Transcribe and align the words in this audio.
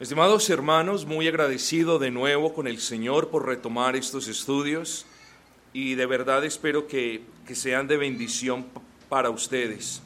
Estimados 0.00 0.48
hermanos, 0.48 1.06
muy 1.06 1.26
agradecido 1.26 1.98
de 1.98 2.12
nuevo 2.12 2.54
con 2.54 2.68
el 2.68 2.78
Señor 2.78 3.30
por 3.30 3.46
retomar 3.46 3.96
estos 3.96 4.28
estudios 4.28 5.06
y 5.72 5.96
de 5.96 6.06
verdad 6.06 6.44
espero 6.44 6.86
que, 6.86 7.22
que 7.44 7.56
sean 7.56 7.88
de 7.88 7.96
bendición 7.96 8.64
para 9.08 9.30
ustedes. 9.30 10.00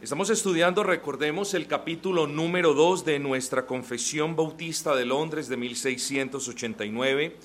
Estamos 0.00 0.30
estudiando, 0.30 0.84
recordemos, 0.84 1.54
el 1.54 1.66
capítulo 1.66 2.28
número 2.28 2.72
2 2.72 3.04
de 3.04 3.18
nuestra 3.18 3.66
Confesión 3.66 4.36
Bautista 4.36 4.94
de 4.94 5.06
Londres 5.06 5.48
de 5.48 5.56
1689. 5.56 7.36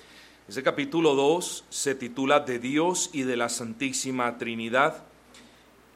Ese 0.48 0.62
capítulo 0.62 1.16
2 1.16 1.66
se 1.68 1.96
titula 1.96 2.42
De 2.42 2.60
Dios 2.60 3.10
y 3.12 3.24
de 3.24 3.38
la 3.38 3.50
Santísima 3.50 4.38
Trinidad. 4.38 5.04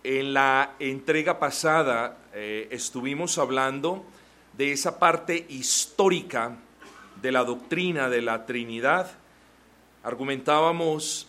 En 0.03 0.33
la 0.33 0.73
entrega 0.79 1.37
pasada 1.37 2.17
eh, 2.33 2.69
estuvimos 2.71 3.37
hablando 3.37 4.03
de 4.57 4.71
esa 4.71 4.97
parte 4.99 5.45
histórica 5.49 6.57
de 7.21 7.31
la 7.31 7.43
doctrina 7.43 8.09
de 8.09 8.21
la 8.21 8.45
Trinidad. 8.45 9.11
Argumentábamos 10.03 11.27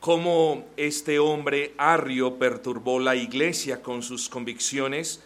cómo 0.00 0.66
este 0.76 1.18
hombre 1.18 1.74
arrio 1.78 2.38
perturbó 2.38 3.00
la 3.00 3.16
iglesia 3.16 3.82
con 3.82 4.02
sus 4.02 4.28
convicciones 4.28 5.22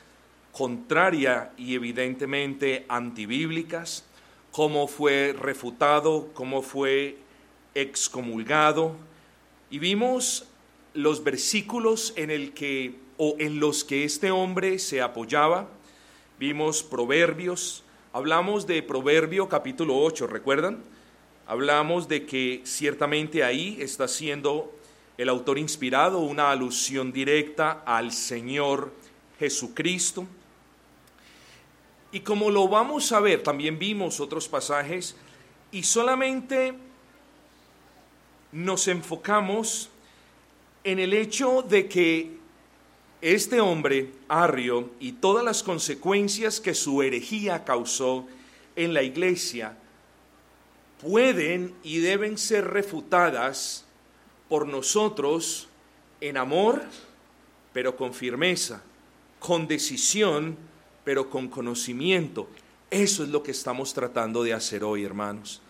contraria 0.52 1.52
y 1.58 1.74
evidentemente 1.74 2.86
antibíblicas, 2.88 4.06
cómo 4.52 4.88
fue 4.88 5.34
refutado, 5.38 6.30
cómo 6.32 6.62
fue 6.62 7.18
excomulgado, 7.74 8.96
y 9.68 9.78
vimos 9.78 10.48
los 10.94 11.22
versículos 11.22 12.14
en 12.16 12.30
el 12.30 12.54
que 12.54 12.94
o 13.18 13.36
en 13.38 13.60
los 13.60 13.84
que 13.84 14.04
este 14.04 14.30
hombre 14.30 14.78
se 14.78 15.02
apoyaba. 15.02 15.68
Vimos 16.38 16.82
Proverbios, 16.82 17.82
hablamos 18.12 18.66
de 18.66 18.82
Proverbio 18.82 19.48
capítulo 19.48 19.96
8, 19.96 20.26
¿recuerdan? 20.26 20.82
Hablamos 21.46 22.08
de 22.08 22.26
que 22.26 22.60
ciertamente 22.64 23.42
ahí 23.42 23.78
está 23.80 24.06
siendo 24.06 24.70
el 25.16 25.30
autor 25.30 25.58
inspirado 25.58 26.18
una 26.18 26.50
alusión 26.50 27.10
directa 27.10 27.82
al 27.86 28.12
Señor 28.12 28.92
Jesucristo. 29.38 30.26
Y 32.12 32.20
como 32.20 32.50
lo 32.50 32.68
vamos 32.68 33.12
a 33.12 33.20
ver, 33.20 33.42
también 33.42 33.78
vimos 33.78 34.20
otros 34.20 34.46
pasajes 34.46 35.16
y 35.72 35.84
solamente 35.84 36.74
nos 38.52 38.88
enfocamos 38.88 39.88
en 40.84 40.98
el 40.98 41.14
hecho 41.14 41.62
de 41.62 41.88
que 41.88 42.35
este 43.20 43.60
hombre, 43.60 44.12
Arrio, 44.28 44.90
y 45.00 45.12
todas 45.12 45.44
las 45.44 45.62
consecuencias 45.62 46.60
que 46.60 46.74
su 46.74 47.02
herejía 47.02 47.64
causó 47.64 48.26
en 48.76 48.92
la 48.94 49.02
iglesia, 49.02 49.76
pueden 51.00 51.74
y 51.82 51.98
deben 51.98 52.38
ser 52.38 52.66
refutadas 52.68 53.84
por 54.48 54.66
nosotros 54.66 55.68
en 56.20 56.36
amor, 56.36 56.82
pero 57.72 57.96
con 57.96 58.14
firmeza, 58.14 58.82
con 59.38 59.66
decisión, 59.66 60.56
pero 61.04 61.28
con 61.30 61.48
conocimiento. 61.48 62.48
Eso 62.90 63.22
es 63.22 63.28
lo 63.30 63.42
que 63.42 63.50
estamos 63.50 63.92
tratando 63.92 64.42
de 64.42 64.52
hacer 64.54 64.84
hoy, 64.84 65.04
hermanos. 65.04 65.60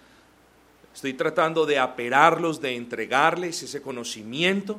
Estoy 0.94 1.14
tratando 1.14 1.66
de 1.66 1.78
aperarlos, 1.78 2.60
de 2.60 2.74
entregarles 2.74 3.62
ese 3.62 3.82
conocimiento 3.82 4.78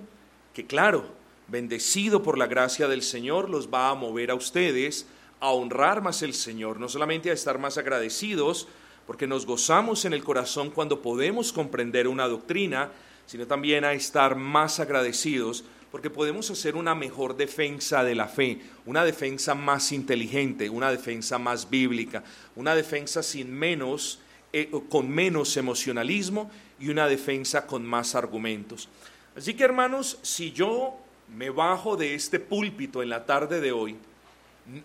que, 0.54 0.66
claro, 0.66 1.17
bendecido 1.48 2.24
por 2.24 2.38
la 2.38 2.48
gracia 2.48 2.88
del 2.88 3.02
Señor, 3.02 3.50
los 3.50 3.72
va 3.72 3.90
a 3.90 3.96
mover 3.96 4.32
a 4.32 4.36
ustedes 4.36 5.08
a 5.40 5.52
honrar 5.52 6.02
más 6.02 6.22
el 6.24 6.34
Señor, 6.34 6.80
no 6.80 6.90
solamente 6.90 7.30
a 7.30 7.34
estar 7.34 7.60
más 7.60 7.78
agradecidos, 7.78 8.68
porque 9.06 9.28
nos 9.28 9.46
gozamos 9.46 10.06
en 10.06 10.14
el 10.14 10.24
corazón 10.24 10.72
cuando 10.72 11.02
podemos 11.02 11.54
comprender 11.54 12.08
una 12.08 12.28
doctrina, 12.28 12.92
sino 13.26 13.48
también 13.48 13.86
a 13.86 13.94
estar 13.94 14.36
más 14.36 14.80
agradecidos 14.80 15.64
porque 15.92 16.10
podemos 16.10 16.52
hacer 16.52 16.76
una 16.76 16.96
mejor 16.96 17.38
defensa 17.38 18.04
de 18.04 18.16
la 18.16 18.28
fe, 18.28 18.60
una 18.86 19.06
defensa 19.06 19.56
más 19.56 19.92
inteligente, 19.92 20.70
una 20.70 20.92
defensa 20.92 21.38
más 21.38 21.70
bíblica, 21.70 22.24
una 22.56 22.76
defensa 22.76 23.24
sin 23.24 23.54
menos, 23.54 24.20
eh, 24.52 24.70
con 24.90 25.10
menos 25.10 25.56
emocionalismo 25.56 26.52
y 26.80 26.90
una 26.90 27.08
defensa 27.08 27.66
con 27.66 27.86
más 27.86 28.16
argumentos. 28.16 28.90
Así 29.36 29.54
que 29.54 29.64
hermanos, 29.64 30.20
si 30.24 30.52
yo 30.52 31.00
me 31.36 31.50
bajo 31.50 31.98
de 31.98 32.16
este 32.16 32.40
púlpito 32.40 33.04
en 33.04 33.10
la 33.10 33.26
tarde 33.26 33.60
de 33.62 33.72
hoy, 33.72 33.98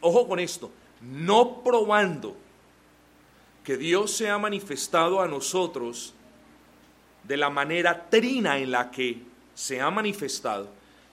ojo 0.00 0.28
con 0.28 0.38
esto, 0.38 0.70
no 1.00 1.62
probando 1.62 2.36
que 3.64 3.76
Dios 3.76 4.12
se 4.12 4.28
ha 4.28 4.38
manifestado 4.38 5.20
a 5.20 5.28
nosotros 5.28 6.14
de 7.25 7.36
la 7.36 7.50
manera 7.50 8.08
trina 8.10 8.58
en 8.58 8.70
la 8.70 8.91
que 8.91 9.22
se 9.54 9.81
ha 9.81 9.91
manifestado, 9.91 10.69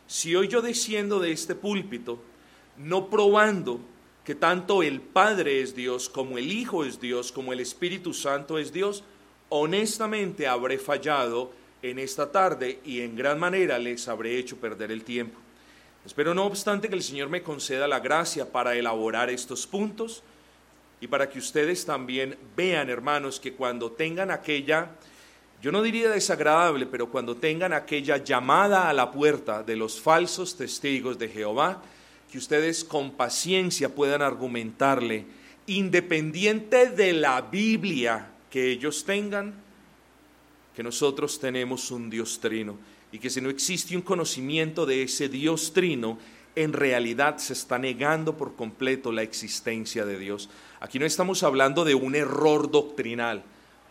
si 0.08 0.36
hoy 0.36 0.48
yo 0.48 0.62
desciendo 0.62 1.20
de 1.20 1.32
este 1.32 1.54
púlpito, 1.54 2.20
no 2.78 3.10
probando 3.10 3.80
que 4.24 4.34
tanto 4.36 4.84
el 4.84 5.02
Padre 5.02 5.62
es 5.62 5.76
Dios, 5.76 6.10
como 6.10 6.38
el 6.38 6.52
Hijo 6.52 6.84
es 6.84 7.00
Dios, 7.00 7.32
como 7.32 7.54
el 7.54 7.60
Espíritu 7.60 8.14
Santo 8.14 8.58
es 8.58 8.72
Dios, 8.72 9.04
honestamente 9.50 10.48
habré 10.48 10.78
fallado 10.78 11.52
en 11.82 12.00
esta 12.00 12.32
tarde 12.32 12.80
y 12.86 13.02
en 13.02 13.16
gran 13.16 13.40
manera 13.40 13.80
les 13.80 14.08
habré 14.08 14.38
hecho 14.38 14.58
perder 14.58 14.92
el 14.92 15.04
tiempo. 15.04 15.40
Espero 16.06 16.34
no 16.34 16.46
obstante 16.46 16.90
que 16.90 16.96
el 16.96 17.04
Señor 17.04 17.30
me 17.30 17.44
conceda 17.44 17.88
la 17.88 18.00
gracia 18.00 18.52
para 18.52 18.76
elaborar 18.76 19.30
estos 19.30 19.68
puntos 19.68 20.24
y 21.02 21.08
para 21.08 21.30
que 21.30 21.40
ustedes 21.40 21.86
también 21.86 22.38
vean, 22.56 22.90
hermanos, 22.90 23.40
que 23.40 23.54
cuando 23.54 23.92
tengan 23.92 24.32
aquella, 24.32 24.90
yo 25.62 25.72
no 25.72 25.82
diría 25.82 26.10
desagradable, 26.10 26.86
pero 26.86 27.10
cuando 27.10 27.36
tengan 27.36 27.74
aquella 27.74 28.18
llamada 28.18 28.90
a 28.90 28.94
la 28.94 29.12
puerta 29.12 29.64
de 29.64 29.76
los 29.76 30.00
falsos 30.00 30.58
testigos 30.58 31.20
de 31.20 31.30
Jehová, 31.30 31.82
que 32.32 32.38
ustedes 32.38 32.84
con 32.84 33.12
paciencia 33.12 33.94
puedan 33.94 34.22
argumentarle, 34.22 35.26
independiente 35.68 36.90
de 36.90 37.14
la 37.14 37.42
Biblia 37.42 38.30
que 38.50 38.72
ellos 38.72 39.06
tengan, 39.06 39.54
que 40.80 40.84
nosotros 40.84 41.42
tenemos 41.42 41.92
un 41.92 42.10
Dios 42.10 42.40
trino 42.40 42.78
y 43.12 43.20
que 43.20 43.30
si 43.30 43.42
no 43.42 43.50
existe 43.50 43.98
un 43.98 44.02
conocimiento 44.02 44.86
de 44.86 45.04
ese 45.04 45.28
Dios 45.28 45.74
trino, 45.74 46.18
en 46.56 46.72
realidad 46.72 47.36
se 47.36 47.52
está 47.52 47.78
negando 47.78 48.38
por 48.38 48.56
completo 48.56 49.12
la 49.12 49.22
existencia 49.22 50.06
de 50.06 50.18
Dios. 50.18 50.50
Aquí 50.80 50.98
no 50.98 51.06
estamos 51.06 51.44
hablando 51.44 51.84
de 51.84 51.96
un 51.96 52.16
error 52.16 52.72
doctrinal. 52.72 53.44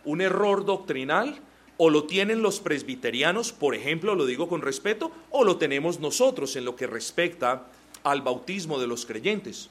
Un 0.03 0.21
error 0.21 0.65
doctrinal 0.65 1.39
o 1.77 1.91
lo 1.91 2.05
tienen 2.05 2.41
los 2.41 2.59
presbiterianos, 2.59 3.51
por 3.51 3.75
ejemplo, 3.75 4.15
lo 4.15 4.25
digo 4.25 4.49
con 4.49 4.63
respeto, 4.63 5.11
o 5.29 5.43
lo 5.43 5.57
tenemos 5.57 5.99
nosotros 5.99 6.55
en 6.55 6.65
lo 6.65 6.75
que 6.75 6.87
respecta 6.87 7.67
al 8.01 8.23
bautismo 8.23 8.79
de 8.79 8.87
los 8.87 9.05
creyentes. 9.05 9.69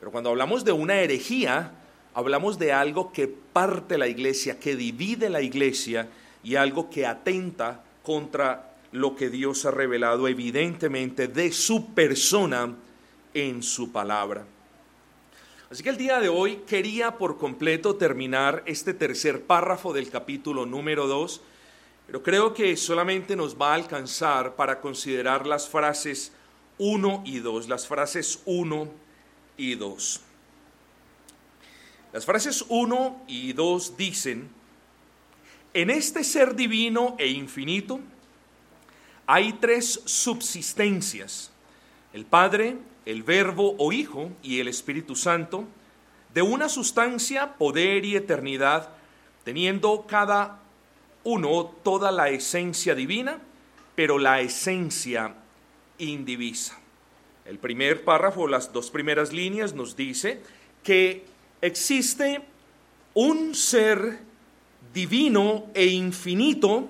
Pero 0.00 0.10
cuando 0.10 0.30
hablamos 0.30 0.64
de 0.64 0.72
una 0.72 0.98
herejía, 0.98 1.74
hablamos 2.12 2.58
de 2.58 2.72
algo 2.72 3.12
que 3.12 3.28
parte 3.28 3.98
la 3.98 4.08
iglesia, 4.08 4.58
que 4.58 4.74
divide 4.74 5.30
la 5.30 5.42
iglesia 5.42 6.08
y 6.42 6.56
algo 6.56 6.90
que 6.90 7.06
atenta 7.06 7.82
contra 8.02 8.74
lo 8.92 9.14
que 9.14 9.30
Dios 9.30 9.64
ha 9.66 9.70
revelado 9.70 10.26
evidentemente 10.28 11.28
de 11.28 11.52
su 11.52 11.94
persona 11.94 12.74
en 13.34 13.62
su 13.62 13.92
palabra. 13.92 14.44
Así 15.70 15.84
que 15.84 15.90
el 15.90 15.96
día 15.96 16.18
de 16.18 16.28
hoy 16.28 16.62
quería 16.66 17.16
por 17.16 17.38
completo 17.38 17.94
terminar 17.94 18.64
este 18.66 18.92
tercer 18.92 19.42
párrafo 19.42 19.92
del 19.92 20.10
capítulo 20.10 20.66
número 20.66 21.06
2, 21.06 21.40
pero 22.08 22.22
creo 22.24 22.52
que 22.52 22.76
solamente 22.76 23.36
nos 23.36 23.56
va 23.56 23.70
a 23.70 23.74
alcanzar 23.74 24.56
para 24.56 24.80
considerar 24.80 25.46
las 25.46 25.68
frases 25.68 26.32
1 26.78 27.22
y 27.24 27.38
2, 27.38 27.68
las 27.68 27.86
frases 27.86 28.42
1 28.46 28.88
y 29.56 29.76
2. 29.76 30.20
Las 32.12 32.24
frases 32.24 32.64
1 32.68 33.24
y 33.28 33.52
2 33.52 33.96
dicen, 33.96 34.50
en 35.74 35.90
este 35.90 36.24
ser 36.24 36.54
divino 36.54 37.16
e 37.18 37.28
infinito 37.28 38.00
hay 39.26 39.52
tres 39.54 40.00
subsistencias, 40.04 41.52
el 42.12 42.24
Padre, 42.24 42.78
el 43.06 43.22
Verbo 43.22 43.76
o 43.78 43.92
Hijo 43.92 44.30
y 44.42 44.58
el 44.58 44.66
Espíritu 44.66 45.14
Santo, 45.14 45.64
de 46.34 46.42
una 46.42 46.68
sustancia, 46.68 47.54
poder 47.54 48.04
y 48.04 48.16
eternidad, 48.16 48.90
teniendo 49.44 50.06
cada 50.08 50.60
uno 51.22 51.72
toda 51.84 52.10
la 52.10 52.28
esencia 52.30 52.94
divina, 52.94 53.38
pero 53.94 54.18
la 54.18 54.40
esencia 54.40 55.34
indivisa. 55.98 56.78
El 57.44 57.58
primer 57.58 58.04
párrafo, 58.04 58.48
las 58.48 58.72
dos 58.72 58.90
primeras 58.90 59.32
líneas, 59.32 59.74
nos 59.74 59.96
dice 59.96 60.42
que 60.82 61.24
existe 61.60 62.42
un 63.14 63.54
ser 63.54 64.29
divino 64.92 65.66
e 65.74 65.86
infinito 65.86 66.88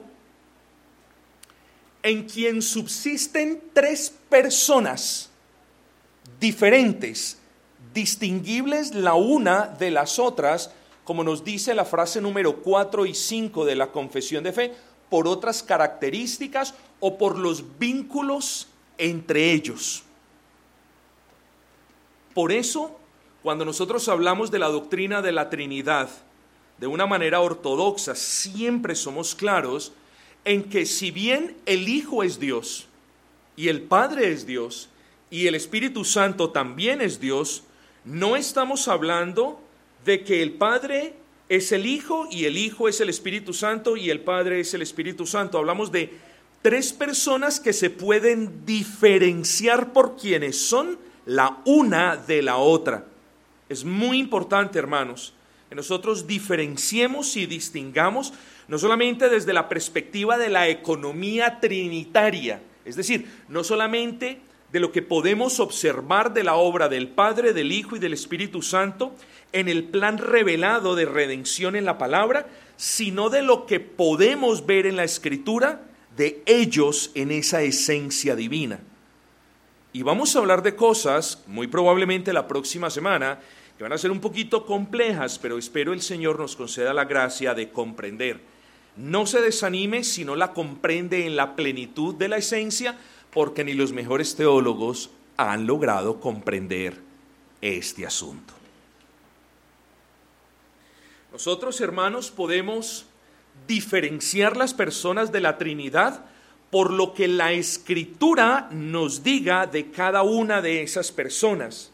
en 2.03 2.25
quien 2.25 2.63
subsisten 2.63 3.63
tres 3.73 4.15
personas 4.29 5.31
diferentes, 6.39 7.39
distinguibles 7.93 8.95
la 8.95 9.15
una 9.15 9.67
de 9.67 9.91
las 9.91 10.19
otras, 10.19 10.73
como 11.05 11.25
nos 11.25 11.45
dice 11.45 11.75
la 11.75 11.85
frase 11.85 12.21
número 12.21 12.63
4 12.63 13.05
y 13.05 13.15
5 13.15 13.65
de 13.65 13.77
la 13.77 13.93
confesión 13.93 14.45
de 14.45 14.53
fe, 14.53 14.75
por 15.11 15.27
otras 15.29 15.63
características 15.63 16.75
o 17.01 17.19
por 17.19 17.39
los 17.39 17.79
vínculos 17.79 18.69
entre 18.97 19.53
ellos. 19.53 20.05
Por 22.33 22.53
eso, 22.53 22.99
cuando 23.43 23.65
nosotros 23.65 24.09
hablamos 24.09 24.51
de 24.51 24.61
la 24.61 24.69
doctrina 24.69 25.21
de 25.21 25.33
la 25.33 25.51
Trinidad 25.51 26.09
de 26.81 26.87
una 26.87 27.07
manera 27.07 27.41
ortodoxa, 27.41 28.15
siempre 28.15 28.95
somos 28.95 29.35
claros 29.35 29.93
en 30.45 30.65
que 30.65 30.87
si 30.87 31.11
bien 31.11 31.55
el 31.67 31.89
Hijo 31.89 32.23
es 32.23 32.41
Dios 32.41 32.89
y 33.55 33.69
el 33.69 33.83
Padre 33.83 34.33
es 34.33 34.47
Dios 34.47 34.89
y 35.31 35.47
el 35.47 35.55
Espíritu 35.55 36.05
Santo 36.05 36.51
también 36.51 37.03
es 37.03 37.21
Dios, 37.21 37.65
no 38.07 38.35
estamos 38.35 38.89
hablando 38.89 39.61
de 40.07 40.25
que 40.25 40.43
el 40.43 40.55
Padre 40.55 41.13
es 41.51 41.71
el 41.73 41.85
Hijo 41.85 42.27
y 42.31 42.47
el 42.47 42.57
Hijo 42.57 42.89
es 42.89 43.01
el 43.03 43.11
Espíritu 43.11 43.53
Santo 43.53 43.99
y 43.99 44.09
el 44.09 44.21
Padre 44.21 44.61
es 44.61 44.73
el 44.73 44.81
Espíritu 44.81 45.27
Santo. 45.27 45.59
Hablamos 45.59 45.93
de 45.93 46.11
tres 46.63 46.95
personas 46.95 47.61
que 47.61 47.75
se 47.75 47.91
pueden 47.91 48.65
diferenciar 48.65 49.93
por 49.93 50.17
quienes 50.17 50.59
son 50.59 50.99
la 51.27 51.59
una 51.67 52.17
de 52.17 52.41
la 52.41 52.57
otra. 52.57 53.05
Es 53.69 53.85
muy 53.85 54.19
importante, 54.19 54.79
hermanos, 54.79 55.35
que 55.71 55.77
nosotros 55.77 56.27
diferenciemos 56.27 57.37
y 57.37 57.47
distingamos 57.47 58.35
no 58.67 58.77
solamente 58.77 59.29
desde 59.29 59.53
la 59.53 59.69
perspectiva 59.69 60.37
de 60.37 60.49
la 60.49 60.69
economía 60.69 61.61
trinitaria, 61.61 62.61
es 62.85 62.97
decir, 62.97 63.31
no 63.49 63.63
solamente 63.63 64.41
de 64.73 64.81
lo 64.81 64.91
que 64.91 65.01
podemos 65.01 65.61
observar 65.61 66.35
de 66.35 66.43
la 66.43 66.57
obra 66.57 66.89
del 66.89 67.07
Padre, 67.07 67.53
del 67.53 67.71
Hijo 67.71 67.95
y 67.95 68.01
del 68.01 68.15
Espíritu 68.15 68.63
Santo 68.63 69.15
en 69.53 69.69
el 69.69 69.85
plan 69.85 70.19
revelado 70.19 70.97
de 70.97 71.07
redención 71.07 71.77
en 71.77 71.85
la 71.85 71.99
palabra, 71.99 72.49
sino 72.77 73.31
de 73.31 73.43
lo 73.43 73.65
que 73.67 73.79
podemos 73.79 74.67
ver 74.67 74.87
en 74.87 74.97
la 74.97 75.05
Escritura 75.05 75.83
de 76.17 76.43
ellos 76.47 77.13
en 77.15 77.31
esa 77.31 77.63
esencia 77.63 78.35
divina. 78.35 78.81
Y 79.93 80.03
vamos 80.03 80.35
a 80.35 80.41
hablar 80.41 80.65
de 80.65 80.75
cosas, 80.75 81.45
muy 81.47 81.69
probablemente 81.69 82.33
la 82.33 82.49
próxima 82.49 82.91
semana, 82.91 83.39
que 83.81 83.85
van 83.85 83.95
a 83.95 83.99
ser 83.99 84.11
un 84.11 84.21
poquito 84.21 84.67
complejas, 84.67 85.39
pero 85.39 85.57
espero 85.57 85.95
el 85.95 86.03
Señor 86.03 86.39
nos 86.39 86.55
conceda 86.55 86.93
la 86.93 87.07
gracia 87.07 87.55
de 87.55 87.71
comprender. 87.71 88.39
No 88.95 89.25
se 89.25 89.41
desanime 89.41 90.05
si 90.05 90.23
no 90.23 90.37
la 90.37 90.53
comprende 90.53 91.25
en 91.25 91.35
la 91.35 91.57
plenitud 91.57 92.15
de 92.15 92.29
la 92.29 92.37
esencia, 92.37 92.99
porque 93.33 93.65
ni 93.65 93.73
los 93.73 93.95
mejores 93.95 94.37
teólogos 94.37 95.09
han 95.39 95.67
logrado 95.67 96.21
comprender 96.21 97.01
este 97.63 98.05
asunto. 98.05 98.53
Nosotros, 101.33 101.81
hermanos, 101.81 102.31
podemos 102.31 103.07
diferenciar 103.67 104.59
las 104.59 104.75
personas 104.75 105.33
de 105.33 105.41
la 105.41 105.57
Trinidad 105.57 106.27
por 106.71 106.93
lo 106.93 107.15
que 107.15 107.29
la 107.29 107.53
escritura 107.53 108.69
nos 108.73 109.23
diga 109.23 109.67
de 109.67 109.91
cada 109.91 110.21
una 110.21 110.61
de 110.61 110.83
esas 110.83 111.13
personas. 111.13 111.93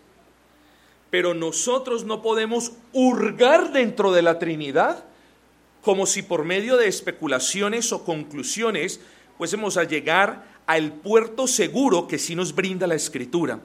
Pero 1.11 1.35
nosotros 1.35 2.05
no 2.05 2.23
podemos 2.23 2.73
hurgar 2.93 3.73
dentro 3.73 4.12
de 4.12 4.23
la 4.23 4.38
Trinidad 4.38 5.05
como 5.82 6.06
si 6.06 6.23
por 6.23 6.44
medio 6.44 6.76
de 6.76 6.88
especulaciones 6.88 7.93
o 7.93 8.05
conclusiones 8.05 8.99
fuésemos 9.38 9.76
a 9.76 9.85
llegar 9.85 10.44
al 10.67 10.93
puerto 10.93 11.47
seguro 11.47 12.08
que 12.08 12.19
sí 12.19 12.35
nos 12.35 12.55
brinda 12.55 12.88
la 12.88 12.97
escritura. 12.97 13.61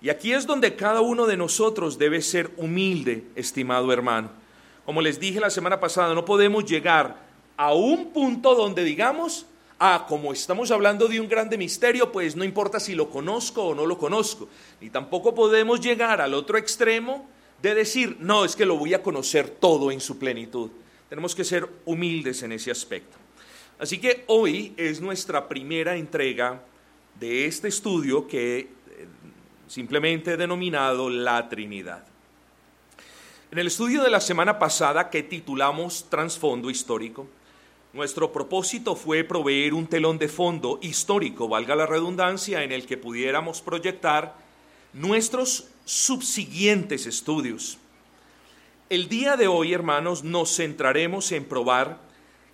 Y 0.00 0.08
aquí 0.08 0.32
es 0.32 0.46
donde 0.46 0.74
cada 0.74 1.02
uno 1.02 1.26
de 1.26 1.36
nosotros 1.36 1.98
debe 1.98 2.22
ser 2.22 2.50
humilde, 2.56 3.24
estimado 3.34 3.92
hermano. 3.92 4.30
Como 4.86 5.02
les 5.02 5.20
dije 5.20 5.38
la 5.38 5.50
semana 5.50 5.78
pasada, 5.78 6.14
no 6.14 6.24
podemos 6.24 6.64
llegar 6.64 7.16
a 7.56 7.74
un 7.74 8.10
punto 8.10 8.54
donde 8.54 8.84
digamos, 8.84 9.44
ah, 9.78 10.06
como 10.08 10.32
estamos 10.32 10.70
hablando 10.70 11.08
de 11.08 11.20
un 11.20 11.28
grande 11.28 11.58
misterio, 11.58 12.12
pues 12.12 12.36
no 12.36 12.44
importa 12.44 12.80
si 12.80 12.94
lo 12.94 13.10
conozco 13.10 13.64
o 13.64 13.74
no 13.74 13.86
lo 13.86 13.98
conozco. 13.98 14.48
Ni 14.80 14.90
tampoco 14.90 15.34
podemos 15.34 15.80
llegar 15.80 16.20
al 16.20 16.34
otro 16.34 16.58
extremo 16.58 17.28
de 17.62 17.74
decir, 17.74 18.16
no, 18.20 18.44
es 18.44 18.56
que 18.56 18.66
lo 18.66 18.76
voy 18.76 18.94
a 18.94 19.02
conocer 19.02 19.48
todo 19.48 19.90
en 19.90 20.00
su 20.00 20.18
plenitud. 20.18 20.70
Tenemos 21.08 21.34
que 21.34 21.44
ser 21.44 21.68
humildes 21.84 22.42
en 22.42 22.52
ese 22.52 22.70
aspecto. 22.70 23.16
Así 23.78 23.98
que 23.98 24.24
hoy 24.28 24.72
es 24.76 25.00
nuestra 25.00 25.48
primera 25.48 25.96
entrega 25.96 26.62
de 27.18 27.46
este 27.46 27.68
estudio 27.68 28.26
que 28.26 28.58
eh, 28.58 28.68
simplemente 29.68 30.32
he 30.32 30.36
denominado 30.36 31.10
la 31.10 31.48
Trinidad. 31.48 32.04
En 33.50 33.58
el 33.58 33.68
estudio 33.68 34.02
de 34.02 34.10
la 34.10 34.20
semana 34.20 34.58
pasada 34.58 35.08
que 35.08 35.22
titulamos 35.22 36.06
Transfondo 36.10 36.68
Histórico, 36.68 37.28
nuestro 37.96 38.30
propósito 38.30 38.94
fue 38.94 39.24
proveer 39.24 39.72
un 39.72 39.86
telón 39.86 40.18
de 40.18 40.28
fondo 40.28 40.78
histórico, 40.82 41.48
valga 41.48 41.74
la 41.74 41.86
redundancia, 41.86 42.62
en 42.62 42.70
el 42.70 42.86
que 42.86 42.98
pudiéramos 42.98 43.62
proyectar 43.62 44.34
nuestros 44.92 45.68
subsiguientes 45.86 47.06
estudios. 47.06 47.78
El 48.90 49.08
día 49.08 49.36
de 49.36 49.48
hoy, 49.48 49.72
hermanos, 49.72 50.22
nos 50.22 50.54
centraremos 50.54 51.32
en 51.32 51.46
probar 51.46 51.98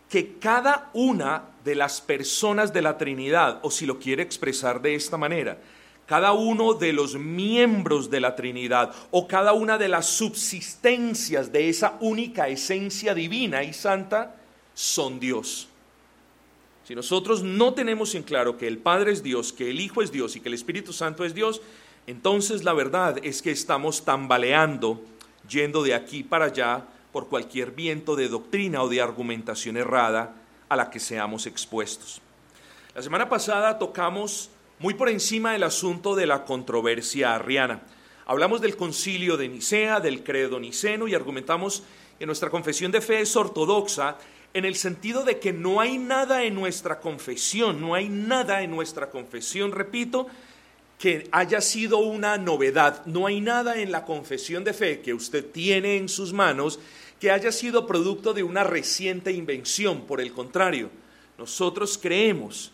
que 0.09 0.39
cada 0.39 0.91
una 0.95 1.51
de 1.65 1.75
las 1.75 2.01
personas 2.01 2.73
de 2.73 2.83
la 2.83 2.97
Trinidad, 2.97 3.59
o 3.63 3.71
si 3.71 3.85
lo 3.85 3.99
quiere 3.99 4.23
expresar 4.23 4.81
de 4.81 4.95
esta 4.95 5.17
manera, 5.17 5.59
cada 6.07 6.33
uno 6.33 6.75
de 6.75 6.93
los 6.93 7.17
miembros 7.17 8.11
de 8.11 8.21
la 8.21 8.37
Trinidad 8.37 8.93
o 9.11 9.27
cada 9.27 9.55
una 9.55 9.79
de 9.79 9.89
las 9.89 10.07
subsistencias 10.07 11.53
de 11.53 11.69
esa 11.69 11.97
única 12.01 12.49
esencia 12.49 13.15
divina 13.15 13.63
y 13.63 13.73
santa 13.73 14.37
son 14.75 15.21
Dios. 15.21 15.69
Si 16.85 16.95
nosotros 16.95 17.43
no 17.43 17.75
tenemos 17.75 18.15
en 18.15 18.23
claro 18.23 18.59
que 18.59 18.67
el 18.67 18.79
Padre 18.79 19.13
es 19.13 19.23
Dios, 19.23 19.53
que 19.53 19.71
el 19.71 19.81
Hijo 19.81 20.03
es 20.03 20.11
Dios 20.11 20.37
y 20.37 20.41
que 20.41 20.49
el 20.49 20.55
Espíritu 20.55 20.93
Santo 20.93 21.25
es 21.25 21.35
Dios, 21.35 21.63
entonces 22.07 22.65
la 22.65 22.73
verdad 22.73 23.19
es 23.23 23.41
que 23.43 23.53
estamos 23.53 24.05
tambaleando, 24.05 25.01
yendo 25.49 25.83
de 25.83 25.95
aquí 25.95 26.23
para 26.23 26.47
allá, 26.47 26.85
por 27.13 27.29
cualquier 27.29 27.71
viento 27.71 28.17
de 28.17 28.29
doctrina 28.29 28.83
o 28.83 28.89
de 28.89 29.01
argumentación 29.01 29.77
errada 29.77 30.35
a 30.69 30.77
la 30.77 30.91
que 30.91 30.99
seamos 30.99 31.47
expuestos. 31.47 32.21
La 32.95 33.03
semana 33.03 33.29
pasada 33.29 33.79
tocamos 33.79 34.51
muy 34.79 34.95
por 34.95 35.09
encima 35.09 35.55
el 35.55 35.63
asunto 35.63 36.17
de 36.17 36.27
la 36.27 36.45
controversia 36.45 37.35
arriana. 37.35 37.83
Hablamos 38.27 38.61
del 38.61 38.77
concilio 38.77 39.37
de 39.37 39.49
Nicea, 39.49 40.01
del 40.01 40.25
credo 40.25 40.59
niceno 40.59 41.07
y 41.07 41.15
argumentamos 41.15 41.85
que 42.19 42.27
nuestra 42.27 42.51
confesión 42.51 42.91
de 42.91 43.01
fe 43.01 43.21
es 43.21 43.37
ortodoxa 43.37 44.17
en 44.55 44.65
el 44.65 44.75
sentido 44.75 45.25
de 45.25 45.39
que 45.39 45.53
no 45.53 45.81
hay 45.81 45.99
nada 45.99 46.45
en 46.45 46.55
nuestra 46.55 47.01
confesión, 47.01 47.81
no 47.81 47.95
hay 47.95 48.09
nada 48.09 48.63
en 48.63 48.71
nuestra 48.71 49.11
confesión, 49.11 49.73
repito, 49.73 50.27
que 50.99 51.27
haya 51.33 51.61
sido 51.61 51.99
una 51.99 52.39
novedad. 52.39 53.05
No 53.07 53.27
hay 53.27 53.41
nada 53.41 53.81
en 53.81 53.91
la 53.91 54.05
confesión 54.05 54.63
de 54.63 54.73
fe 54.73 55.01
que 55.01 55.15
usted 55.15 55.45
tiene 55.45 55.97
en 55.97 56.09
sus 56.09 56.33
manos 56.33 56.79
que 57.19 57.31
haya 57.31 57.51
sido 57.51 57.87
producto 57.87 58.33
de 58.33 58.43
una 58.43 58.63
reciente 58.63 59.33
invención. 59.33 60.03
Por 60.03 60.21
el 60.21 60.33
contrario, 60.33 60.91
nosotros 61.39 61.99
creemos 62.01 62.73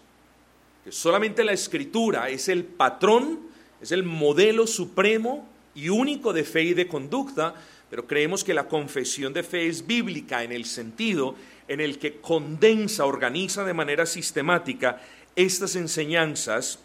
que 0.85 0.93
solamente 0.93 1.45
la 1.45 1.53
escritura 1.53 2.29
es 2.29 2.49
el 2.49 2.65
patrón, 2.65 3.41
es 3.81 3.93
el 3.93 4.03
modelo 4.03 4.67
supremo 4.67 5.49
y 5.75 5.89
único 5.89 6.33
de 6.33 6.45
fe 6.45 6.65
y 6.65 6.75
de 6.75 6.89
conducta, 6.89 7.55
pero 7.89 8.07
creemos 8.07 8.45
que 8.45 8.53
la 8.53 8.69
confesión 8.69 9.33
de 9.33 9.43
fe 9.43 9.67
es 9.67 9.87
bíblica 9.87 10.43
en 10.43 10.53
el 10.53 10.67
sentido 10.67 11.35
en 11.69 11.81
el 11.81 11.99
que 11.99 12.21
condensa, 12.21 13.05
organiza 13.05 13.65
de 13.65 13.75
manera 13.75 14.07
sistemática 14.07 15.01
estas 15.37 15.77
enseñanzas 15.77 16.81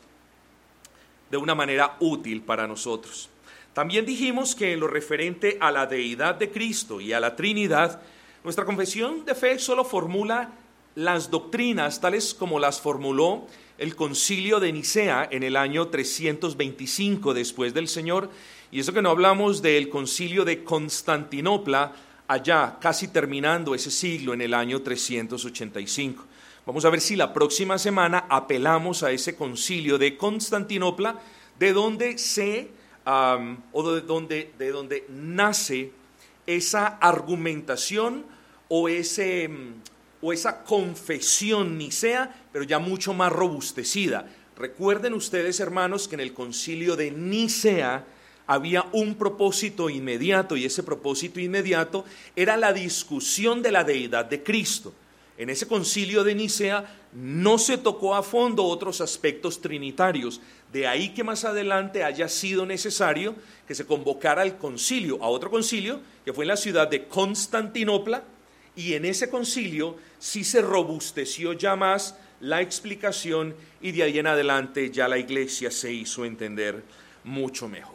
de 1.32 1.38
una 1.38 1.56
manera 1.56 1.98
útil 2.00 2.42
para 2.42 2.68
nosotros. 2.68 3.30
También 3.74 4.06
dijimos 4.06 4.54
que 4.54 4.74
en 4.74 4.80
lo 4.80 4.88
referente 4.88 5.58
a 5.60 5.72
la 5.72 5.88
deidad 5.88 6.36
de 6.36 6.52
Cristo 6.52 7.02
y 7.02 7.12
a 7.14 7.20
la 7.20 7.36
Trinidad, 7.36 8.02
nuestra 8.44 8.66
confesión 8.66 9.26
de 9.26 9.34
fe 9.34 9.58
solo 9.58 9.84
formula 9.84 10.52
las 10.96 11.32
doctrinas 11.32 12.00
tales 12.00 12.36
como 12.36 12.60
las 12.60 12.80
formuló 12.80 13.48
el 13.80 13.96
concilio 13.96 14.60
de 14.60 14.72
Nicea 14.72 15.28
en 15.32 15.42
el 15.42 15.56
año 15.56 15.88
325 15.88 17.34
después 17.34 17.74
del 17.74 17.88
Señor, 17.88 18.30
y 18.72 18.80
eso 18.80 18.94
que 18.94 19.02
no 19.02 19.10
hablamos 19.10 19.62
del 19.62 19.90
concilio 19.90 20.46
de 20.46 20.64
Constantinopla 20.64 21.94
allá, 22.28 22.78
casi 22.80 23.08
terminando 23.08 23.76
ese 23.76 23.92
siglo 23.92 24.34
en 24.34 24.42
el 24.42 24.54
año 24.54 24.82
385. 24.82 26.26
Vamos 26.66 26.86
a 26.86 26.90
ver 26.90 27.02
si 27.02 27.16
la 27.16 27.34
próxima 27.34 27.78
semana 27.78 28.26
apelamos 28.30 29.04
a 29.04 29.12
ese 29.12 29.36
concilio 29.36 29.98
de 29.98 30.16
Constantinopla, 30.16 31.20
de 31.60 31.74
donde 31.74 32.18
se 32.18 32.70
o 33.06 33.92
de 33.92 34.02
donde, 34.02 34.54
de 34.58 34.72
donde 34.72 35.06
nace 35.10 35.92
esa 36.48 36.88
argumentación 36.88 38.26
o, 38.70 38.88
ese, 38.88 39.50
mm, 39.50 39.74
o 40.22 40.34
esa 40.34 40.64
confesión 40.64 41.78
nicea, 41.78 42.34
pero 42.52 42.64
ya 42.64 42.80
mucho 42.80 43.14
más 43.14 43.32
robustecida. 43.32 44.26
Recuerden 44.56 45.14
ustedes, 45.14 45.60
hermanos, 45.60 46.08
que 46.08 46.16
en 46.16 46.22
el 46.22 46.34
concilio 46.34 46.96
de 46.96 47.12
Nicea 47.12 48.06
había 48.48 48.86
un 48.92 49.16
propósito 49.16 49.90
inmediato 49.90 50.58
y 50.58 50.66
ese 50.66 50.84
propósito 50.84 51.40
inmediato 51.40 52.06
era 52.36 52.58
la 52.58 52.74
discusión 52.74 53.62
de 53.62 53.72
la 53.72 53.84
deidad 53.84 54.26
de 54.26 54.44
Cristo. 54.44 54.94
En 55.38 55.50
ese 55.50 55.68
concilio 55.68 56.24
de 56.24 56.36
Nicea 56.36 57.00
no 57.14 57.58
se 57.58 57.78
tocó 57.78 58.16
a 58.16 58.24
fondo 58.24 58.66
otros 58.66 59.02
aspectos 59.02 59.62
trinitarios. 59.62 60.42
De 60.72 60.88
ahí 60.88 61.10
que 61.10 61.24
más 61.24 61.44
adelante 61.44 62.04
haya 62.04 62.28
sido 62.28 62.66
necesario 62.66 63.36
que 63.68 63.76
se 63.76 63.86
convocara 63.86 64.44
el 64.44 64.58
concilio, 64.58 65.24
a 65.24 65.28
otro 65.28 65.50
concilio, 65.50 66.02
que 66.24 66.34
fue 66.34 66.44
en 66.44 66.50
la 66.50 66.58
ciudad 66.58 66.88
de 66.88 67.08
Constantinopla, 67.08 68.24
y 68.76 68.94
en 68.94 69.06
ese 69.06 69.30
concilio 69.30 69.98
sí 70.20 70.44
se 70.44 70.62
robusteció 70.62 71.54
ya 71.54 71.76
más 71.76 72.16
la 72.40 72.62
explicación 72.62 73.56
y 73.82 73.92
de 73.92 74.04
ahí 74.04 74.20
en 74.20 74.28
adelante 74.28 74.90
ya 74.92 75.08
la 75.08 75.18
iglesia 75.18 75.72
se 75.72 75.94
hizo 75.94 76.26
entender 76.26 76.84
mucho 77.24 77.68
mejor. 77.70 77.93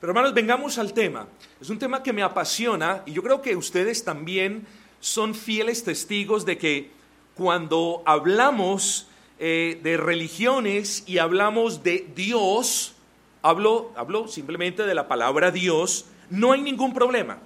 Pero 0.00 0.12
hermanos, 0.12 0.32
vengamos 0.32 0.78
al 0.78 0.94
tema. 0.94 1.28
Es 1.60 1.68
un 1.68 1.78
tema 1.78 2.02
que 2.02 2.12
me 2.12 2.22
apasiona 2.22 3.02
y 3.04 3.12
yo 3.12 3.22
creo 3.22 3.42
que 3.42 3.54
ustedes 3.54 4.02
también 4.02 4.66
son 4.98 5.34
fieles 5.34 5.84
testigos 5.84 6.46
de 6.46 6.56
que 6.56 6.90
cuando 7.34 8.02
hablamos 8.06 9.06
eh, 9.38 9.78
de 9.82 9.98
religiones 9.98 11.04
y 11.06 11.18
hablamos 11.18 11.82
de 11.82 12.10
Dios, 12.14 12.94
hablo, 13.42 13.92
hablo 13.94 14.26
simplemente 14.26 14.84
de 14.84 14.94
la 14.94 15.06
palabra 15.06 15.50
Dios, 15.50 16.06
no 16.30 16.52
hay 16.52 16.62
ningún 16.62 16.94
problema. 16.94 17.38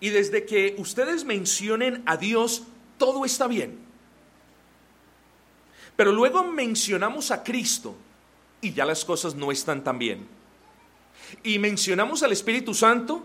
Y 0.00 0.10
desde 0.10 0.46
que 0.46 0.74
ustedes 0.78 1.24
mencionen 1.24 2.02
a 2.06 2.16
Dios, 2.16 2.64
todo 2.98 3.24
está 3.24 3.46
bien. 3.46 3.78
Pero 5.94 6.12
luego 6.12 6.42
mencionamos 6.44 7.30
a 7.30 7.44
Cristo 7.44 7.94
y 8.60 8.72
ya 8.72 8.84
las 8.84 9.04
cosas 9.04 9.34
no 9.36 9.52
están 9.52 9.82
tan 9.84 9.98
bien. 9.98 10.26
Y 11.42 11.58
mencionamos 11.58 12.22
al 12.22 12.32
Espíritu 12.32 12.74
Santo 12.74 13.22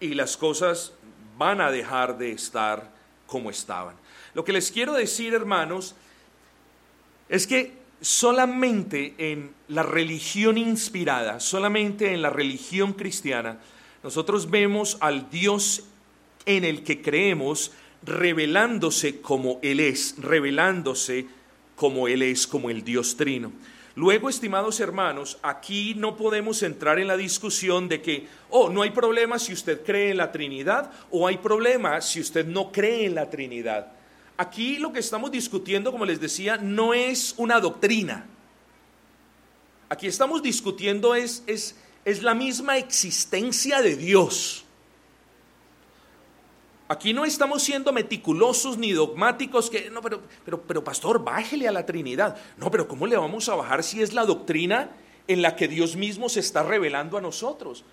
y 0.00 0.14
las 0.14 0.36
cosas 0.36 0.92
van 1.36 1.60
a 1.60 1.70
dejar 1.70 2.18
de 2.18 2.32
estar 2.32 2.92
como 3.26 3.50
estaban. 3.50 3.96
Lo 4.34 4.44
que 4.44 4.52
les 4.52 4.70
quiero 4.70 4.92
decir, 4.92 5.34
hermanos, 5.34 5.94
es 7.28 7.46
que 7.46 7.72
solamente 8.00 9.14
en 9.18 9.52
la 9.68 9.82
religión 9.82 10.58
inspirada, 10.58 11.40
solamente 11.40 12.12
en 12.12 12.22
la 12.22 12.30
religión 12.30 12.92
cristiana, 12.92 13.58
nosotros 14.02 14.50
vemos 14.50 14.96
al 15.00 15.30
Dios 15.30 15.84
en 16.46 16.64
el 16.64 16.82
que 16.84 17.02
creemos 17.02 17.72
revelándose 18.02 19.20
como 19.20 19.58
Él 19.62 19.80
es, 19.80 20.14
revelándose 20.18 21.26
como 21.76 22.08
Él 22.08 22.22
es, 22.22 22.46
como 22.46 22.70
el 22.70 22.84
Dios 22.84 23.16
trino. 23.16 23.52
Luego, 23.98 24.28
estimados 24.28 24.78
hermanos, 24.78 25.38
aquí 25.42 25.92
no 25.96 26.16
podemos 26.16 26.62
entrar 26.62 27.00
en 27.00 27.08
la 27.08 27.16
discusión 27.16 27.88
de 27.88 28.00
que, 28.00 28.28
oh, 28.48 28.70
no 28.70 28.82
hay 28.82 28.90
problema 28.90 29.40
si 29.40 29.52
usted 29.52 29.84
cree 29.84 30.12
en 30.12 30.18
la 30.18 30.30
Trinidad 30.30 30.92
o 31.10 31.26
hay 31.26 31.38
problema 31.38 32.00
si 32.00 32.20
usted 32.20 32.46
no 32.46 32.70
cree 32.70 33.06
en 33.06 33.16
la 33.16 33.28
Trinidad. 33.28 33.90
Aquí 34.36 34.78
lo 34.78 34.92
que 34.92 35.00
estamos 35.00 35.32
discutiendo, 35.32 35.90
como 35.90 36.04
les 36.04 36.20
decía, 36.20 36.58
no 36.58 36.94
es 36.94 37.34
una 37.38 37.58
doctrina. 37.58 38.24
Aquí 39.88 40.06
estamos 40.06 40.44
discutiendo 40.44 41.16
es, 41.16 41.42
es, 41.48 41.74
es 42.04 42.22
la 42.22 42.34
misma 42.34 42.78
existencia 42.78 43.82
de 43.82 43.96
Dios. 43.96 44.64
Aquí 46.90 47.12
no 47.12 47.26
estamos 47.26 47.62
siendo 47.62 47.92
meticulosos 47.92 48.78
ni 48.78 48.92
dogmáticos 48.92 49.68
que, 49.68 49.90
no, 49.90 50.00
pero, 50.00 50.22
pero, 50.42 50.62
pero 50.62 50.82
pastor, 50.82 51.22
bájele 51.22 51.68
a 51.68 51.72
la 51.72 51.84
Trinidad. 51.84 52.38
No, 52.56 52.70
pero 52.70 52.88
¿cómo 52.88 53.06
le 53.06 53.18
vamos 53.18 53.50
a 53.50 53.54
bajar 53.54 53.84
si 53.84 54.00
es 54.00 54.14
la 54.14 54.24
doctrina 54.24 54.90
en 55.26 55.42
la 55.42 55.54
que 55.54 55.68
Dios 55.68 55.96
mismo 55.96 56.30
se 56.30 56.40
está 56.40 56.62
revelando 56.62 57.18
a 57.18 57.20
nosotros? 57.20 57.84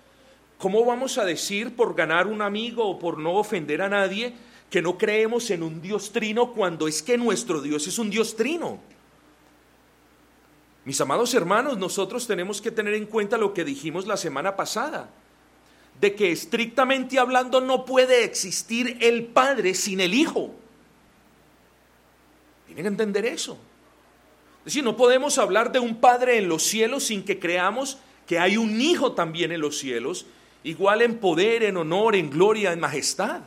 ¿Cómo 0.56 0.82
vamos 0.86 1.18
a 1.18 1.26
decir 1.26 1.76
por 1.76 1.94
ganar 1.94 2.26
un 2.26 2.40
amigo 2.40 2.88
o 2.88 2.98
por 2.98 3.18
no 3.18 3.34
ofender 3.34 3.82
a 3.82 3.90
nadie 3.90 4.32
que 4.70 4.80
no 4.80 4.96
creemos 4.96 5.50
en 5.50 5.62
un 5.62 5.82
Dios 5.82 6.10
trino 6.10 6.54
cuando 6.54 6.88
es 6.88 7.02
que 7.02 7.18
nuestro 7.18 7.60
Dios 7.60 7.86
es 7.86 7.98
un 7.98 8.08
Dios 8.08 8.34
trino? 8.34 8.78
Mis 10.86 10.98
amados 11.02 11.34
hermanos, 11.34 11.76
nosotros 11.76 12.26
tenemos 12.26 12.62
que 12.62 12.70
tener 12.70 12.94
en 12.94 13.04
cuenta 13.04 13.36
lo 13.36 13.52
que 13.52 13.64
dijimos 13.64 14.06
la 14.06 14.16
semana 14.16 14.56
pasada 14.56 15.10
de 16.00 16.14
que 16.14 16.30
estrictamente 16.32 17.18
hablando 17.18 17.60
no 17.60 17.84
puede 17.84 18.24
existir 18.24 18.98
el 19.00 19.24
Padre 19.24 19.74
sin 19.74 20.00
el 20.00 20.14
Hijo. 20.14 20.54
Tienen 22.66 22.84
que 22.84 22.88
entender 22.88 23.24
eso. 23.24 23.58
Es 24.60 24.72
decir, 24.72 24.84
no 24.84 24.96
podemos 24.96 25.38
hablar 25.38 25.72
de 25.72 25.78
un 25.78 26.00
Padre 26.00 26.38
en 26.38 26.48
los 26.48 26.62
cielos 26.62 27.04
sin 27.04 27.24
que 27.24 27.38
creamos 27.38 27.98
que 28.26 28.38
hay 28.38 28.56
un 28.56 28.80
Hijo 28.80 29.12
también 29.12 29.52
en 29.52 29.60
los 29.60 29.78
cielos, 29.78 30.26
igual 30.64 31.02
en 31.02 31.18
poder, 31.18 31.62
en 31.62 31.76
honor, 31.76 32.16
en 32.16 32.28
gloria, 32.28 32.72
en 32.72 32.80
majestad. 32.80 33.40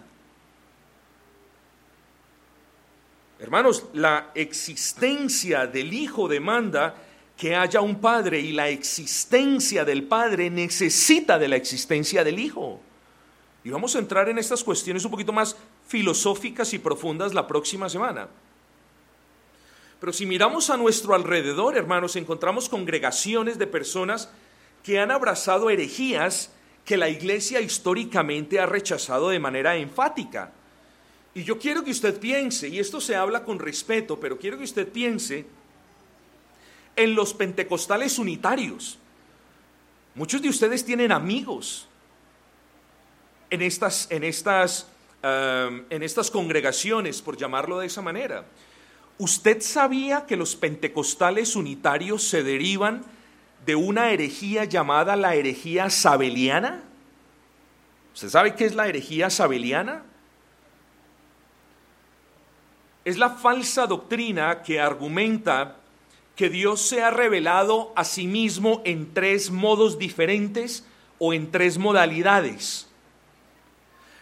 Hermanos, 3.40 3.86
la 3.94 4.32
existencia 4.36 5.68
del 5.68 5.94
Hijo 5.94 6.28
demanda 6.28 6.96
que 7.40 7.56
haya 7.56 7.80
un 7.80 8.02
Padre 8.02 8.38
y 8.38 8.52
la 8.52 8.68
existencia 8.68 9.86
del 9.86 10.04
Padre 10.04 10.50
necesita 10.50 11.40
de 11.40 11.48
la 11.48 11.56
existencia 11.56 12.22
del 12.22 12.38
Hijo. 12.38 12.82
Y 13.64 13.70
vamos 13.70 13.96
a 13.96 14.00
entrar 14.00 14.28
en 14.28 14.38
estas 14.38 14.62
cuestiones 14.62 15.06
un 15.06 15.12
poquito 15.12 15.32
más 15.32 15.56
filosóficas 15.88 16.74
y 16.74 16.80
profundas 16.80 17.34
la 17.34 17.48
próxima 17.48 17.88
semana. 17.88 18.28
Pero 20.02 20.12
si 20.12 20.26
miramos 20.26 20.70
a 20.70 20.76
nuestro 20.76 21.16
alrededor, 21.16 21.78
hermanos, 21.78 22.18
encontramos 22.18 22.68
congregaciones 22.68 23.58
de 23.58 23.68
personas 23.68 24.30
que 24.84 25.00
han 25.00 25.10
abrazado 25.10 25.70
herejías 25.70 26.52
que 26.84 26.98
la 26.98 27.08
iglesia 27.08 27.62
históricamente 27.62 28.60
ha 28.60 28.66
rechazado 28.66 29.30
de 29.30 29.40
manera 29.40 29.78
enfática. 29.78 30.52
Y 31.34 31.46
yo 31.46 31.58
quiero 31.58 31.86
que 31.86 31.92
usted 31.92 32.20
piense, 32.20 32.68
y 32.68 32.80
esto 32.80 33.00
se 33.00 33.16
habla 33.16 33.46
con 33.46 33.60
respeto, 33.60 34.20
pero 34.20 34.38
quiero 34.38 34.58
que 34.58 34.66
usted 34.66 34.90
piense 34.90 35.46
en 37.00 37.16
los 37.16 37.34
pentecostales 37.34 38.20
unitarios. 38.20 39.00
Muchos 40.16 40.42
de 40.42 40.50
ustedes 40.50 40.84
tienen 40.84 41.14
amigos 41.14 41.88
en 43.50 43.62
estas, 43.62 44.12
en 44.12 44.26
estas, 44.26 44.86
um, 45.24 45.84
en 45.90 46.04
estas 46.04 46.30
congregaciones, 46.30 47.22
por 47.22 47.38
llamarlo 47.38 47.80
de 47.80 47.88
esa 47.88 48.02
manera. 48.02 48.44
¿Usted 49.18 49.62
sabía 49.62 50.26
que 50.26 50.36
los 50.36 50.58
pentecostales 50.58 51.56
unitarios 51.56 52.22
se 52.24 52.44
derivan 52.44 53.06
de 53.66 53.76
una 53.76 54.12
herejía 54.12 54.66
llamada 54.66 55.16
la 55.16 55.36
herejía 55.36 55.90
sabeliana? 55.90 56.84
¿Usted 58.14 58.28
sabe 58.28 58.56
qué 58.56 58.66
es 58.66 58.76
la 58.76 58.90
herejía 58.90 59.30
sabeliana? 59.30 60.04
Es 63.06 63.18
la 63.18 63.30
falsa 63.30 63.88
doctrina 63.88 64.62
que 64.64 64.82
argumenta 64.82 65.79
que 66.40 66.50
Dios 66.50 66.80
se 66.80 67.02
ha 67.02 67.10
revelado 67.12 67.92
a 67.98 68.06
sí 68.06 68.26
mismo 68.26 68.82
en 68.86 69.14
tres 69.14 69.52
modos 69.52 70.00
diferentes 70.00 70.86
o 71.18 71.34
en 71.34 71.52
tres 71.52 71.78
modalidades. 71.78 72.88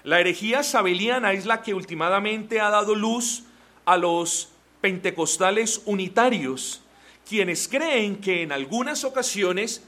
La 0.04 0.20
herejía 0.20 0.64
sabeliana 0.64 1.34
es 1.34 1.46
la 1.46 1.62
que 1.62 1.76
últimamente 1.76 2.60
ha 2.60 2.72
dado 2.72 2.96
luz 2.96 3.44
a 3.86 3.98
los 3.98 4.50
pentecostales 4.82 5.84
unitarios, 5.86 6.82
quienes 7.30 7.68
creen 7.68 8.16
que 8.16 8.42
en 8.42 8.52
algunas 8.52 9.04
ocasiones 9.04 9.84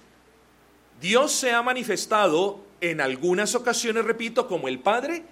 Dios 1.02 1.32
se 1.32 1.52
ha 1.52 1.64
manifestado, 1.64 2.64
en 2.80 3.02
algunas 3.02 3.56
ocasiones, 3.56 4.06
repito, 4.06 4.48
como 4.48 4.68
el 4.68 4.78
Padre, 4.78 5.24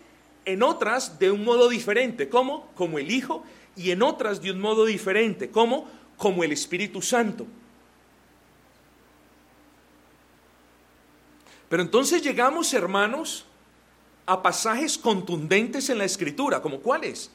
en 0.46 0.63
otras 0.63 1.20
de 1.20 1.30
un 1.30 1.44
modo 1.44 1.70
diferente, 1.70 2.27
como 2.27 2.72
como 2.74 2.98
el 2.98 3.12
Hijo, 3.12 3.44
y 3.75 3.92
en 3.92 4.01
otras 4.01 4.42
de 4.42 4.50
un 4.50 4.60
modo 4.60 4.86
diferente, 4.86 5.51
como 5.51 5.86
como 6.18 6.44
el 6.44 6.52
Espíritu 6.52 7.02
Santo. 7.02 7.46
Pero 11.70 11.84
entonces 11.84 12.22
llegamos, 12.22 12.74
hermanos, 12.74 13.46
a 14.26 14.42
pasajes 14.42 14.98
contundentes 14.98 15.90
en 15.90 15.98
la 15.98 16.06
Escritura, 16.06 16.62
como 16.62 16.80
cuáles? 16.80 17.32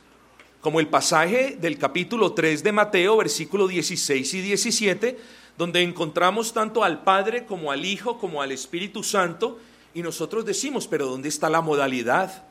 Como 0.60 0.80
el 0.80 0.88
pasaje 0.88 1.56
del 1.60 1.78
capítulo 1.78 2.32
3 2.32 2.62
de 2.62 2.72
Mateo, 2.72 3.16
versículo 3.16 3.66
16 3.66 4.34
y 4.34 4.40
17, 4.40 5.18
donde 5.58 5.82
encontramos 5.82 6.52
tanto 6.52 6.82
al 6.82 7.02
Padre 7.02 7.44
como 7.44 7.72
al 7.72 7.84
Hijo 7.84 8.18
como 8.18 8.42
al 8.42 8.52
Espíritu 8.52 9.02
Santo, 9.02 9.58
y 9.94 10.02
nosotros 10.02 10.46
decimos, 10.46 10.86
pero 10.86 11.06
¿dónde 11.06 11.28
está 11.28 11.50
la 11.50 11.60
modalidad? 11.60 12.44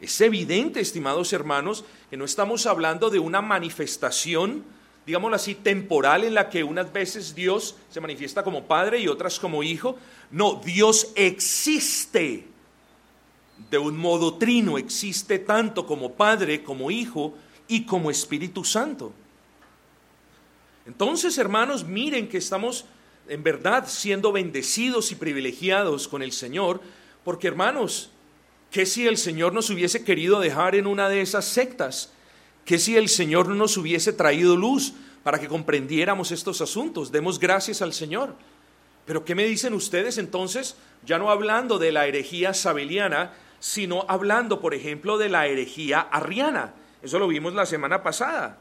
Es 0.00 0.20
evidente, 0.20 0.80
estimados 0.80 1.32
hermanos, 1.32 1.84
que 2.10 2.16
no 2.16 2.24
estamos 2.24 2.66
hablando 2.66 3.10
de 3.10 3.20
una 3.20 3.40
manifestación 3.40 4.64
digámoslo 5.06 5.36
así, 5.36 5.54
temporal 5.54 6.24
en 6.24 6.34
la 6.34 6.48
que 6.48 6.64
unas 6.64 6.92
veces 6.92 7.34
Dios 7.34 7.76
se 7.90 8.00
manifiesta 8.00 8.42
como 8.42 8.64
Padre 8.64 9.00
y 9.00 9.08
otras 9.08 9.38
como 9.38 9.62
Hijo. 9.62 9.98
No, 10.30 10.60
Dios 10.64 11.12
existe 11.14 12.46
de 13.70 13.78
un 13.78 13.96
modo 13.96 14.34
trino, 14.34 14.78
existe 14.78 15.38
tanto 15.38 15.86
como 15.86 16.12
Padre, 16.12 16.62
como 16.62 16.90
Hijo 16.90 17.34
y 17.68 17.84
como 17.84 18.10
Espíritu 18.10 18.64
Santo. 18.64 19.12
Entonces, 20.86 21.38
hermanos, 21.38 21.84
miren 21.84 22.28
que 22.28 22.38
estamos 22.38 22.84
en 23.28 23.42
verdad 23.42 23.86
siendo 23.88 24.32
bendecidos 24.32 25.12
y 25.12 25.14
privilegiados 25.14 26.08
con 26.08 26.22
el 26.22 26.32
Señor, 26.32 26.80
porque 27.24 27.48
hermanos, 27.48 28.10
¿qué 28.70 28.84
si 28.84 29.06
el 29.06 29.16
Señor 29.16 29.54
nos 29.54 29.70
hubiese 29.70 30.04
querido 30.04 30.40
dejar 30.40 30.74
en 30.74 30.86
una 30.86 31.08
de 31.08 31.22
esas 31.22 31.46
sectas? 31.46 32.12
¿Qué 32.64 32.78
si 32.78 32.96
el 32.96 33.08
Señor 33.08 33.48
no 33.48 33.54
nos 33.54 33.76
hubiese 33.76 34.12
traído 34.12 34.56
luz 34.56 34.94
para 35.22 35.38
que 35.38 35.48
comprendiéramos 35.48 36.32
estos 36.32 36.60
asuntos? 36.60 37.12
Demos 37.12 37.38
gracias 37.38 37.82
al 37.82 37.92
Señor. 37.92 38.34
Pero 39.04 39.24
¿qué 39.24 39.34
me 39.34 39.44
dicen 39.44 39.74
ustedes 39.74 40.16
entonces? 40.16 40.76
Ya 41.04 41.18
no 41.18 41.30
hablando 41.30 41.78
de 41.78 41.92
la 41.92 42.06
herejía 42.06 42.54
sabeliana, 42.54 43.32
sino 43.60 44.06
hablando, 44.08 44.60
por 44.60 44.74
ejemplo, 44.74 45.18
de 45.18 45.28
la 45.28 45.46
herejía 45.46 46.00
arriana. 46.00 46.72
Eso 47.02 47.18
lo 47.18 47.28
vimos 47.28 47.52
la 47.52 47.66
semana 47.66 48.02
pasada. 48.02 48.58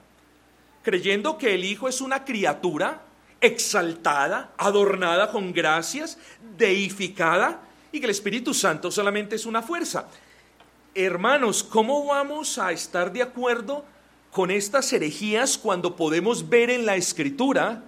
Creyendo 0.84 1.38
que 1.38 1.56
el 1.56 1.64
Hijo 1.64 1.88
es 1.88 2.02
una 2.02 2.26
criatura 2.26 3.04
exaltada, 3.40 4.52
adornada 4.58 5.32
con 5.32 5.54
gracias, 5.54 6.18
deificada, 6.58 7.62
y 7.94 8.00
que 8.00 8.06
el 8.06 8.12
Espíritu 8.12 8.54
Santo 8.54 8.92
solamente 8.92 9.36
es 9.36 9.46
una 9.46 9.62
fuerza. 9.62 10.08
Hermanos, 10.94 11.64
¿cómo 11.64 12.06
vamos 12.06 12.58
a 12.58 12.72
estar 12.72 13.14
de 13.14 13.22
acuerdo 13.22 13.86
con 14.34 14.52
estas 14.52 14.92
herejías 14.92 15.58
cuando 15.58 15.96
podemos 15.96 16.50
ver 16.50 16.70
en 16.70 16.86
la 16.86 16.98
Escritura 16.98 17.84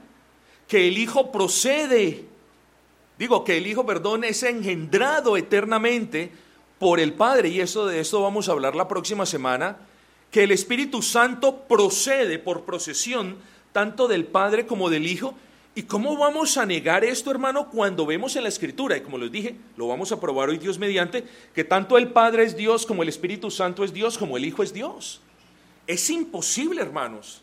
que 0.68 0.88
el 0.88 0.98
Hijo 0.98 1.32
procede 1.32 2.26
Digo 3.18 3.46
que 3.46 3.58
el 3.58 3.68
Hijo, 3.68 3.86
perdón, 3.86 4.24
es 4.24 4.44
engendrado 4.44 5.38
eternamente 5.38 6.32
por 6.80 7.00
el 7.00 7.14
Padre, 7.14 7.50
y 7.50 7.62
eso 7.62 7.86
de 7.86 8.02
esto 8.02 8.22
vamos 8.22 8.50
a 8.50 8.52
hablar 8.52 8.76
la 8.76 8.88
próxima 8.88 9.26
semana, 9.26 9.78
que 10.32 10.44
el 10.44 10.52
Espíritu 10.52 11.02
Santo 11.02 11.64
procede 11.68 12.40
por 12.40 12.66
procesión 12.66 13.38
tanto 13.72 14.08
del 14.08 14.26
Padre 14.26 14.66
como 14.66 14.90
del 14.90 15.08
Hijo. 15.08 15.34
¿Y 15.76 15.84
cómo 15.84 16.18
vamos 16.18 16.58
a 16.58 16.66
negar 16.66 17.04
esto, 17.06 17.32
hermano, 17.32 17.70
cuando 17.70 18.06
vemos 18.06 18.36
en 18.36 18.44
la 18.44 18.50
Escritura? 18.50 18.98
Y 18.98 19.02
como 19.02 19.18
les 19.18 19.32
dije, 19.32 19.56
lo 19.78 19.88
vamos 19.88 20.12
a 20.12 20.20
probar 20.20 20.50
hoy 20.50 20.58
Dios 20.58 20.78
mediante, 20.78 21.24
que 21.54 21.64
tanto 21.64 21.98
el 21.98 22.10
Padre 22.10 22.44
es 22.44 22.58
Dios 22.58 22.86
como 22.86 23.04
el 23.04 23.10
Espíritu 23.10 23.50
Santo 23.50 23.84
es 23.84 23.94
Dios, 23.94 24.18
como 24.18 24.36
el 24.36 24.44
Hijo 24.44 24.62
es 24.62 24.74
Dios. 24.74 25.22
Es 25.88 26.10
imposible, 26.10 26.82
hermanos. 26.82 27.42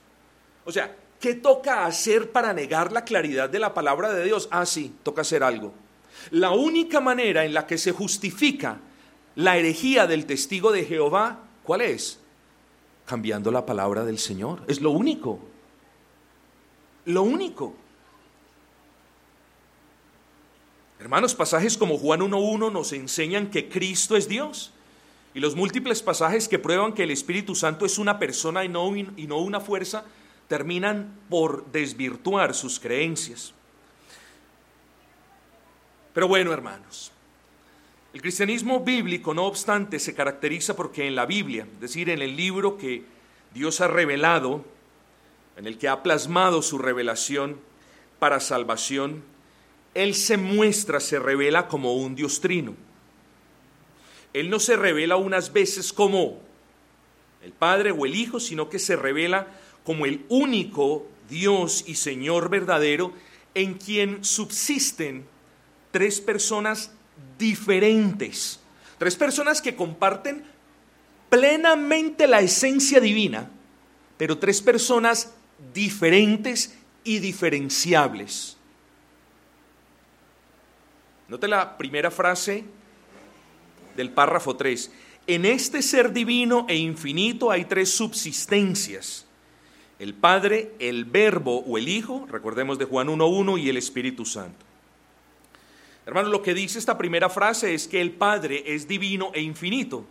O 0.64 0.72
sea, 0.72 0.96
¿Qué 1.22 1.34
toca 1.34 1.86
hacer 1.86 2.32
para 2.32 2.52
negar 2.52 2.90
la 2.90 3.04
claridad 3.04 3.48
de 3.48 3.60
la 3.60 3.72
palabra 3.72 4.12
de 4.12 4.24
Dios? 4.24 4.48
Ah, 4.50 4.66
sí, 4.66 4.92
toca 5.04 5.20
hacer 5.20 5.44
algo. 5.44 5.72
La 6.32 6.50
única 6.50 7.00
manera 7.00 7.44
en 7.44 7.54
la 7.54 7.64
que 7.64 7.78
se 7.78 7.92
justifica 7.92 8.80
la 9.36 9.56
herejía 9.56 10.08
del 10.08 10.26
testigo 10.26 10.72
de 10.72 10.84
Jehová, 10.84 11.38
¿cuál 11.62 11.82
es? 11.82 12.18
Cambiando 13.06 13.52
la 13.52 13.64
palabra 13.64 14.04
del 14.04 14.18
Señor. 14.18 14.64
Es 14.66 14.80
lo 14.80 14.90
único. 14.90 15.38
Lo 17.04 17.22
único. 17.22 17.72
Hermanos, 20.98 21.36
pasajes 21.36 21.78
como 21.78 21.98
Juan 21.98 22.18
1.1 22.22 22.72
nos 22.72 22.92
enseñan 22.92 23.48
que 23.48 23.68
Cristo 23.68 24.16
es 24.16 24.26
Dios. 24.26 24.72
Y 25.34 25.40
los 25.40 25.56
múltiples 25.56 26.02
pasajes 26.02 26.48
que 26.48 26.58
prueban 26.58 26.92
que 26.92 27.04
el 27.04 27.10
Espíritu 27.10 27.54
Santo 27.54 27.86
es 27.86 27.98
una 27.98 28.18
persona 28.18 28.64
y 28.64 28.68
no, 28.68 28.94
y 28.94 29.26
no 29.26 29.38
una 29.38 29.60
fuerza, 29.60 30.04
terminan 30.48 31.18
por 31.30 31.64
desvirtuar 31.72 32.54
sus 32.54 32.78
creencias. 32.78 33.54
Pero 36.12 36.28
bueno, 36.28 36.52
hermanos, 36.52 37.10
el 38.12 38.20
cristianismo 38.20 38.80
bíblico, 38.80 39.32
no 39.32 39.46
obstante, 39.46 39.98
se 39.98 40.14
caracteriza 40.14 40.76
porque 40.76 41.06
en 41.06 41.14
la 41.14 41.24
Biblia, 41.24 41.66
es 41.72 41.80
decir, 41.80 42.10
en 42.10 42.20
el 42.20 42.36
libro 42.36 42.76
que 42.76 43.04
Dios 43.54 43.80
ha 43.80 43.88
revelado, 43.88 44.62
en 45.56 45.66
el 45.66 45.78
que 45.78 45.88
ha 45.88 46.02
plasmado 46.02 46.60
su 46.60 46.76
revelación 46.76 47.58
para 48.18 48.40
salvación, 48.40 49.22
Él 49.94 50.14
se 50.14 50.36
muestra, 50.36 51.00
se 51.00 51.18
revela 51.18 51.68
como 51.68 51.94
un 51.94 52.14
Dios 52.14 52.42
trino. 52.42 52.74
Él 54.32 54.50
no 54.50 54.58
se 54.60 54.76
revela 54.76 55.16
unas 55.16 55.52
veces 55.52 55.92
como 55.92 56.40
el 57.42 57.52
Padre 57.52 57.90
o 57.90 58.06
el 58.06 58.14
Hijo, 58.14 58.40
sino 58.40 58.68
que 58.68 58.78
se 58.78 58.96
revela 58.96 59.48
como 59.84 60.06
el 60.06 60.24
único 60.28 61.06
Dios 61.28 61.84
y 61.86 61.96
Señor 61.96 62.48
verdadero 62.48 63.12
en 63.54 63.74
quien 63.74 64.24
subsisten 64.24 65.26
tres 65.90 66.20
personas 66.20 66.92
diferentes, 67.38 68.60
tres 68.98 69.16
personas 69.16 69.60
que 69.60 69.76
comparten 69.76 70.44
plenamente 71.28 72.26
la 72.26 72.40
esencia 72.40 73.00
divina, 73.00 73.50
pero 74.16 74.38
tres 74.38 74.60
personas 74.62 75.32
diferentes 75.74 76.76
y 77.04 77.18
diferenciables. 77.18 78.56
Note 81.28 81.48
la 81.48 81.76
primera 81.76 82.10
frase 82.10 82.64
del 83.96 84.10
párrafo 84.10 84.56
3. 84.56 84.90
En 85.26 85.44
este 85.44 85.82
ser 85.82 86.12
divino 86.12 86.66
e 86.68 86.76
infinito 86.76 87.50
hay 87.50 87.64
tres 87.64 87.90
subsistencias 87.90 89.26
el 90.02 90.14
Padre, 90.14 90.72
el 90.80 91.04
Verbo 91.04 91.58
o 91.60 91.78
el 91.78 91.88
Hijo, 91.88 92.26
recordemos 92.28 92.76
de 92.76 92.86
Juan 92.86 93.06
1.1, 93.06 93.62
y 93.62 93.68
el 93.68 93.76
Espíritu 93.76 94.24
Santo. 94.24 94.66
Hermanos, 96.04 96.32
lo 96.32 96.42
que 96.42 96.54
dice 96.54 96.80
esta 96.80 96.98
primera 96.98 97.30
frase 97.30 97.72
es 97.72 97.86
que 97.86 98.00
el 98.00 98.10
Padre 98.10 98.64
es 98.66 98.88
divino 98.88 99.30
e 99.32 99.40
infinito. 99.42 100.04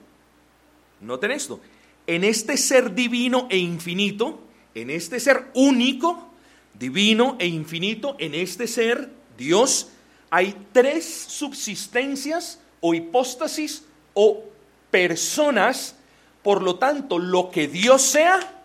Noten 1.01 1.31
esto, 1.31 1.59
en 2.07 2.23
este 2.23 2.55
ser 2.55 2.95
divino 2.95 3.47
e 3.49 3.57
infinito, 3.57 4.39
en 4.75 4.91
este 4.91 5.19
ser 5.19 5.51
único, 5.55 6.31
divino 6.79 7.35
e 7.37 7.47
infinito, 7.47 8.15
en 8.17 8.33
este 8.33 8.67
ser 8.67 9.11
Dios, 9.37 9.91
hay 10.29 10.55
tres 10.71 11.03
subsistencias 11.03 12.60
o 12.81 12.93
hipóstasis 12.93 13.85
o 14.13 14.43
personas, 14.91 15.95
por 16.43 16.61
lo 16.61 16.75
tanto, 16.75 17.17
lo 17.17 17.49
que 17.49 17.67
Dios 17.67 18.01
sea, 18.01 18.63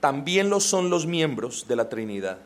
también 0.00 0.50
lo 0.50 0.60
son 0.60 0.90
los 0.90 1.06
miembros 1.06 1.68
de 1.68 1.76
la 1.76 1.88
Trinidad. 1.88 2.38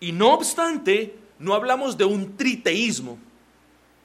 Y 0.00 0.12
no 0.12 0.34
obstante, 0.34 1.16
no 1.38 1.54
hablamos 1.54 1.96
de 1.96 2.04
un 2.04 2.36
triteísmo 2.36 3.18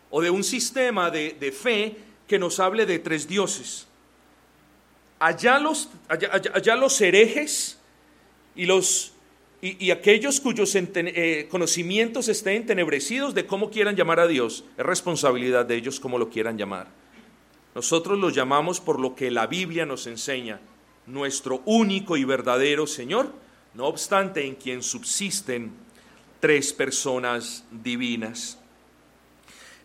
o 0.10 0.22
de 0.22 0.30
un 0.30 0.44
sistema 0.44 1.10
de, 1.10 1.56
fe 1.58 1.98
que 2.28 2.40
nos 2.40 2.60
hable 2.60 2.86
de 2.86 3.00
tres 3.00 3.28
dioses. 3.28 3.88
Allá 5.20 5.60
los, 5.60 5.90
allá, 6.08 6.76
los 6.76 7.00
herejes 7.00 7.78
y, 8.56 8.66
los, 8.66 9.11
y, 9.62 9.92
aquellos 9.92 10.40
cuyos 10.40 10.76
eh, 10.76 11.48
conocimientos 11.50 12.28
estén 12.28 12.56
entenebrecidos 12.56 13.36
de 13.36 13.46
cómo 13.46 13.70
quieran 13.70 13.96
llamar 13.96 14.20
a 14.20 14.28
Dios, 14.28 14.64
es 14.76 14.84
responsabilidad 14.84 15.66
de 15.66 15.76
ellos 15.76 16.00
cómo 16.00 16.18
lo 16.18 16.30
quieran 16.30 16.58
llamar. 16.58 16.88
Nosotros 17.76 18.18
los 18.18 18.34
llamamos 18.34 18.82
por 18.82 19.00
lo 19.00 19.16
que 19.16 19.30
la 19.30 19.46
Biblia 19.46 19.86
nos 19.86 20.08
enseña, 20.08 20.60
nuestro 21.06 21.62
único 21.66 22.18
y 22.18 22.24
verdadero 22.24 22.88
Señor, 22.88 23.34
no 23.76 23.86
obstante 23.86 24.46
en 24.46 24.56
quien 24.56 24.82
subsisten 24.82 25.72
tres 26.40 26.74
personas 26.74 27.64
divinas. 27.72 28.58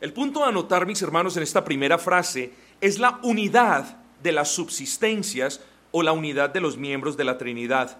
El 0.00 0.12
punto 0.12 0.42
a 0.42 0.48
anotar, 0.48 0.86
mis 0.86 1.02
hermanos, 1.02 1.36
en 1.36 1.42
esta 1.42 1.64
primera 1.64 1.98
frase 1.98 2.52
es 2.80 2.98
la 2.98 3.20
unidad 3.22 3.98
de 4.22 4.32
las 4.32 4.50
subsistencias 4.50 5.60
o 5.92 6.02
la 6.02 6.12
unidad 6.12 6.50
de 6.50 6.60
los 6.60 6.76
miembros 6.76 7.16
de 7.16 7.24
la 7.24 7.38
Trinidad. 7.38 7.98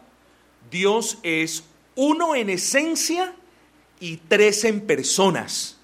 Dios 0.71 1.19
es 1.23 1.65
uno 1.95 2.35
en 2.35 2.51
esencia 2.51 3.35
y 4.01 4.17
tres 4.17 4.65
en 4.65 4.81
personas 4.87 5.77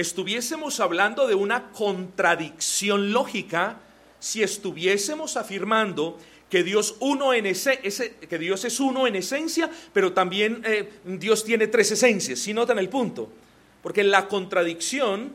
estuviésemos 0.00 0.80
hablando 0.80 1.26
de 1.26 1.34
una 1.34 1.70
contradicción 1.70 3.12
lógica 3.12 3.80
si 4.18 4.42
estuviésemos 4.42 5.36
afirmando 5.36 6.18
que 6.48 6.64
Dios, 6.64 6.96
uno 6.98 7.32
en 7.32 7.46
ese, 7.46 7.78
que 7.80 8.38
Dios 8.38 8.64
es 8.64 8.80
uno 8.80 9.06
en 9.06 9.14
esencia, 9.14 9.70
pero 9.92 10.12
también 10.12 10.62
eh, 10.64 10.90
Dios 11.04 11.44
tiene 11.44 11.68
tres 11.68 11.92
esencias. 11.92 12.40
Si 12.40 12.52
notan 12.52 12.78
el 12.78 12.88
punto? 12.88 13.30
Porque 13.82 14.02
la 14.02 14.26
contradicción 14.26 15.32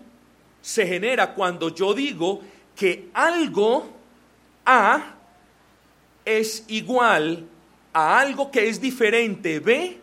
se 0.61 0.85
genera 0.85 1.33
cuando 1.33 1.73
yo 1.73 1.93
digo 1.93 2.41
que 2.75 3.09
algo 3.13 3.87
A 4.65 5.15
es 6.25 6.65
igual 6.67 7.47
a 7.95 8.19
algo 8.19 8.51
que 8.51 8.67
es 8.67 8.81
diferente 8.81 9.61
B 9.61 9.97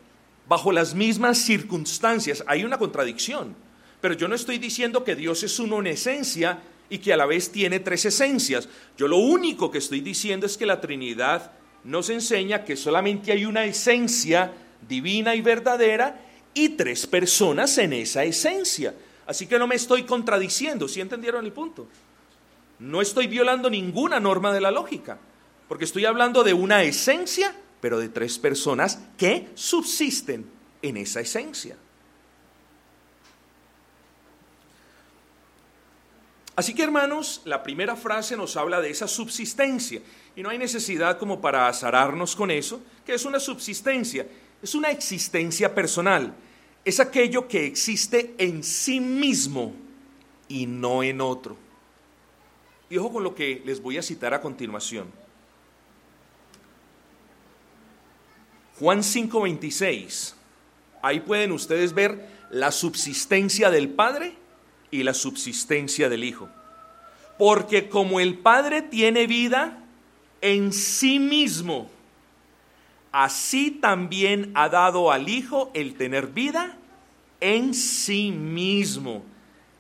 bajo 0.49 0.73
las 0.73 0.95
mismas 0.95 1.37
circunstancias. 1.37 2.43
Hay 2.47 2.65
una 2.65 2.79
contradicción. 2.79 3.55
Pero 4.01 4.15
yo 4.15 4.29
no 4.29 4.35
estoy 4.35 4.57
diciendo 4.57 5.05
que 5.05 5.15
Dios 5.15 5.43
es 5.43 5.59
uno 5.59 5.79
en 5.79 5.89
esencia 5.89 6.59
y 6.89 6.99
que 6.99 7.13
a 7.13 7.19
la 7.19 7.27
vez 7.27 7.53
tiene 7.53 7.81
tres 7.81 8.07
esencias. 8.07 8.67
Yo 8.97 9.09
lo 9.09 9.19
único 9.19 9.71
que 9.71 9.77
estoy 9.77 10.01
diciendo 10.01 10.47
es 10.47 10.57
que 10.57 10.65
la 10.65 10.81
Trinidad 10.81 11.53
nos 11.85 12.09
enseña 12.09 12.65
que 12.65 12.77
solamente 12.77 13.31
hay 13.31 13.45
una 13.45 13.67
esencia 13.67 14.53
divina 14.89 15.35
y 15.35 15.43
verdadera 15.43 16.19
y 16.55 16.71
tres 16.71 17.07
personas 17.07 17.77
en 17.77 17.93
esa 17.93 18.25
esencia. 18.25 18.95
Así 19.27 19.47
que 19.47 19.59
no 19.59 19.67
me 19.67 19.75
estoy 19.75 20.05
contradiciendo, 20.05 20.89
¿sí 20.89 21.03
entendieron 21.03 21.45
el 21.45 21.53
punto? 21.53 21.89
No 22.79 23.03
estoy 23.03 23.27
violando 23.27 23.69
ninguna 23.69 24.19
norma 24.19 24.51
de 24.51 24.63
la 24.63 24.71
lógica, 24.71 25.19
porque 25.69 25.85
estoy 25.85 26.07
hablando 26.07 26.43
de 26.43 26.55
una 26.55 26.83
esencia 26.83 27.55
pero 27.83 27.99
de 27.99 28.09
tres 28.09 28.39
personas 28.39 29.01
que 29.19 29.51
subsisten 29.55 30.47
en 30.81 30.97
esa 30.97 31.21
esencia. 31.21 31.77
Así 36.55 36.75
que 36.75 36.85
hermanos, 36.85 37.43
la 37.45 37.65
primera 37.65 37.97
frase 37.97 38.37
nos 38.37 38.57
habla 38.57 38.81
de 38.81 38.91
esa 38.91 39.09
subsistencia. 39.09 40.01
Y 40.37 40.45
no 40.45 40.51
hay 40.51 40.59
necesidad 40.59 41.19
como 41.19 41.41
para 41.41 41.67
azararnos 41.67 42.37
con 42.37 42.53
eso, 42.53 42.81
que 43.05 43.15
es 43.15 43.25
una 43.25 43.41
subsistencia, 43.41 44.29
es 44.63 44.77
una 44.77 44.93
existencia 44.93 45.75
personal. 45.75 46.33
Es 46.85 47.01
aquello 47.01 47.49
que 47.49 47.67
existe 47.67 48.37
en 48.39 48.63
sí 48.63 49.01
mismo 49.01 49.75
y 50.47 50.67
no 50.67 51.03
en 51.03 51.21
otro. 51.21 51.57
Y 52.89 52.97
ojo 52.97 53.15
con 53.15 53.25
lo 53.25 53.35
que 53.35 53.61
les 53.65 53.83
voy 53.83 53.99
a 53.99 54.03
citar 54.03 54.35
a 54.35 54.41
continuación. 54.41 55.22
Juan 58.79 59.03
5:26. 59.03 60.35
Ahí 61.03 61.21
pueden 61.21 61.53
ustedes 61.53 61.93
ver 61.93 62.29
la 62.51 62.71
subsistencia 62.71 63.71
del 63.71 63.89
Padre 63.89 64.35
y 64.91 65.03
la 65.03 65.15
subsistencia 65.15 66.09
del 66.09 66.25
Hijo. 66.25 66.49
Porque 67.39 67.89
como 67.89 68.21
el 68.21 68.39
Padre 68.39 68.83
tiene 68.83 69.27
vida 69.27 69.79
en 70.41 70.73
sí 70.73 71.19
mismo, 71.19 71.91
así 73.11 73.71
también 73.71 74.53
ha 74.55 74.69
dado 74.69 75.11
al 75.11 75.29
Hijo 75.29 75.71
el 75.75 75.95
tener 75.95 76.29
vida 76.29 76.77
en 77.41 77.75
sí 77.75 78.31
mismo. 78.31 79.25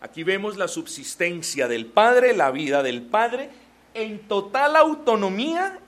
Aquí 0.00 0.24
vemos 0.24 0.57
la 0.57 0.66
subsistencia 0.66 1.68
del 1.68 1.87
Padre, 1.87 2.35
la 2.35 2.50
vida 2.50 2.83
del 2.83 3.02
Padre, 3.02 3.50
en 3.94 4.18
total 4.26 4.74
autonomía, 4.74 5.78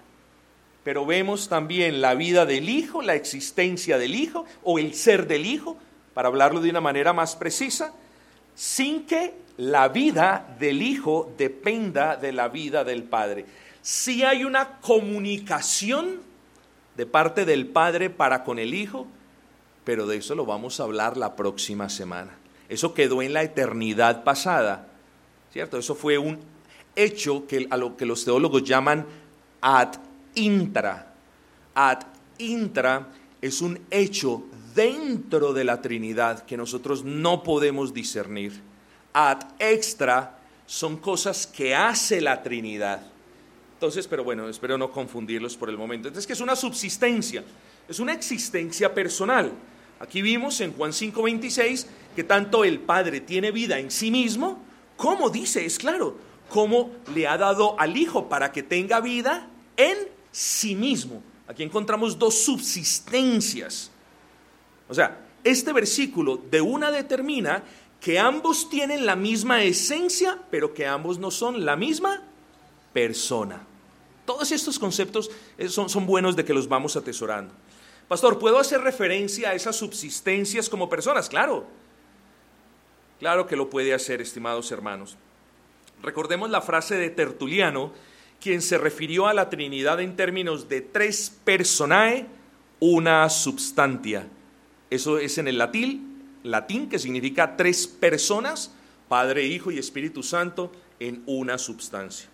pero 0.84 1.06
vemos 1.06 1.48
también 1.48 2.02
la 2.02 2.14
vida 2.14 2.44
del 2.44 2.68
Hijo, 2.68 3.00
la 3.02 3.14
existencia 3.14 3.96
del 3.98 4.14
Hijo 4.14 4.44
o 4.62 4.78
el 4.78 4.94
ser 4.94 5.26
del 5.26 5.46
Hijo, 5.46 5.78
para 6.12 6.28
hablarlo 6.28 6.60
de 6.60 6.70
una 6.70 6.82
manera 6.82 7.12
más 7.12 7.34
precisa, 7.34 7.94
sin 8.54 9.06
que 9.06 9.34
la 9.56 9.88
vida 9.88 10.54
del 10.60 10.82
Hijo 10.82 11.32
dependa 11.38 12.16
de 12.16 12.32
la 12.32 12.48
vida 12.48 12.84
del 12.84 13.02
Padre. 13.02 13.46
Si 13.80 14.22
hay 14.22 14.44
una 14.44 14.78
comunicación 14.80 16.20
de 16.96 17.06
parte 17.06 17.46
del 17.46 17.66
Padre 17.66 18.10
para 18.10 18.44
con 18.44 18.58
el 18.58 18.74
Hijo, 18.74 19.06
pero 19.84 20.06
de 20.06 20.18
eso 20.18 20.34
lo 20.34 20.44
vamos 20.44 20.78
a 20.80 20.84
hablar 20.84 21.16
la 21.16 21.34
próxima 21.34 21.88
semana. 21.88 22.36
Eso 22.68 22.94
quedó 22.94 23.22
en 23.22 23.32
la 23.32 23.42
eternidad 23.42 24.22
pasada, 24.22 24.88
¿cierto? 25.50 25.78
Eso 25.78 25.94
fue 25.94 26.18
un 26.18 26.40
hecho 26.94 27.46
que, 27.46 27.66
a 27.70 27.76
lo 27.76 27.96
que 27.96 28.06
los 28.06 28.24
teólogos 28.24 28.64
llaman 28.64 29.06
ad 29.60 29.94
intra. 30.34 31.14
Ad 31.74 32.02
intra 32.38 33.08
es 33.40 33.60
un 33.60 33.78
hecho 33.90 34.44
dentro 34.74 35.52
de 35.52 35.64
la 35.64 35.80
Trinidad 35.80 36.44
que 36.44 36.56
nosotros 36.56 37.04
no 37.04 37.42
podemos 37.42 37.94
discernir. 37.94 38.60
Ad 39.12 39.42
extra 39.58 40.38
son 40.66 40.96
cosas 40.96 41.46
que 41.46 41.74
hace 41.74 42.20
la 42.20 42.42
Trinidad. 42.42 43.02
Entonces, 43.74 44.08
pero 44.08 44.24
bueno, 44.24 44.48
espero 44.48 44.78
no 44.78 44.90
confundirlos 44.90 45.56
por 45.56 45.68
el 45.68 45.76
momento. 45.76 46.08
Entonces, 46.08 46.26
que 46.26 46.32
es 46.32 46.40
una 46.40 46.56
subsistencia, 46.56 47.44
es 47.88 47.98
una 47.98 48.12
existencia 48.12 48.94
personal. 48.94 49.52
Aquí 50.00 50.22
vimos 50.22 50.60
en 50.60 50.72
Juan 50.72 50.92
5:26 50.92 51.86
que 52.16 52.24
tanto 52.24 52.64
el 52.64 52.80
Padre 52.80 53.20
tiene 53.20 53.50
vida 53.50 53.78
en 53.78 53.90
sí 53.90 54.10
mismo, 54.10 54.58
como 54.96 55.30
dice, 55.30 55.64
es 55.64 55.78
claro, 55.78 56.16
como 56.48 56.92
le 57.14 57.26
ha 57.26 57.36
dado 57.36 57.78
al 57.78 57.96
Hijo 57.96 58.28
para 58.28 58.52
que 58.52 58.62
tenga 58.62 59.00
vida 59.00 59.48
en 59.76 60.13
sí 60.34 60.74
mismo. 60.74 61.22
Aquí 61.46 61.62
encontramos 61.62 62.18
dos 62.18 62.34
subsistencias. 62.42 63.90
O 64.88 64.94
sea, 64.94 65.26
este 65.44 65.72
versículo 65.72 66.40
de 66.50 66.60
una 66.60 66.90
determina 66.90 67.62
que 68.00 68.18
ambos 68.18 68.68
tienen 68.68 69.06
la 69.06 69.14
misma 69.14 69.62
esencia, 69.62 70.38
pero 70.50 70.74
que 70.74 70.86
ambos 70.86 71.18
no 71.18 71.30
son 71.30 71.64
la 71.64 71.76
misma 71.76 72.22
persona. 72.92 73.64
Todos 74.26 74.50
estos 74.50 74.78
conceptos 74.78 75.30
eh, 75.56 75.68
son, 75.68 75.88
son, 75.88 76.04
buenos 76.04 76.34
de 76.34 76.44
que 76.44 76.52
los 76.52 76.66
vamos 76.66 76.96
atesorando. 76.96 77.54
Pastor, 78.08 78.38
¿puedo 78.38 78.58
hacer 78.58 78.80
referencia 78.80 79.50
a 79.50 79.54
esas 79.54 79.76
subsistencias 79.76 80.68
como 80.68 80.88
personas? 80.88 81.28
Claro. 81.28 81.66
Claro 83.20 83.46
que 83.46 83.56
lo 83.56 83.70
puede 83.70 83.94
hacer, 83.94 84.20
estimados 84.20 84.72
hermanos. 84.72 85.16
Recordemos 86.02 86.50
la 86.50 86.60
frase 86.60 86.96
de 86.96 87.10
Tertuliano, 87.10 87.92
quien 88.44 88.60
se 88.60 88.76
refirió 88.76 89.26
a 89.26 89.32
la 89.32 89.48
Trinidad 89.48 90.02
en 90.02 90.16
términos 90.16 90.68
de 90.68 90.82
tres 90.82 91.34
personae, 91.44 92.26
una 92.78 93.30
substantia. 93.30 94.28
Eso 94.90 95.16
es 95.16 95.38
en 95.38 95.48
el 95.48 95.56
latín, 95.56 96.22
latín 96.42 96.90
que 96.90 96.98
significa 96.98 97.56
tres 97.56 97.86
personas, 97.86 98.70
Padre, 99.08 99.46
Hijo 99.46 99.70
y 99.70 99.78
Espíritu 99.78 100.22
Santo, 100.22 100.70
en 101.00 101.22
una 101.24 101.56
substancia. 101.56 102.28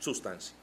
Sustancia. 0.00 0.56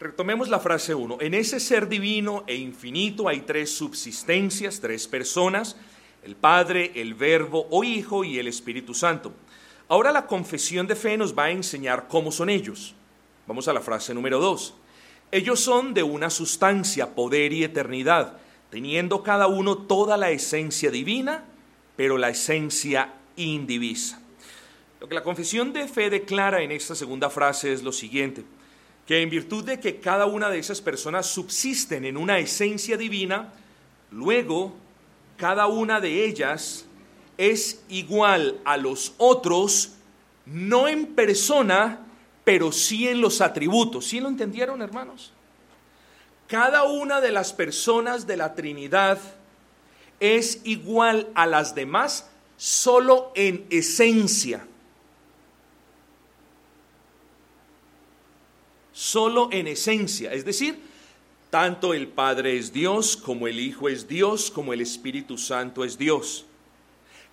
Retomemos 0.00 0.48
la 0.48 0.58
frase 0.58 0.94
1. 0.94 1.18
En 1.20 1.34
ese 1.34 1.60
ser 1.60 1.86
divino 1.86 2.44
e 2.46 2.56
infinito 2.56 3.28
hay 3.28 3.42
tres 3.42 3.76
subsistencias, 3.76 4.80
tres 4.80 5.06
personas, 5.06 5.76
el 6.22 6.34
Padre, 6.34 6.92
el 6.94 7.12
Verbo 7.12 7.66
o 7.70 7.84
Hijo 7.84 8.24
y 8.24 8.38
el 8.38 8.48
Espíritu 8.48 8.94
Santo. 8.94 9.34
Ahora 9.86 10.12
la 10.12 10.26
confesión 10.26 10.86
de 10.86 10.96
fe 10.96 11.18
nos 11.18 11.36
va 11.36 11.44
a 11.44 11.50
enseñar 11.50 12.08
cómo 12.08 12.32
son 12.32 12.48
ellos. 12.48 12.94
Vamos 13.46 13.68
a 13.68 13.72
la 13.72 13.80
frase 13.80 14.14
número 14.14 14.40
2. 14.40 14.74
Ellos 15.30 15.60
son 15.60 15.94
de 15.94 16.02
una 16.02 16.30
sustancia, 16.30 17.14
poder 17.14 17.52
y 17.52 17.64
eternidad 17.64 18.38
teniendo 18.74 19.22
cada 19.22 19.46
uno 19.46 19.78
toda 19.78 20.16
la 20.16 20.32
esencia 20.32 20.90
divina, 20.90 21.44
pero 21.94 22.18
la 22.18 22.30
esencia 22.30 23.14
indivisa. 23.36 24.20
Lo 25.00 25.08
que 25.08 25.14
la 25.14 25.22
confesión 25.22 25.72
de 25.72 25.86
fe 25.86 26.10
declara 26.10 26.60
en 26.60 26.72
esta 26.72 26.96
segunda 26.96 27.30
frase 27.30 27.72
es 27.72 27.84
lo 27.84 27.92
siguiente, 27.92 28.42
que 29.06 29.22
en 29.22 29.30
virtud 29.30 29.62
de 29.62 29.78
que 29.78 30.00
cada 30.00 30.26
una 30.26 30.50
de 30.50 30.58
esas 30.58 30.80
personas 30.80 31.26
subsisten 31.26 32.04
en 32.04 32.16
una 32.16 32.40
esencia 32.40 32.96
divina, 32.96 33.52
luego 34.10 34.74
cada 35.36 35.68
una 35.68 36.00
de 36.00 36.24
ellas 36.24 36.84
es 37.38 37.84
igual 37.88 38.58
a 38.64 38.76
los 38.76 39.14
otros, 39.18 39.92
no 40.46 40.88
en 40.88 41.14
persona, 41.14 42.03
pero 42.44 42.70
sí 42.70 43.08
en 43.08 43.20
los 43.20 43.40
atributos. 43.40 44.06
¿Sí 44.06 44.20
lo 44.20 44.28
entendieron, 44.28 44.82
hermanos? 44.82 45.32
cada 46.46 46.84
una 46.84 47.20
de 47.20 47.32
las 47.32 47.52
personas 47.52 48.26
de 48.26 48.36
la 48.36 48.54
Trinidad 48.54 49.18
es 50.20 50.60
igual 50.64 51.28
a 51.34 51.46
las 51.46 51.74
demás 51.74 52.30
solo 52.56 53.32
en 53.34 53.66
esencia. 53.70 54.66
Solo 58.92 59.48
en 59.50 59.66
esencia. 59.66 60.32
Es 60.32 60.44
decir, 60.44 60.78
tanto 61.50 61.94
el 61.94 62.06
Padre 62.08 62.58
es 62.58 62.72
Dios, 62.72 63.16
como 63.16 63.48
el 63.48 63.58
Hijo 63.58 63.88
es 63.88 64.06
Dios, 64.06 64.50
como 64.50 64.72
el 64.72 64.80
Espíritu 64.80 65.36
Santo 65.36 65.84
es 65.84 65.98
Dios. 65.98 66.46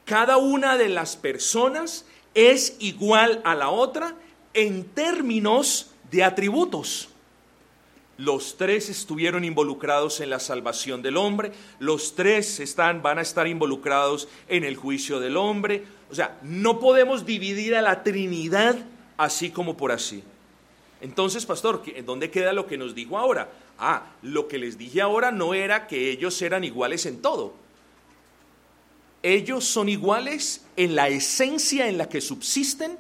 Cada 0.05 0.37
una 0.37 0.77
de 0.77 0.89
las 0.89 1.15
personas 1.15 2.05
es 2.33 2.75
igual 2.79 3.41
a 3.43 3.53
la 3.53 3.69
otra 3.69 4.15
en 4.53 4.85
términos 4.85 5.91
de 6.11 6.23
atributos. 6.23 7.09
Los 8.17 8.57
tres 8.57 8.89
estuvieron 8.89 9.43
involucrados 9.43 10.19
en 10.19 10.29
la 10.29 10.39
salvación 10.39 11.01
del 11.01 11.17
hombre, 11.17 11.51
los 11.79 12.15
tres 12.15 12.59
están, 12.59 13.01
van 13.01 13.17
a 13.17 13.21
estar 13.21 13.47
involucrados 13.47 14.27
en 14.47 14.63
el 14.63 14.75
juicio 14.75 15.19
del 15.19 15.37
hombre. 15.37 15.85
O 16.11 16.15
sea, 16.15 16.37
no 16.43 16.79
podemos 16.79 17.25
dividir 17.25 17.75
a 17.75 17.81
la 17.81 18.03
Trinidad 18.03 18.75
así 19.17 19.49
como 19.49 19.75
por 19.75 19.91
así. 19.91 20.23
Entonces, 21.01 21.47
pastor, 21.47 21.81
¿dónde 22.05 22.29
queda 22.29 22.53
lo 22.53 22.67
que 22.67 22.77
nos 22.77 22.93
dijo 22.93 23.17
ahora? 23.17 23.49
Ah, 23.79 24.05
lo 24.21 24.47
que 24.47 24.59
les 24.59 24.77
dije 24.77 25.01
ahora 25.01 25.31
no 25.31 25.55
era 25.55 25.87
que 25.87 26.11
ellos 26.11 26.39
eran 26.43 26.63
iguales 26.63 27.07
en 27.07 27.23
todo. 27.23 27.53
Ellos 29.23 29.65
son 29.65 29.89
iguales 29.89 30.63
en 30.77 30.95
la 30.95 31.07
esencia 31.07 31.87
en 31.87 31.97
la 31.97 32.07
que 32.07 32.21
subsisten, 32.21 32.99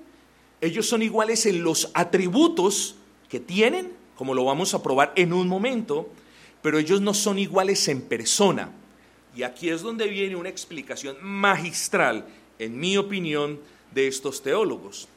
ellos 0.61 0.87
son 0.87 1.01
iguales 1.01 1.45
en 1.45 1.63
los 1.63 1.91
atributos 1.93 2.95
que 3.27 3.39
tienen 3.39 4.01
como 4.21 4.35
lo 4.35 4.45
vamos 4.45 4.75
a 4.75 4.83
probar 4.83 5.13
en 5.15 5.33
un 5.33 5.47
momento, 5.47 6.07
pero 6.61 6.77
ellos 6.77 7.01
no 7.01 7.11
son 7.15 7.39
iguales 7.39 7.87
en 7.87 8.03
persona. 8.03 8.69
Y 9.35 9.41
aquí 9.41 9.69
es 9.69 9.81
donde 9.81 10.05
viene 10.05 10.35
una 10.35 10.49
explicación 10.49 11.17
magistral, 11.23 12.27
en 12.59 12.79
mi 12.79 12.97
opinión, 12.97 13.59
de 13.95 14.07
estos 14.07 14.43
teólogos. 14.43 15.07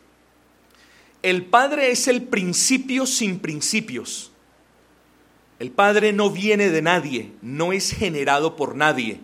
El 1.21 1.45
Padre 1.45 1.91
es 1.91 2.09
el 2.09 2.23
principio 2.23 3.05
sin 3.05 3.41
principios. 3.41 4.31
El 5.59 5.71
Padre 5.71 6.15
no 6.15 6.31
viene 6.31 6.71
de 6.71 6.81
nadie, 6.81 7.31
no 7.43 7.75
es 7.75 7.91
generado 7.91 8.57
por 8.57 8.75
nadie. 8.75 9.21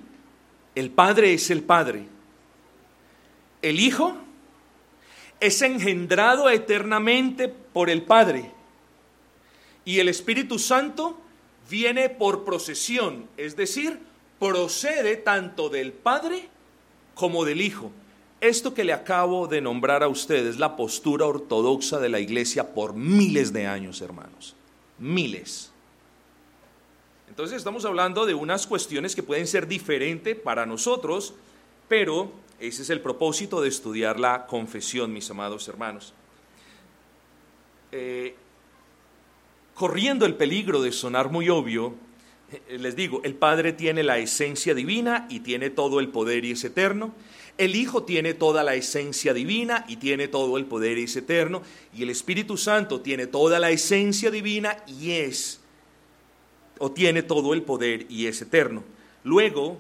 El 0.75 0.91
Padre 0.91 1.33
es 1.33 1.49
el 1.49 1.63
Padre. 1.63 2.05
El 3.63 3.81
Hijo 3.81 4.15
es 5.41 5.63
engendrado 5.63 6.51
eternamente 6.51 7.49
por 7.49 7.91
el 7.91 8.03
Padre 8.03 8.53
y 9.85 9.99
el 9.99 10.09
Espíritu 10.09 10.59
Santo 10.59 11.19
viene 11.69 12.11
por 12.11 12.45
procesión, 12.45 13.27
es 13.37 13.57
decir, 13.57 13.99
procede 14.39 15.17
tanto 15.17 15.69
del 15.69 15.93
Padre 15.93 16.49
como 17.15 17.45
del 17.45 17.61
Hijo. 17.61 17.91
Esto 18.41 18.73
que 18.73 18.85
le 18.85 18.93
acabo 18.93 19.47
de 19.47 19.61
nombrar 19.61 20.03
a 20.03 20.09
ustedes 20.09 20.55
es 20.55 20.59
la 20.59 20.77
postura 20.77 21.27
ortodoxa 21.27 21.99
de 21.99 22.09
la 22.09 22.21
iglesia 22.21 22.75
por 22.75 22.95
miles 22.95 23.53
de 23.53 23.67
años, 23.67 24.01
hermanos. 24.01 24.55
Miles. 24.99 25.71
Entonces 27.29 27.59
estamos 27.59 27.85
hablando 27.85 28.27
de 28.27 28.35
unas 28.35 28.67
cuestiones 28.67 29.15
que 29.15 29.23
pueden 29.23 29.47
ser 29.47 29.67
diferentes 29.67 30.37
para 30.37 30.67
nosotros, 30.67 31.35
pero 31.89 32.33
ese 32.61 32.83
es 32.83 32.91
el 32.91 33.01
propósito 33.01 33.61
de 33.61 33.69
estudiar 33.69 34.21
la 34.21 34.47
confesión, 34.47 35.13
mis 35.13 35.31
amados 35.31 35.67
hermanos. 35.69 36.13
Eh, 37.93 38.35
corriendo 39.75 40.27
el 40.27 40.35
peligro 40.35 40.83
de 40.83 40.93
sonar 40.93 41.31
muy 41.31 41.49
obvio, 41.49 41.95
eh, 42.53 42.79
les 42.79 42.95
digo, 42.97 43.23
el 43.25 43.35
Padre 43.35 43.73
tiene 43.73 44.03
la 44.03 44.19
esencia 44.19 44.75
divina 44.75 45.27
y 45.31 45.41
tiene 45.41 45.71
todo 45.71 46.01
el 46.01 46.09
poder 46.09 46.45
y 46.45 46.53
es 46.53 46.63
eterno. 46.65 47.15
El 47.57 47.75
Hijo 47.77 48.05
tiene 48.05 48.35
toda 48.35 48.63
la 48.63 48.75
esencia 48.75 49.33
divina 49.33 49.85
y 49.89 49.97
tiene 49.97 50.29
todo 50.29 50.57
el 50.59 50.67
poder 50.67 50.99
y 50.99 51.05
es 51.05 51.17
eterno. 51.17 51.63
Y 51.95 52.03
el 52.03 52.11
Espíritu 52.11 52.57
Santo 52.57 53.01
tiene 53.01 53.27
toda 53.27 53.59
la 53.59 53.71
esencia 53.71 54.31
divina 54.31 54.77
y 54.87 55.13
es, 55.13 55.61
o 56.79 56.93
tiene 56.93 57.23
todo 57.23 57.55
el 57.55 57.63
poder 57.63 58.07
y 58.11 58.27
es 58.27 58.43
eterno. 58.43 58.85
Luego, 59.25 59.79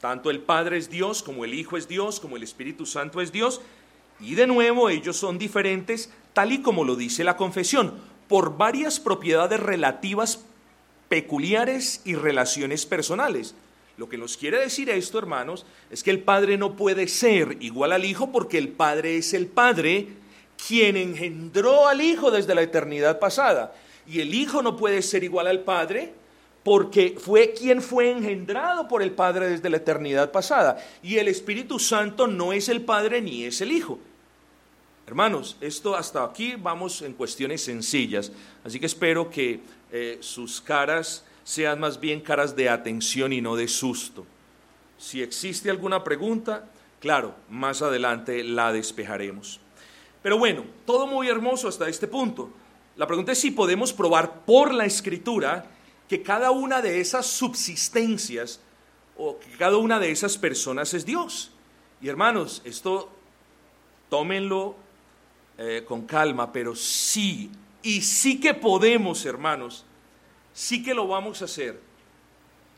tanto 0.00 0.30
el 0.30 0.40
Padre 0.40 0.78
es 0.78 0.90
Dios, 0.90 1.22
como 1.22 1.44
el 1.44 1.54
Hijo 1.54 1.76
es 1.76 1.88
Dios, 1.88 2.20
como 2.20 2.36
el 2.36 2.42
Espíritu 2.42 2.86
Santo 2.86 3.20
es 3.20 3.32
Dios. 3.32 3.60
Y 4.20 4.34
de 4.34 4.46
nuevo, 4.46 4.88
ellos 4.88 5.16
son 5.16 5.38
diferentes, 5.38 6.10
tal 6.32 6.52
y 6.52 6.62
como 6.62 6.84
lo 6.84 6.96
dice 6.96 7.24
la 7.24 7.36
confesión, 7.36 7.94
por 8.28 8.56
varias 8.56 9.00
propiedades 9.00 9.60
relativas 9.60 10.44
peculiares 11.08 12.02
y 12.04 12.14
relaciones 12.14 12.86
personales. 12.86 13.54
Lo 13.96 14.08
que 14.08 14.18
nos 14.18 14.36
quiere 14.36 14.60
decir 14.60 14.90
esto, 14.90 15.18
hermanos, 15.18 15.66
es 15.90 16.04
que 16.04 16.10
el 16.10 16.20
Padre 16.20 16.56
no 16.56 16.76
puede 16.76 17.08
ser 17.08 17.56
igual 17.60 17.92
al 17.92 18.04
Hijo 18.04 18.30
porque 18.30 18.58
el 18.58 18.68
Padre 18.68 19.16
es 19.16 19.34
el 19.34 19.46
Padre 19.48 20.08
quien 20.68 20.96
engendró 20.96 21.88
al 21.88 22.00
Hijo 22.00 22.30
desde 22.30 22.54
la 22.54 22.62
eternidad 22.62 23.18
pasada. 23.18 23.74
Y 24.06 24.20
el 24.20 24.34
Hijo 24.34 24.62
no 24.62 24.76
puede 24.76 25.02
ser 25.02 25.24
igual 25.24 25.48
al 25.48 25.60
Padre 25.60 26.12
porque 26.68 27.16
fue 27.18 27.54
quien 27.54 27.80
fue 27.80 28.10
engendrado 28.10 28.88
por 28.88 29.02
el 29.02 29.12
Padre 29.12 29.48
desde 29.48 29.70
la 29.70 29.78
eternidad 29.78 30.30
pasada. 30.30 30.76
Y 31.02 31.16
el 31.16 31.26
Espíritu 31.28 31.78
Santo 31.78 32.26
no 32.26 32.52
es 32.52 32.68
el 32.68 32.82
Padre 32.82 33.22
ni 33.22 33.44
es 33.44 33.62
el 33.62 33.72
Hijo. 33.72 33.98
Hermanos, 35.06 35.56
esto 35.62 35.96
hasta 35.96 36.22
aquí 36.22 36.56
vamos 36.58 37.00
en 37.00 37.14
cuestiones 37.14 37.64
sencillas, 37.64 38.30
así 38.64 38.78
que 38.78 38.84
espero 38.84 39.30
que 39.30 39.60
eh, 39.90 40.18
sus 40.20 40.60
caras 40.60 41.24
sean 41.42 41.80
más 41.80 41.98
bien 41.98 42.20
caras 42.20 42.54
de 42.54 42.68
atención 42.68 43.32
y 43.32 43.40
no 43.40 43.56
de 43.56 43.66
susto. 43.66 44.26
Si 44.98 45.22
existe 45.22 45.70
alguna 45.70 46.04
pregunta, 46.04 46.68
claro, 47.00 47.34
más 47.48 47.80
adelante 47.80 48.44
la 48.44 48.74
despejaremos. 48.74 49.58
Pero 50.22 50.36
bueno, 50.36 50.66
todo 50.84 51.06
muy 51.06 51.28
hermoso 51.28 51.66
hasta 51.66 51.88
este 51.88 52.08
punto. 52.08 52.50
La 52.94 53.06
pregunta 53.06 53.32
es 53.32 53.40
si 53.40 53.52
podemos 53.52 53.94
probar 53.94 54.44
por 54.44 54.74
la 54.74 54.84
escritura 54.84 55.77
que 56.08 56.22
cada 56.22 56.50
una 56.50 56.80
de 56.80 57.00
esas 57.00 57.26
subsistencias 57.26 58.60
o 59.16 59.38
que 59.38 59.50
cada 59.58 59.76
una 59.76 59.98
de 59.98 60.10
esas 60.10 60.38
personas 60.38 60.94
es 60.94 61.04
Dios. 61.04 61.52
Y 62.00 62.08
hermanos, 62.08 62.62
esto 62.64 63.10
tómenlo 64.08 64.76
eh, 65.58 65.84
con 65.86 66.06
calma, 66.06 66.52
pero 66.52 66.74
sí, 66.74 67.50
y 67.82 68.00
sí 68.02 68.40
que 68.40 68.54
podemos, 68.54 69.26
hermanos, 69.26 69.84
sí 70.52 70.82
que 70.82 70.94
lo 70.94 71.06
vamos 71.08 71.42
a 71.42 71.46
hacer. 71.46 71.80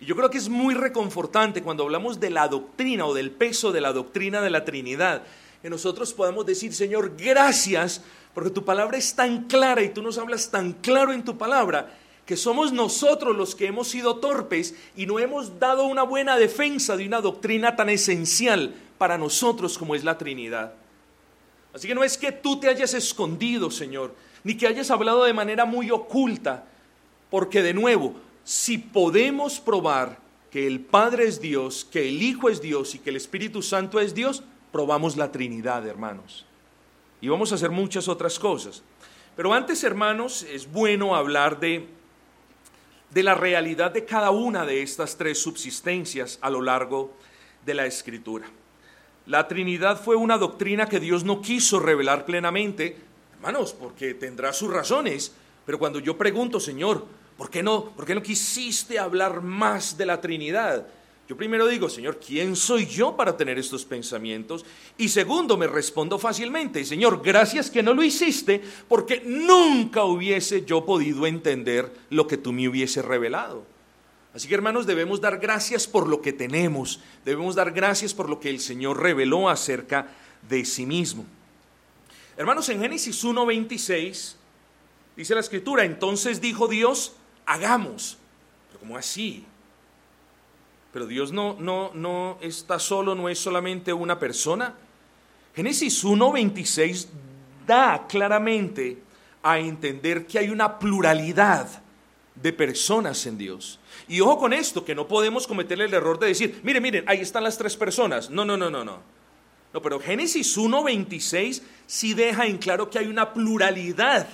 Y 0.01 0.07
yo 0.07 0.17
creo 0.17 0.31
que 0.31 0.39
es 0.39 0.49
muy 0.49 0.75
reconfortante 0.75 1.63
cuando 1.63 1.85
hablamos 1.85 2.19
de 2.21 2.31
la 2.31 2.49
doctrina 2.49 3.05
o 3.05 3.13
del 3.13 3.31
peso 3.31 3.71
de 3.71 3.83
la 3.83 3.93
doctrina 3.93 4.41
de 4.41 4.51
la 4.51 4.65
Trinidad, 4.65 5.23
que 5.61 5.69
nosotros 5.69 6.15
podamos 6.15 6.47
decir, 6.47 6.73
Señor, 6.73 7.17
gracias, 7.19 8.03
porque 8.33 8.51
tu 8.51 8.65
palabra 8.65 8.97
es 8.97 9.15
tan 9.15 9.45
clara 9.45 9.83
y 9.83 9.91
tú 9.91 10.01
nos 10.01 10.17
hablas 10.17 10.51
tan 10.51 10.73
claro 10.73 11.13
en 11.13 11.23
tu 11.23 11.37
palabra, 11.37 11.95
que 12.31 12.37
somos 12.37 12.73
nosotros 12.73 13.37
los 13.37 13.57
que 13.57 13.67
hemos 13.67 13.89
sido 13.89 14.19
torpes 14.19 14.77
y 14.95 15.05
no 15.05 15.19
hemos 15.19 15.59
dado 15.59 15.87
una 15.87 16.05
buena 16.05 16.37
defensa 16.37 16.97
de 16.97 17.05
una 17.05 17.21
doctrina 17.21 17.75
tan 17.75 17.89
esencial 17.89 18.73
para 18.99 19.19
nosotros 19.19 19.77
como 19.77 19.97
es 19.97 20.05
la 20.05 20.17
Trinidad. 20.17 20.75
Así 21.75 21.89
que 21.89 21.95
no 21.97 22.05
es 22.05 22.17
que 22.17 22.31
tú 22.31 22.61
te 22.61 22.69
hayas 22.69 22.95
escondido, 22.95 23.69
Señor, 23.69 24.15
ni 24.45 24.57
que 24.57 24.69
hayas 24.69 24.93
hablado 24.93 25.25
de 25.25 25.33
manera 25.33 25.65
muy 25.65 25.91
oculta, 25.91 26.67
porque 27.31 27.63
de 27.63 27.75
nuevo, 27.75 28.15
si 28.45 28.79
podemos 28.79 29.59
probar 29.59 30.21
que 30.53 30.69
el 30.69 30.79
Padre 30.79 31.27
es 31.27 31.41
Dios, 31.41 31.85
que 31.85 32.09
el 32.09 32.23
Hijo 32.23 32.49
es 32.49 32.63
Dios 32.63 32.95
y 32.95 33.01
que 33.01 33.11
el 33.11 33.17
Espíritu 33.17 33.61
Santo 33.61 33.99
es 33.99 34.15
Dios, 34.15 34.45
probamos 34.71 35.17
la 35.17 35.33
Trinidad, 35.33 35.85
hermanos. 35.85 36.47
Y 37.21 37.27
vamos 37.27 37.51
a 37.51 37.57
hacer 37.57 37.73
muchas 37.73 38.07
otras 38.07 38.39
cosas. 38.39 38.85
Pero 39.35 39.53
antes, 39.53 39.83
hermanos, 39.83 40.45
es 40.45 40.71
bueno 40.71 41.17
hablar 41.17 41.59
de, 41.59 41.99
de 43.11 43.23
la 43.23 43.35
realidad 43.35 43.91
de 43.91 44.05
cada 44.05 44.31
una 44.31 44.65
de 44.65 44.83
estas 44.83 45.17
tres 45.17 45.43
subsistencias 45.43 46.39
a 46.41 46.51
lo 46.51 46.63
largo 46.63 47.13
de 47.65 47.75
la 47.75 47.87
Escritura. 47.87 48.47
La 49.27 49.47
Trinidad 49.49 50.03
fue 50.03 50.17
una 50.17 50.39
doctrina 50.39 50.87
que 50.87 51.01
Dios 51.01 51.25
no 51.25 51.41
quiso 51.43 51.81
revelar 51.81 52.25
plenamente, 52.25 52.97
hermanos, 53.35 53.73
porque 53.73 54.15
tendrá 54.15 54.53
sus 54.53 54.73
razones, 54.73 55.33
pero 55.67 55.79
cuando 55.79 55.99
yo 55.99 56.17
pregunto, 56.17 56.59
Señor, 56.59 57.07
¿por 57.37 57.51
qué 57.51 57.63
no, 57.63 57.91
por 57.91 58.07
qué 58.07 58.15
no 58.15 58.23
quisiste 58.23 58.99
hablar 58.99 59.43
más 59.43 59.97
de 59.97 60.07
la 60.07 60.21
Trinidad? 60.21 60.87
Yo 61.31 61.37
primero 61.37 61.69
digo, 61.69 61.89
Señor, 61.89 62.19
¿quién 62.19 62.57
soy 62.57 62.87
yo 62.87 63.15
para 63.15 63.37
tener 63.37 63.57
estos 63.57 63.85
pensamientos? 63.85 64.65
Y 64.99 65.11
segundo, 65.11 65.57
me 65.57 65.69
respondo 65.69 66.19
fácilmente, 66.19 66.85
Señor, 66.85 67.23
gracias 67.23 67.71
que 67.71 67.85
no 67.85 67.95
lo 67.95 68.03
hiciste, 68.03 68.61
porque 68.89 69.23
nunca 69.25 70.03
hubiese 70.03 70.65
yo 70.65 70.85
podido 70.85 71.29
entender 71.29 71.89
lo 72.11 72.27
que 72.27 72.37
tú 72.37 72.53
me 72.53 72.69
hubiese 72.69 73.01
revelado. 73.01 73.65
Así 74.35 74.49
que 74.49 74.55
hermanos, 74.55 74.89
debemos 74.89 75.21
dar 75.21 75.39
gracias 75.39 75.87
por 75.87 76.09
lo 76.09 76.21
que 76.21 76.33
tenemos, 76.33 76.99
debemos 77.25 77.55
dar 77.55 77.71
gracias 77.71 78.13
por 78.13 78.29
lo 78.29 78.41
que 78.41 78.51
el 78.51 78.59
Señor 78.59 79.01
reveló 79.01 79.49
acerca 79.49 80.09
de 80.49 80.65
sí 80.65 80.85
mismo. 80.85 81.25
Hermanos, 82.37 82.69
en 82.71 82.81
Génesis 82.81 83.25
1.26 83.25 84.35
dice 85.17 85.35
la 85.37 85.41
escritura, 85.41 85.85
entonces 85.85 86.41
dijo 86.41 86.67
Dios, 86.67 87.15
hagamos. 87.47 88.19
Pero 88.67 88.81
¿cómo 88.81 88.97
así? 88.97 89.45
Pero 90.93 91.07
Dios 91.07 91.33
no, 91.33 91.57
no, 91.59 91.93
no 91.95 92.39
está 92.41 92.79
solo, 92.79 93.15
no 93.15 93.29
es 93.29 93.39
solamente 93.39 93.93
una 93.93 94.19
persona. 94.19 94.75
Génesis 95.55 96.05
1.26 96.05 97.07
da 97.67 98.07
claramente 98.09 98.99
a 99.43 99.59
entender 99.59 100.27
que 100.27 100.39
hay 100.39 100.51
una 100.51 100.79
pluralidad 100.79 101.83
de 102.35 102.53
personas 102.53 103.25
en 103.27 103.39
Dios. 103.39 103.79
Y 104.09 104.21
ojo 104.21 104.39
con 104.39 104.53
esto, 104.53 104.85
que 104.85 104.95
no 104.95 105.07
podemos 105.07 105.47
cometer 105.47 105.81
el 105.81 105.95
error 105.95 106.19
de 106.19 106.29
decir, 106.29 106.61
miren, 106.63 106.83
miren, 106.83 107.05
ahí 107.07 107.21
están 107.21 107.45
las 107.45 107.57
tres 107.57 107.77
personas. 107.77 108.31
No, 108.31 108.45
no, 108.45 108.57
no, 108.57 108.71
no, 108.71 108.85
no. 108.85 108.99
No, 109.73 109.81
pero 109.81 110.01
Génesis 110.01 110.59
1.26 110.59 111.63
sí 111.87 112.15
deja 112.15 112.47
en 112.47 112.59
claro 112.59 112.91
que 112.91 112.99
hay 112.99 113.07
una 113.07 113.33
pluralidad 113.33 114.27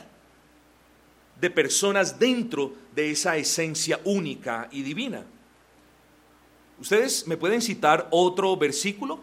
de 1.39 1.51
personas 1.51 2.19
dentro 2.19 2.73
de 2.95 3.11
esa 3.11 3.37
esencia 3.37 4.01
única 4.05 4.69
y 4.73 4.83
divina. 4.83 5.25
¿Ustedes 6.81 7.27
me 7.27 7.37
pueden 7.37 7.63
citar 7.63 8.09
otro 8.11 8.57
versículo? 8.57 9.21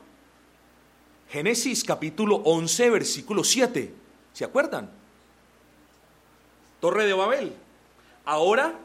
Génesis 1.29 1.83
capítulo 1.83 2.37
11, 2.37 2.89
versículo 2.89 3.43
7. 3.43 3.93
¿Se 4.33 4.43
acuerdan? 4.43 4.89
Torre 6.79 7.05
de 7.05 7.13
Babel. 7.13 7.53
Ahora 8.25 8.75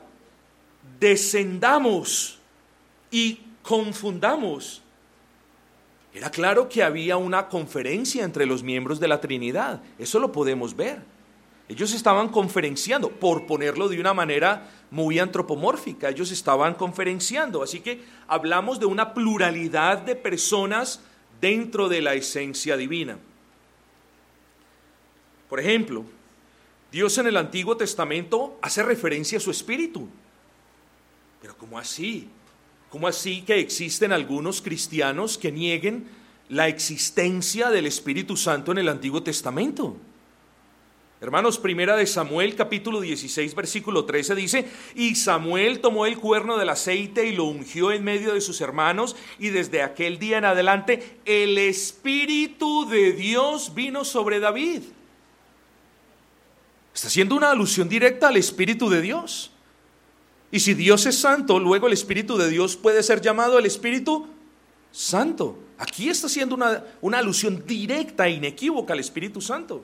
descendamos 1.01 2.39
y 3.11 3.41
confundamos. 3.63 4.83
Era 6.13 6.31
claro 6.31 6.69
que 6.69 6.83
había 6.83 7.17
una 7.17 7.49
conferencia 7.49 8.25
entre 8.25 8.47
los 8.47 8.63
miembros 8.63 8.99
de 8.99 9.09
la 9.09 9.21
Trinidad, 9.21 9.83
eso 9.99 10.19
lo 10.19 10.33
podemos 10.33 10.75
ver. 10.75 11.03
Ellos 11.69 11.93
estaban 11.93 12.29
conferenciando, 12.29 13.11
por 13.11 13.47
ponerlo 13.47 13.89
de 13.89 14.01
una 14.01 14.15
manera 14.15 14.71
muy 14.91 15.19
antropomórfica, 15.19 16.09
ellos 16.09 16.31
estaban 16.31 16.75
conferenciando, 16.75 17.63
así 17.63 17.81
que 17.81 18.03
hablamos 18.27 18.81
de 18.81 18.87
una 18.87 19.13
pluralidad 19.13 19.99
de 19.99 20.17
personas 20.17 21.01
dentro 21.41 21.91
de 21.91 22.01
la 22.01 22.15
esencia 22.15 22.77
divina. 22.77 23.19
Por 25.51 25.61
ejemplo, 25.61 26.05
Dios 26.91 27.19
en 27.19 27.27
el 27.27 27.37
Antiguo 27.37 27.77
Testamento 27.77 28.59
hace 28.63 28.83
referencia 28.83 29.37
a 29.37 29.41
su 29.41 29.51
espíritu. 29.51 30.09
Pero 31.41 31.57
¿cómo 31.57 31.79
así? 31.79 32.29
¿Cómo 32.89 33.07
así 33.07 33.43
que 33.43 33.61
existen 33.61 34.13
algunos 34.13 34.63
cristianos 34.63 35.37
que 35.37 35.53
nieguen 35.53 36.09
la 36.49 36.69
existencia 36.69 37.69
del 37.69 37.87
Espíritu 37.87 38.37
Santo 38.37 38.73
en 38.73 38.79
el 38.79 38.89
Antiguo 38.89 39.23
Testamento? 39.23 39.97
Hermanos, 41.21 41.59
primera 41.59 41.97
de 41.97 42.07
Samuel 42.07 42.55
capítulo 42.55 43.01
16 43.01 43.57
versículo 43.57 44.05
13 44.05 44.37
dice, 44.37 44.69
y 44.95 45.17
Samuel 45.17 45.81
tomó 45.81 46.07
el 46.07 46.17
cuerno 46.17 46.59
del 46.59 46.69
aceite 46.69 47.27
y 47.27 47.35
lo 47.35 47.45
ungió 47.45 47.91
en 47.91 48.05
medio 48.05 48.35
de 48.35 48.41
sus 48.41 48.61
hermanos, 48.61 49.17
y 49.41 49.49
desde 49.49 49.83
aquel 49.83 50.21
día 50.21 50.39
en 50.39 50.45
adelante 50.45 51.19
el 51.25 51.59
Espíritu 51.59 52.89
de 52.89 53.15
Dios 53.15 53.75
vino 53.75 54.05
sobre 54.05 54.39
David. 54.39 54.83
Está 56.95 57.09
haciendo 57.09 57.35
una 57.35 57.51
alusión 57.51 57.89
directa 57.89 58.29
al 58.29 58.37
Espíritu 58.37 58.89
de 58.89 59.01
Dios. 59.01 59.51
Y 60.53 60.61
si 60.61 60.75
Dios 60.75 61.05
es 61.07 61.19
santo, 61.19 61.59
luego 61.59 61.89
el 61.89 61.93
Espíritu 61.95 62.37
de 62.37 62.49
Dios 62.49 62.77
puede 62.77 63.03
ser 63.03 63.21
llamado 63.21 63.59
el 63.59 63.67
Espíritu 63.67 64.29
Santo. 64.93 65.59
Aquí 65.79 66.09
está 66.09 66.29
haciendo 66.29 66.55
una, 66.55 66.85
una 67.01 67.19
alusión 67.19 67.65
directa 67.67 68.29
e 68.29 68.33
inequívoca 68.33 68.93
al 68.93 69.01
Espíritu 69.01 69.41
Santo. 69.41 69.83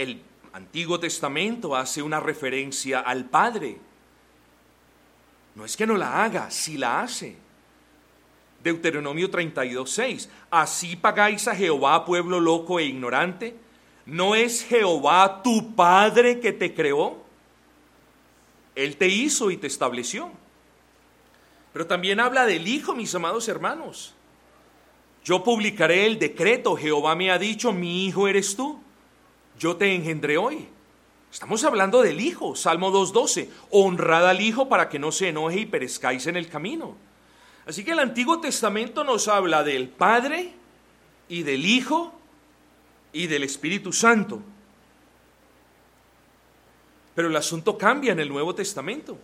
El 0.00 0.22
Antiguo 0.54 0.98
Testamento 0.98 1.76
hace 1.76 2.00
una 2.00 2.20
referencia 2.20 3.00
al 3.00 3.26
Padre. 3.26 3.76
No 5.54 5.66
es 5.66 5.76
que 5.76 5.86
no 5.86 5.94
la 5.94 6.24
haga, 6.24 6.50
sí 6.50 6.78
la 6.78 7.02
hace. 7.02 7.36
Deuteronomio 8.64 9.30
32:6. 9.30 10.30
Así 10.50 10.96
pagáis 10.96 11.46
a 11.48 11.54
Jehová, 11.54 12.06
pueblo 12.06 12.40
loco 12.40 12.80
e 12.80 12.84
ignorante. 12.84 13.54
¿No 14.06 14.34
es 14.34 14.64
Jehová 14.64 15.42
tu 15.42 15.74
Padre 15.74 16.40
que 16.40 16.52
te 16.52 16.74
creó? 16.74 17.22
Él 18.74 18.96
te 18.96 19.06
hizo 19.06 19.50
y 19.50 19.58
te 19.58 19.66
estableció. 19.66 20.30
Pero 21.74 21.86
también 21.86 22.20
habla 22.20 22.46
del 22.46 22.66
Hijo, 22.66 22.94
mis 22.94 23.14
amados 23.14 23.48
hermanos. 23.48 24.14
Yo 25.24 25.44
publicaré 25.44 26.06
el 26.06 26.18
decreto, 26.18 26.74
Jehová 26.74 27.14
me 27.14 27.30
ha 27.30 27.38
dicho, 27.38 27.70
mi 27.70 28.06
Hijo 28.06 28.28
eres 28.28 28.56
tú 28.56 28.80
yo 29.60 29.76
te 29.76 29.94
engendré 29.94 30.38
hoy. 30.38 30.66
Estamos 31.30 31.62
hablando 31.64 32.02
del 32.02 32.20
Hijo, 32.20 32.56
Salmo 32.56 32.90
2.12, 32.90 33.48
honrad 33.70 34.28
al 34.28 34.40
Hijo 34.40 34.68
para 34.68 34.88
que 34.88 34.98
no 34.98 35.12
se 35.12 35.28
enoje 35.28 35.60
y 35.60 35.66
perezcáis 35.66 36.26
en 36.26 36.36
el 36.36 36.48
camino. 36.48 36.96
Así 37.66 37.84
que 37.84 37.92
el 37.92 37.98
Antiguo 38.00 38.40
Testamento 38.40 39.04
nos 39.04 39.28
habla 39.28 39.62
del 39.62 39.90
Padre 39.90 40.54
y 41.28 41.42
del 41.42 41.66
Hijo 41.66 42.12
y 43.12 43.26
del 43.26 43.44
Espíritu 43.44 43.92
Santo. 43.92 44.40
Pero 47.14 47.28
el 47.28 47.36
asunto 47.36 47.76
cambia 47.76 48.12
en 48.12 48.20
el 48.20 48.30
Nuevo 48.30 48.54
Testamento, 48.54 49.18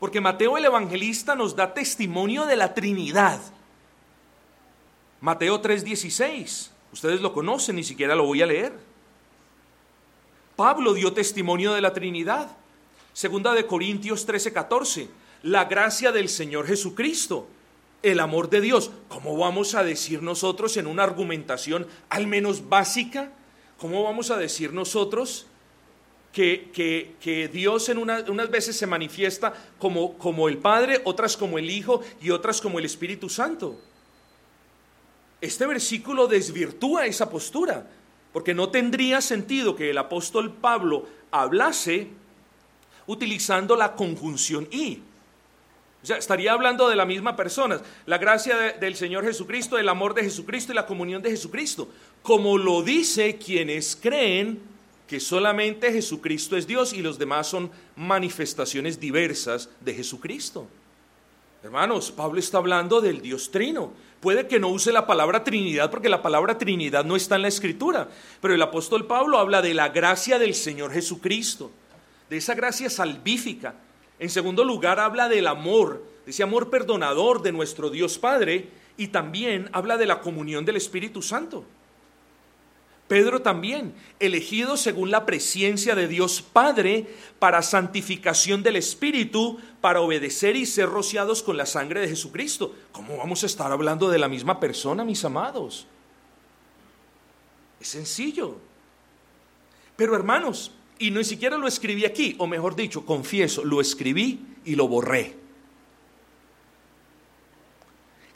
porque 0.00 0.20
Mateo 0.20 0.58
el 0.58 0.64
Evangelista 0.64 1.36
nos 1.36 1.54
da 1.54 1.72
testimonio 1.72 2.46
de 2.46 2.56
la 2.56 2.74
Trinidad. 2.74 3.40
Mateo 5.20 5.62
3.16, 5.62 6.70
ustedes 6.92 7.20
lo 7.20 7.32
conocen, 7.32 7.76
ni 7.76 7.84
siquiera 7.84 8.16
lo 8.16 8.24
voy 8.24 8.42
a 8.42 8.46
leer. 8.46 8.85
Pablo 10.56 10.94
dio 10.94 11.12
testimonio 11.12 11.74
de 11.74 11.82
la 11.82 11.92
Trinidad. 11.92 12.48
Segunda 13.12 13.52
de 13.52 13.66
Corintios 13.66 14.24
13, 14.24 14.54
14. 14.54 15.08
La 15.42 15.66
gracia 15.66 16.12
del 16.12 16.30
Señor 16.30 16.66
Jesucristo, 16.66 17.46
el 18.02 18.20
amor 18.20 18.48
de 18.48 18.62
Dios. 18.62 18.90
¿Cómo 19.08 19.36
vamos 19.36 19.74
a 19.74 19.84
decir 19.84 20.22
nosotros 20.22 20.78
en 20.78 20.86
una 20.86 21.02
argumentación 21.02 21.86
al 22.08 22.26
menos 22.26 22.70
básica? 22.70 23.32
¿Cómo 23.78 24.02
vamos 24.02 24.30
a 24.30 24.38
decir 24.38 24.72
nosotros 24.72 25.46
que, 26.32 26.70
que, 27.20 27.48
Dios 27.48 27.90
en 27.90 27.98
unas 27.98 28.50
veces 28.50 28.76
se 28.76 28.86
manifiesta 28.86 29.52
como, 29.78 30.16
como 30.16 30.48
el 30.48 30.56
Padre, 30.56 31.02
otras 31.04 31.36
como 31.36 31.58
el 31.58 31.68
Hijo 31.68 32.00
y 32.22 32.30
otras 32.30 32.62
como 32.62 32.78
el 32.78 32.86
Espíritu 32.86 33.28
Santo? 33.28 33.78
Este 35.38 35.66
versículo 35.66 36.26
desvirtúa 36.26 37.04
esa 37.04 37.28
postura. 37.28 37.86
Porque 38.36 38.52
no 38.52 38.68
tendría 38.68 39.22
sentido 39.22 39.74
que 39.74 39.88
el 39.88 39.96
apóstol 39.96 40.52
Pablo 40.52 41.06
hablase 41.30 42.08
utilizando 43.06 43.74
la 43.76 43.94
conjunción 43.94 44.68
y. 44.70 44.98
O 46.02 46.06
sea, 46.06 46.18
estaría 46.18 46.52
hablando 46.52 46.86
de 46.90 46.96
la 46.96 47.06
misma 47.06 47.34
persona, 47.34 47.80
la 48.04 48.18
gracia 48.18 48.74
del 48.78 48.94
Señor 48.94 49.24
Jesucristo, 49.24 49.78
el 49.78 49.88
amor 49.88 50.12
de 50.12 50.24
Jesucristo 50.24 50.70
y 50.70 50.74
la 50.74 50.84
comunión 50.84 51.22
de 51.22 51.30
Jesucristo, 51.30 51.88
como 52.20 52.58
lo 52.58 52.82
dice 52.82 53.38
quienes 53.38 53.96
creen 53.96 54.60
que 55.08 55.18
solamente 55.18 55.90
Jesucristo 55.90 56.58
es 56.58 56.66
Dios 56.66 56.92
y 56.92 57.00
los 57.00 57.18
demás 57.18 57.46
son 57.46 57.70
manifestaciones 57.96 59.00
diversas 59.00 59.70
de 59.80 59.94
Jesucristo. 59.94 60.68
Hermanos, 61.66 62.12
Pablo 62.12 62.38
está 62.38 62.58
hablando 62.58 63.00
del 63.00 63.20
Dios 63.20 63.50
trino. 63.50 63.92
Puede 64.20 64.46
que 64.46 64.60
no 64.60 64.68
use 64.68 64.92
la 64.92 65.04
palabra 65.04 65.42
Trinidad 65.42 65.90
porque 65.90 66.08
la 66.08 66.22
palabra 66.22 66.58
Trinidad 66.58 67.04
no 67.04 67.16
está 67.16 67.34
en 67.34 67.42
la 67.42 67.48
Escritura, 67.48 68.06
pero 68.40 68.54
el 68.54 68.62
apóstol 68.62 69.08
Pablo 69.08 69.36
habla 69.36 69.62
de 69.62 69.74
la 69.74 69.88
gracia 69.88 70.38
del 70.38 70.54
Señor 70.54 70.92
Jesucristo, 70.92 71.72
de 72.30 72.36
esa 72.36 72.54
gracia 72.54 72.88
salvífica. 72.88 73.74
En 74.20 74.30
segundo 74.30 74.62
lugar, 74.62 75.00
habla 75.00 75.28
del 75.28 75.48
amor, 75.48 76.04
de 76.24 76.30
ese 76.30 76.44
amor 76.44 76.70
perdonador 76.70 77.42
de 77.42 77.50
nuestro 77.50 77.90
Dios 77.90 78.16
Padre, 78.16 78.68
y 78.96 79.08
también 79.08 79.68
habla 79.72 79.96
de 79.96 80.06
la 80.06 80.20
comunión 80.20 80.64
del 80.64 80.76
Espíritu 80.76 81.20
Santo. 81.20 81.64
Pedro 83.08 83.40
también, 83.40 83.94
elegido 84.18 84.76
según 84.76 85.12
la 85.12 85.26
presencia 85.26 85.94
de 85.94 86.08
Dios 86.08 86.42
Padre 86.42 87.06
para 87.38 87.62
santificación 87.62 88.64
del 88.64 88.74
Espíritu, 88.74 89.60
para 89.80 90.00
obedecer 90.00 90.56
y 90.56 90.66
ser 90.66 90.88
rociados 90.88 91.42
con 91.42 91.56
la 91.56 91.66
sangre 91.66 92.00
de 92.00 92.08
Jesucristo. 92.08 92.74
¿Cómo 92.90 93.16
vamos 93.16 93.44
a 93.44 93.46
estar 93.46 93.70
hablando 93.70 94.08
de 94.08 94.18
la 94.18 94.28
misma 94.28 94.58
persona, 94.58 95.04
mis 95.04 95.24
amados? 95.24 95.86
Es 97.80 97.88
sencillo. 97.88 98.56
Pero 99.94 100.16
hermanos, 100.16 100.72
y 100.98 101.12
ni 101.12 101.22
siquiera 101.22 101.56
lo 101.56 101.68
escribí 101.68 102.04
aquí, 102.04 102.34
o 102.38 102.48
mejor 102.48 102.74
dicho, 102.74 103.06
confieso, 103.06 103.64
lo 103.64 103.80
escribí 103.80 104.40
y 104.64 104.74
lo 104.74 104.88
borré. 104.88 105.36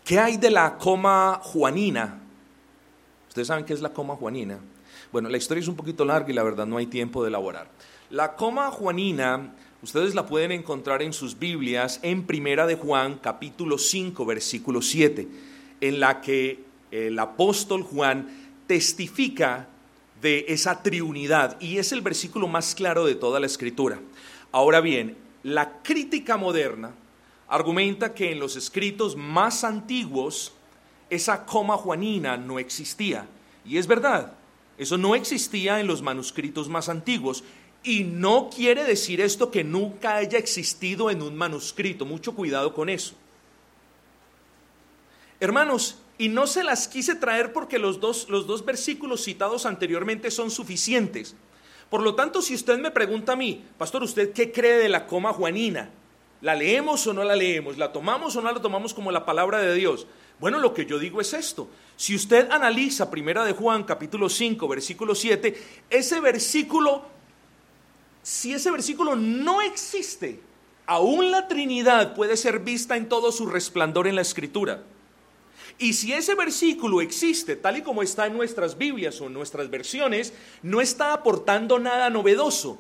¿Qué 0.05 0.21
hay 0.21 0.37
de 0.37 0.51
la 0.51 0.79
coma 0.79 1.41
juanina 1.43 2.20
Ustedes 3.31 3.47
saben 3.47 3.65
qué 3.65 3.73
es 3.73 3.81
la 3.81 3.93
coma 3.93 4.17
juanina. 4.17 4.59
Bueno, 5.13 5.29
la 5.29 5.37
historia 5.37 5.61
es 5.61 5.69
un 5.69 5.77
poquito 5.77 6.05
larga 6.05 6.29
y 6.31 6.33
la 6.33 6.43
verdad 6.43 6.67
no 6.67 6.79
hay 6.79 6.87
tiempo 6.87 7.23
de 7.23 7.29
elaborar. 7.29 7.71
La 8.11 8.35
coma 8.35 8.73
juanina, 8.73 9.55
ustedes 9.83 10.17
la 10.17 10.27
pueden 10.27 10.51
encontrar 10.51 11.01
en 11.01 11.13
sus 11.13 11.39
Biblias 11.39 12.01
en 12.03 12.27
Primera 12.27 12.67
de 12.67 12.75
Juan, 12.75 13.21
capítulo 13.23 13.79
5, 13.79 14.27
versículo 14.27 14.83
7, 14.83 15.29
en 15.81 16.01
la 16.01 16.21
que 16.21 16.65
el 16.91 17.17
apóstol 17.21 17.85
Juan 17.85 18.29
testifica 18.67 19.69
de 20.21 20.47
esa 20.49 20.83
triunidad 20.83 21.57
y 21.61 21.79
es 21.79 21.93
el 21.93 22.01
versículo 22.01 22.49
más 22.49 22.75
claro 22.75 23.05
de 23.05 23.15
toda 23.15 23.39
la 23.39 23.47
escritura. 23.47 24.01
Ahora 24.51 24.81
bien, 24.81 25.17
la 25.45 25.83
crítica 25.83 26.37
moderna 26.37 26.97
argumenta 27.47 28.13
que 28.13 28.33
en 28.33 28.41
los 28.41 28.57
escritos 28.57 29.15
más 29.15 29.63
antiguos 29.63 30.53
esa 31.11 31.45
coma 31.45 31.77
juanina 31.77 32.37
no 32.37 32.59
existía. 32.59 33.27
Y 33.65 33.77
es 33.77 33.87
verdad, 33.87 34.33
eso 34.79 34.97
no 34.97 35.15
existía 35.15 35.81
en 35.81 35.87
los 35.87 36.01
manuscritos 36.01 36.69
más 36.69 36.89
antiguos. 36.89 37.45
Y 37.83 38.05
no 38.05 38.49
quiere 38.49 38.85
decir 38.85 39.21
esto 39.21 39.51
que 39.51 39.65
nunca 39.65 40.17
haya 40.17 40.39
existido 40.39 41.11
en 41.11 41.23
un 41.23 41.37
manuscrito. 41.37 42.05
Mucho 42.07 42.35
cuidado 42.35 42.75
con 42.75 42.89
eso. 42.89 43.15
Hermanos, 45.41 45.99
y 46.19 46.29
no 46.29 46.47
se 46.47 46.63
las 46.63 46.87
quise 46.87 47.15
traer 47.15 47.53
porque 47.53 47.79
los 47.79 47.99
dos, 47.99 48.29
los 48.29 48.47
dos 48.47 48.65
versículos 48.65 49.25
citados 49.25 49.65
anteriormente 49.65 50.31
son 50.31 50.51
suficientes. 50.51 51.35
Por 51.89 52.03
lo 52.03 52.15
tanto, 52.15 52.43
si 52.43 52.55
usted 52.55 52.79
me 52.79 52.91
pregunta 52.91 53.33
a 53.33 53.37
mí, 53.37 53.65
pastor, 53.79 54.03
¿usted 54.03 54.33
qué 54.33 54.53
cree 54.53 54.77
de 54.77 54.91
la 54.91 55.07
coma 55.07 55.33
juanina? 55.33 55.91
¿La 56.43 56.55
leemos 56.55 57.07
o 57.07 57.13
no 57.13 57.25
la 57.25 57.37
leemos? 57.37 57.79
¿La 57.79 57.93
tomamos 57.93 58.37
o 58.37 58.43
no 58.43 58.53
la 58.53 58.61
tomamos 58.61 58.95
como 58.95 59.11
la 59.11 59.25
palabra 59.25 59.59
de 59.59 59.75
Dios? 59.75 60.07
Bueno, 60.41 60.59
lo 60.59 60.73
que 60.73 60.87
yo 60.87 60.99
digo 60.99 61.21
es 61.21 61.35
esto. 61.35 61.69
Si 61.97 62.15
usted 62.15 62.51
analiza 62.51 63.11
Primera 63.11 63.45
de 63.45 63.53
Juan, 63.53 63.85
capítulo 63.85 64.31
5, 64.31 64.67
versículo 64.67 65.15
7, 65.15 65.55
ese 65.91 66.21
versículo, 66.21 67.05
si 68.23 68.55
ese 68.55 68.71
versículo 68.71 69.17
no 69.17 69.61
existe, 69.61 70.41
aún 70.87 71.31
la 71.31 71.47
Trinidad 71.47 72.15
puede 72.15 72.39
ser 72.39 72.61
vista 72.61 72.97
en 72.97 73.07
todo 73.07 73.33
su 73.33 73.47
resplandor 73.47 74.07
en 74.07 74.17
la 74.17 74.23
Escritura. 74.23 74.83
Y 75.79 75.93
si 75.93 76.15
ese 76.15 76.35
versículo 76.35 77.03
existe 77.03 77.55
tal 77.57 77.77
y 77.77 77.83
como 77.83 78.03
está 78.03 78.27
en 78.27 78.35
nuestras 78.35 78.79
Biblias 78.79 79.21
o 79.21 79.27
en 79.27 79.35
nuestras 79.35 79.69
versiones, 79.69 80.33
no 80.63 80.81
está 80.81 81.13
aportando 81.13 81.79
nada 81.79 82.09
novedoso. 82.09 82.79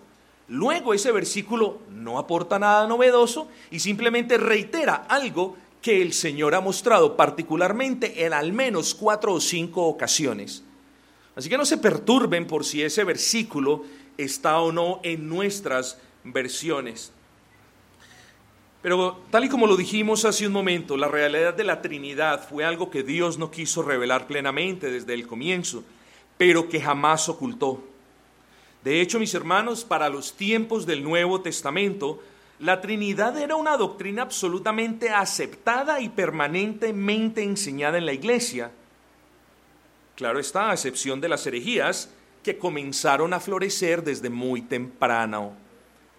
Luego 0.48 0.94
ese 0.94 1.12
versículo 1.12 1.78
no 1.90 2.18
aporta 2.18 2.58
nada 2.58 2.86
novedoso 2.86 3.48
y 3.70 3.80
simplemente 3.80 4.38
reitera 4.38 4.94
algo 5.08 5.56
que 5.82 6.02
el 6.02 6.12
Señor 6.12 6.54
ha 6.54 6.60
mostrado 6.60 7.16
particularmente 7.16 8.24
en 8.24 8.32
al 8.32 8.52
menos 8.52 8.94
cuatro 8.94 9.32
o 9.32 9.40
cinco 9.40 9.86
ocasiones. 9.86 10.62
Así 11.34 11.48
que 11.48 11.56
no 11.56 11.64
se 11.64 11.78
perturben 11.78 12.46
por 12.46 12.64
si 12.64 12.82
ese 12.82 13.04
versículo 13.04 13.84
está 14.18 14.60
o 14.60 14.72
no 14.72 15.00
en 15.02 15.28
nuestras 15.28 15.98
versiones. 16.24 17.12
Pero 18.82 19.20
tal 19.30 19.44
y 19.44 19.48
como 19.48 19.66
lo 19.66 19.76
dijimos 19.76 20.24
hace 20.24 20.46
un 20.46 20.52
momento, 20.52 20.96
la 20.96 21.08
realidad 21.08 21.54
de 21.54 21.64
la 21.64 21.82
Trinidad 21.82 22.48
fue 22.48 22.64
algo 22.64 22.90
que 22.90 23.02
Dios 23.02 23.38
no 23.38 23.50
quiso 23.50 23.82
revelar 23.82 24.26
plenamente 24.26 24.90
desde 24.90 25.14
el 25.14 25.26
comienzo, 25.26 25.84
pero 26.38 26.68
que 26.68 26.80
jamás 26.80 27.28
ocultó. 27.28 27.82
De 28.82 29.02
hecho, 29.02 29.18
mis 29.18 29.34
hermanos, 29.34 29.84
para 29.84 30.08
los 30.08 30.34
tiempos 30.34 30.86
del 30.86 31.02
Nuevo 31.04 31.42
Testamento, 31.42 32.22
la 32.60 32.82
Trinidad 32.82 33.38
era 33.38 33.56
una 33.56 33.78
doctrina 33.78 34.20
absolutamente 34.22 35.08
aceptada 35.08 36.00
y 36.00 36.10
permanentemente 36.10 37.42
enseñada 37.42 37.96
en 37.96 38.04
la 38.04 38.12
iglesia. 38.12 38.70
Claro 40.14 40.38
está, 40.38 40.70
a 40.70 40.74
excepción 40.74 41.22
de 41.22 41.30
las 41.30 41.46
herejías 41.46 42.10
que 42.42 42.58
comenzaron 42.58 43.32
a 43.32 43.40
florecer 43.40 44.04
desde 44.04 44.28
muy 44.28 44.60
temprano 44.60 45.54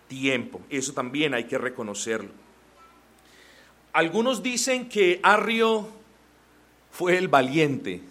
tiempo. 0.07 0.59
Eso 0.71 0.93
también 0.93 1.35
hay 1.35 1.43
que 1.43 1.59
reconocerlo. 1.59 2.31
Algunos 3.93 4.41
dicen 4.41 4.89
que 4.89 5.19
Arrio 5.21 5.87
fue 6.89 7.19
el 7.19 7.27
valiente, 7.27 8.01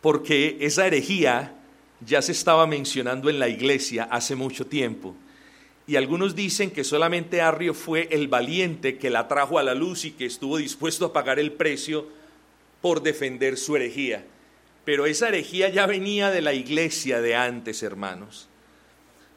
porque 0.00 0.56
esa 0.60 0.88
herejía 0.88 1.54
ya 2.04 2.20
se 2.20 2.32
estaba 2.32 2.66
mencionando 2.66 3.30
en 3.30 3.38
la 3.38 3.48
iglesia 3.48 4.08
hace 4.10 4.34
mucho 4.34 4.66
tiempo. 4.66 5.14
Y 5.86 5.96
algunos 5.96 6.34
dicen 6.34 6.70
que 6.70 6.82
solamente 6.82 7.42
Arrio 7.42 7.74
fue 7.74 8.08
el 8.10 8.28
valiente 8.28 8.96
que 8.96 9.10
la 9.10 9.28
trajo 9.28 9.58
a 9.58 9.62
la 9.62 9.74
luz 9.74 10.04
y 10.04 10.12
que 10.12 10.24
estuvo 10.24 10.56
dispuesto 10.56 11.06
a 11.06 11.12
pagar 11.12 11.38
el 11.38 11.52
precio 11.52 12.06
por 12.80 13.02
defender 13.02 13.58
su 13.58 13.76
herejía. 13.76 14.24
Pero 14.84 15.06
esa 15.06 15.28
herejía 15.28 15.68
ya 15.68 15.86
venía 15.86 16.30
de 16.30 16.42
la 16.42 16.52
iglesia 16.52 17.20
de 17.20 17.34
antes, 17.34 17.82
hermanos. 17.82 18.48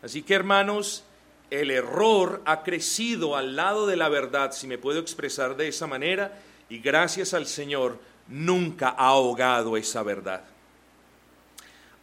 Así 0.01 0.21
que, 0.21 0.35
hermanos, 0.35 1.03
el 1.49 1.71
error 1.71 2.41
ha 2.45 2.63
crecido 2.63 3.35
al 3.35 3.55
lado 3.55 3.87
de 3.87 3.95
la 3.95 4.09
verdad, 4.09 4.51
si 4.51 4.67
me 4.67 4.77
puedo 4.77 4.99
expresar 4.99 5.55
de 5.55 5.69
esa 5.69 5.87
manera, 5.87 6.39
y 6.69 6.79
gracias 6.79 7.33
al 7.33 7.47
Señor 7.47 7.99
nunca 8.27 8.89
ha 8.89 9.07
ahogado 9.07 9.77
esa 9.77 10.03
verdad. 10.03 10.43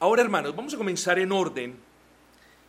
Ahora, 0.00 0.22
hermanos, 0.22 0.56
vamos 0.56 0.74
a 0.74 0.78
comenzar 0.78 1.18
en 1.18 1.32
orden, 1.32 1.76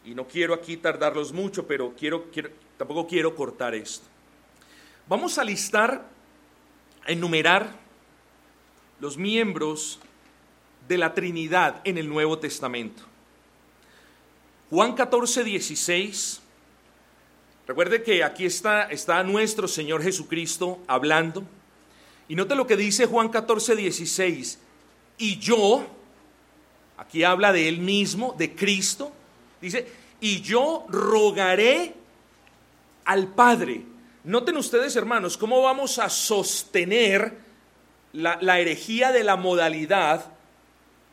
y 0.05 0.13
no 0.13 0.27
quiero 0.27 0.53
aquí 0.53 0.77
tardarlos 0.77 1.33
mucho, 1.33 1.65
pero 1.65 1.93
quiero, 1.97 2.29
quiero, 2.31 2.49
tampoco 2.77 3.07
quiero 3.07 3.35
cortar 3.35 3.73
esto. 3.75 4.05
Vamos 5.07 5.37
a 5.37 5.43
listar, 5.43 6.07
a 7.05 7.11
enumerar 7.11 7.69
los 8.99 9.17
miembros 9.17 9.99
de 10.87 10.97
la 10.97 11.13
Trinidad 11.13 11.81
en 11.83 11.97
el 11.97 12.07
Nuevo 12.07 12.37
Testamento. 12.39 13.03
Juan 14.69 14.93
14, 14.93 15.43
16 15.43 16.41
Recuerde 17.67 18.03
que 18.03 18.23
aquí 18.23 18.45
está, 18.45 18.83
está 18.83 19.23
nuestro 19.23 19.67
Señor 19.67 20.03
Jesucristo 20.03 20.79
hablando. 20.87 21.43
Y 22.27 22.35
note 22.35 22.55
lo 22.55 22.67
que 22.67 22.77
dice 22.77 23.07
Juan 23.07 23.29
14, 23.29 23.75
16. 23.75 24.59
Y 25.17 25.39
yo, 25.39 25.87
aquí 26.97 27.23
habla 27.23 27.51
de 27.51 27.67
él 27.67 27.79
mismo, 27.79 28.35
de 28.37 28.53
Cristo, 28.53 29.11
dice, 29.65 29.87
y 30.19 30.41
yo 30.41 30.85
rogaré 30.89 31.93
al 33.05 33.27
Padre. 33.27 33.83
Noten 34.23 34.57
ustedes, 34.57 34.95
hermanos, 34.95 35.37
cómo 35.37 35.61
vamos 35.61 35.99
a 35.99 36.09
sostener 36.09 37.37
la, 38.13 38.37
la 38.41 38.59
herejía 38.59 39.11
de 39.11 39.23
la 39.23 39.35
modalidad 39.35 40.31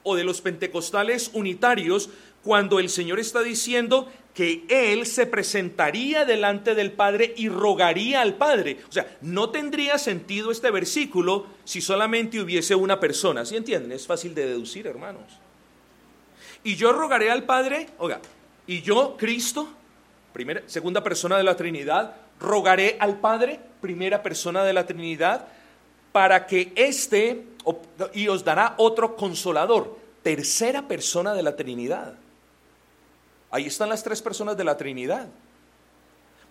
o 0.03 0.17
de 0.17 0.25
los 0.25 0.41
pentecostales 0.41 1.31
unitarios 1.35 2.11
cuando 2.43 2.81
el 2.81 2.89
Señor 2.89 3.21
está 3.21 3.43
diciendo 3.43 4.11
que 4.35 4.65
Él 4.69 5.07
se 5.07 5.27
presentaría 5.27 6.25
delante 6.25 6.75
del 6.75 6.93
Padre 6.93 7.35
y 7.37 7.49
rogaría 7.49 8.23
al 8.23 8.35
Padre. 8.35 8.79
O 8.89 8.93
sea, 8.93 9.19
no 9.21 9.51
tendría 9.51 9.99
sentido 9.99 10.51
este 10.51 10.71
versículo 10.71 11.47
si 11.65 11.81
solamente 11.81 12.41
hubiese 12.41 12.75
una 12.75 12.99
persona. 12.99 13.45
¿Sí 13.45 13.57
entienden? 13.57 13.93
Es 13.93 14.07
fácil 14.07 14.35
de 14.35 14.47
deducir, 14.47 14.87
hermanos. 14.87 15.25
Y 16.65 16.77
yo 16.77 16.93
rogaré 16.93 17.31
al 17.31 17.45
Padre, 17.45 17.89
oiga, 17.99 18.21
y 18.67 18.83
yo, 18.83 19.17
Cristo, 19.17 19.69
segunda 20.67 21.03
persona 21.03 21.37
de 21.37 21.45
la 21.45 21.57
Trinidad, 21.57 22.15
rogaré 22.39 22.97
al 23.01 23.19
Padre, 23.19 23.61
primera 23.81 24.23
persona 24.23 24.65
de 24.65 24.73
la 24.73 24.87
Trinidad, 24.87 25.47
para 26.13 26.47
que 26.47 26.73
éste, 26.77 27.47
y 28.15 28.29
os 28.29 28.45
dará 28.45 28.75
otro 28.79 29.17
consolador, 29.17 29.99
tercera 30.23 30.87
persona 30.87 31.35
de 31.35 31.43
la 31.43 31.57
Trinidad. 31.57 32.15
Ahí 33.51 33.67
están 33.67 33.89
las 33.89 34.03
tres 34.03 34.23
personas 34.23 34.57
de 34.57 34.65
la 34.65 34.77
Trinidad. 34.77 35.29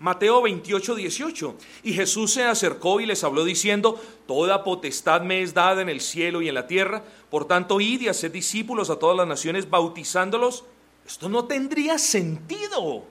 Mateo 0.02 0.42
28, 0.42 0.96
18. 0.96 1.56
Y 1.84 1.94
Jesús 1.94 2.34
se 2.34 2.44
acercó 2.44 3.00
y 3.00 3.06
les 3.06 3.24
habló 3.24 3.44
diciendo, 3.44 4.02
Toda 4.26 4.64
potestad 4.64 5.22
me 5.22 5.44
es 5.44 5.54
dada 5.54 5.82
en 5.82 5.90
el 5.90 6.02
cielo 6.02 6.42
y 6.42 6.50
en 6.50 6.56
la 6.56 6.66
tierra, 6.66 7.04
por 7.30 7.46
tanto 7.46 7.80
id 7.80 8.02
y 8.02 8.08
haced 8.08 8.32
discípulos 8.32 8.90
a 8.90 8.98
todas 8.98 9.16
las 9.16 9.28
naciones 9.28 9.70
bautizándolos. 9.70 10.64
Esto 11.12 11.28
no 11.28 11.44
tendría 11.44 11.98
sentido. 12.00 13.04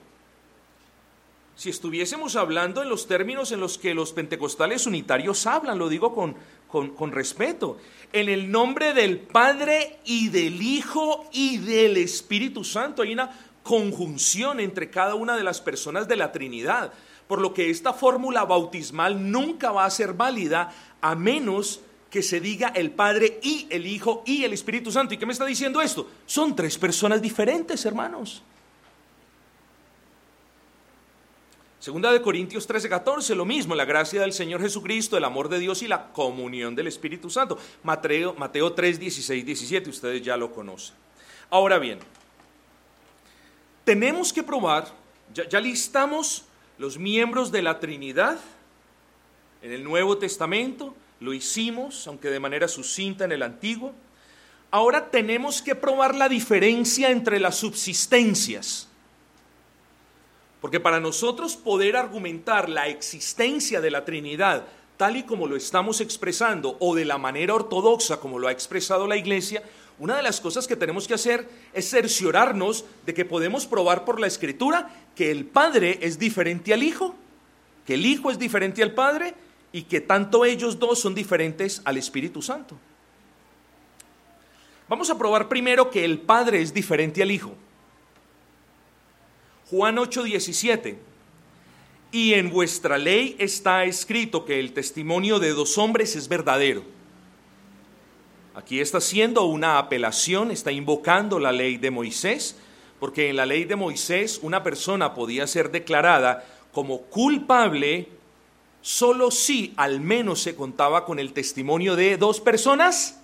Si 1.55 1.69
estuviésemos 1.69 2.35
hablando 2.35 2.81
en 2.81 2.89
los 2.89 3.07
términos 3.07 3.51
en 3.51 3.59
los 3.59 3.77
que 3.77 3.93
los 3.93 4.11
pentecostales 4.11 4.87
unitarios 4.87 5.45
hablan, 5.45 5.77
lo 5.77 5.87
digo 5.87 6.15
con, 6.15 6.35
con, 6.67 7.11
respeto, 7.11 7.77
en 8.11 8.27
el 8.27 8.49
nombre 8.49 8.95
del 8.95 9.19
Padre 9.19 9.99
y 10.03 10.29
del 10.29 10.63
Hijo 10.63 11.29
y 11.31 11.59
del 11.59 11.95
Espíritu 11.97 12.63
Santo. 12.63 13.03
Hay 13.03 13.13
una 13.13 13.37
conjunción 13.61 14.59
entre 14.59 14.89
cada 14.89 15.13
una 15.13 15.37
de 15.37 15.43
las 15.43 15.61
personas 15.61 16.07
de 16.07 16.15
la 16.15 16.31
Trinidad, 16.31 16.91
por 17.27 17.39
lo 17.39 17.53
que 17.53 17.69
esta 17.69 17.93
fórmula 17.93 18.45
bautismal 18.45 19.31
nunca 19.31 19.71
va 19.71 19.85
a 19.85 19.91
ser 19.91 20.13
válida 20.13 20.73
a 21.01 21.13
menos 21.13 21.81
que 22.11 22.21
se 22.21 22.41
diga 22.41 22.67
el 22.75 22.91
Padre 22.91 23.39
y 23.41 23.65
el 23.69 23.87
Hijo 23.87 24.21
y 24.25 24.43
el 24.43 24.53
Espíritu 24.53 24.91
Santo. 24.91 25.13
¿Y 25.13 25.17
qué 25.17 25.25
me 25.25 25.33
está 25.33 25.45
diciendo 25.45 25.81
esto? 25.81 26.07
Son 26.27 26.55
tres 26.55 26.77
personas 26.77 27.21
diferentes, 27.21 27.83
hermanos. 27.85 28.43
Segunda 31.79 32.11
de 32.11 32.21
Corintios 32.21 32.67
13, 32.67 32.89
14, 32.89 33.33
lo 33.33 33.43
mismo, 33.43 33.73
la 33.73 33.85
gracia 33.85 34.21
del 34.21 34.33
Señor 34.33 34.61
Jesucristo, 34.61 35.17
el 35.17 35.23
amor 35.23 35.49
de 35.49 35.57
Dios 35.57 35.81
y 35.81 35.87
la 35.87 36.11
comunión 36.11 36.75
del 36.75 36.85
Espíritu 36.85 37.31
Santo. 37.31 37.57
Mateo, 37.81 38.35
Mateo 38.35 38.73
3, 38.73 38.99
16, 38.99 39.43
17, 39.43 39.89
ustedes 39.89 40.21
ya 40.21 40.37
lo 40.37 40.53
conocen. 40.53 40.93
Ahora 41.49 41.79
bien, 41.79 41.97
tenemos 43.83 44.31
que 44.31 44.43
probar, 44.43 44.89
ya, 45.33 45.59
listamos 45.59 46.45
los 46.77 46.99
miembros 46.99 47.51
de 47.51 47.63
la 47.63 47.79
Trinidad 47.79 48.37
en 49.63 49.71
el 49.71 49.83
Nuevo 49.83 50.19
Testamento, 50.19 50.93
lo 51.21 51.33
hicimos, 51.33 52.07
aunque 52.07 52.29
de 52.29 52.39
manera 52.39 52.67
sucinta 52.67 53.25
en 53.25 53.31
el 53.31 53.43
Antiguo. 53.43 53.93
Ahora 54.71 55.11
tenemos 55.11 55.61
que 55.61 55.75
probar 55.75 56.15
la 56.15 56.27
diferencia 56.27 57.11
entre 57.11 57.39
las 57.39 57.57
subsistencias. 57.57 58.87
Porque 60.59 60.79
para 60.79 60.99
nosotros 60.99 61.55
poder 61.55 61.95
argumentar 61.95 62.69
la 62.69 62.87
existencia 62.87 63.81
de 63.81 63.91
la 63.91 64.03
Trinidad 64.03 64.65
tal 64.97 65.17
y 65.17 65.23
como 65.23 65.47
lo 65.47 65.55
estamos 65.55 66.01
expresando 66.01 66.77
o 66.79 66.93
de 66.95 67.05
la 67.05 67.17
manera 67.17 67.55
ortodoxa 67.55 68.19
como 68.19 68.37
lo 68.37 68.47
ha 68.47 68.51
expresado 68.51 69.07
la 69.07 69.17
Iglesia, 69.17 69.63
una 69.99 70.15
de 70.15 70.23
las 70.23 70.41
cosas 70.41 70.67
que 70.67 70.75
tenemos 70.75 71.07
que 71.07 71.13
hacer 71.13 71.47
es 71.73 71.89
cerciorarnos 71.89 72.85
de 73.05 73.13
que 73.13 73.25
podemos 73.25 73.67
probar 73.67 74.05
por 74.05 74.19
la 74.19 74.27
escritura 74.27 74.89
que 75.15 75.29
el 75.29 75.45
Padre 75.45 75.99
es 76.01 76.17
diferente 76.17 76.73
al 76.73 76.81
Hijo, 76.81 77.15
que 77.85 77.93
el 77.93 78.05
Hijo 78.05 78.31
es 78.31 78.39
diferente 78.39 78.81
al 78.81 78.93
Padre 78.93 79.35
y 79.71 79.83
que 79.83 80.01
tanto 80.01 80.45
ellos 80.45 80.79
dos 80.79 80.99
son 80.99 81.15
diferentes 81.15 81.81
al 81.85 81.97
Espíritu 81.97 82.41
Santo. 82.41 82.77
Vamos 84.87 85.09
a 85.09 85.17
probar 85.17 85.47
primero 85.47 85.89
que 85.89 86.03
el 86.03 86.19
Padre 86.19 86.61
es 86.61 86.73
diferente 86.73 87.21
al 87.21 87.31
Hijo. 87.31 87.55
Juan 89.69 89.97
8:17. 89.97 90.97
Y 92.11 92.33
en 92.33 92.49
vuestra 92.49 92.97
ley 92.97 93.37
está 93.39 93.85
escrito 93.85 94.43
que 94.43 94.59
el 94.59 94.73
testimonio 94.73 95.39
de 95.39 95.51
dos 95.51 95.77
hombres 95.77 96.17
es 96.17 96.27
verdadero. 96.27 96.83
Aquí 98.53 98.81
está 98.81 98.97
haciendo 98.97 99.45
una 99.45 99.77
apelación, 99.77 100.51
está 100.51 100.73
invocando 100.73 101.39
la 101.39 101.53
ley 101.53 101.77
de 101.77 101.89
Moisés, 101.89 102.57
porque 102.99 103.29
en 103.29 103.37
la 103.37 103.45
ley 103.45 103.63
de 103.63 103.77
Moisés 103.77 104.41
una 104.43 104.61
persona 104.61 105.13
podía 105.13 105.47
ser 105.47 105.71
declarada 105.71 106.45
como 106.73 107.03
culpable 107.03 108.09
solo 108.81 109.31
si 109.31 109.73
al 109.77 110.01
menos 110.01 110.41
se 110.41 110.55
contaba 110.55 111.05
con 111.05 111.19
el 111.19 111.33
testimonio 111.33 111.95
de 111.95 112.17
dos 112.17 112.39
personas 112.39 113.19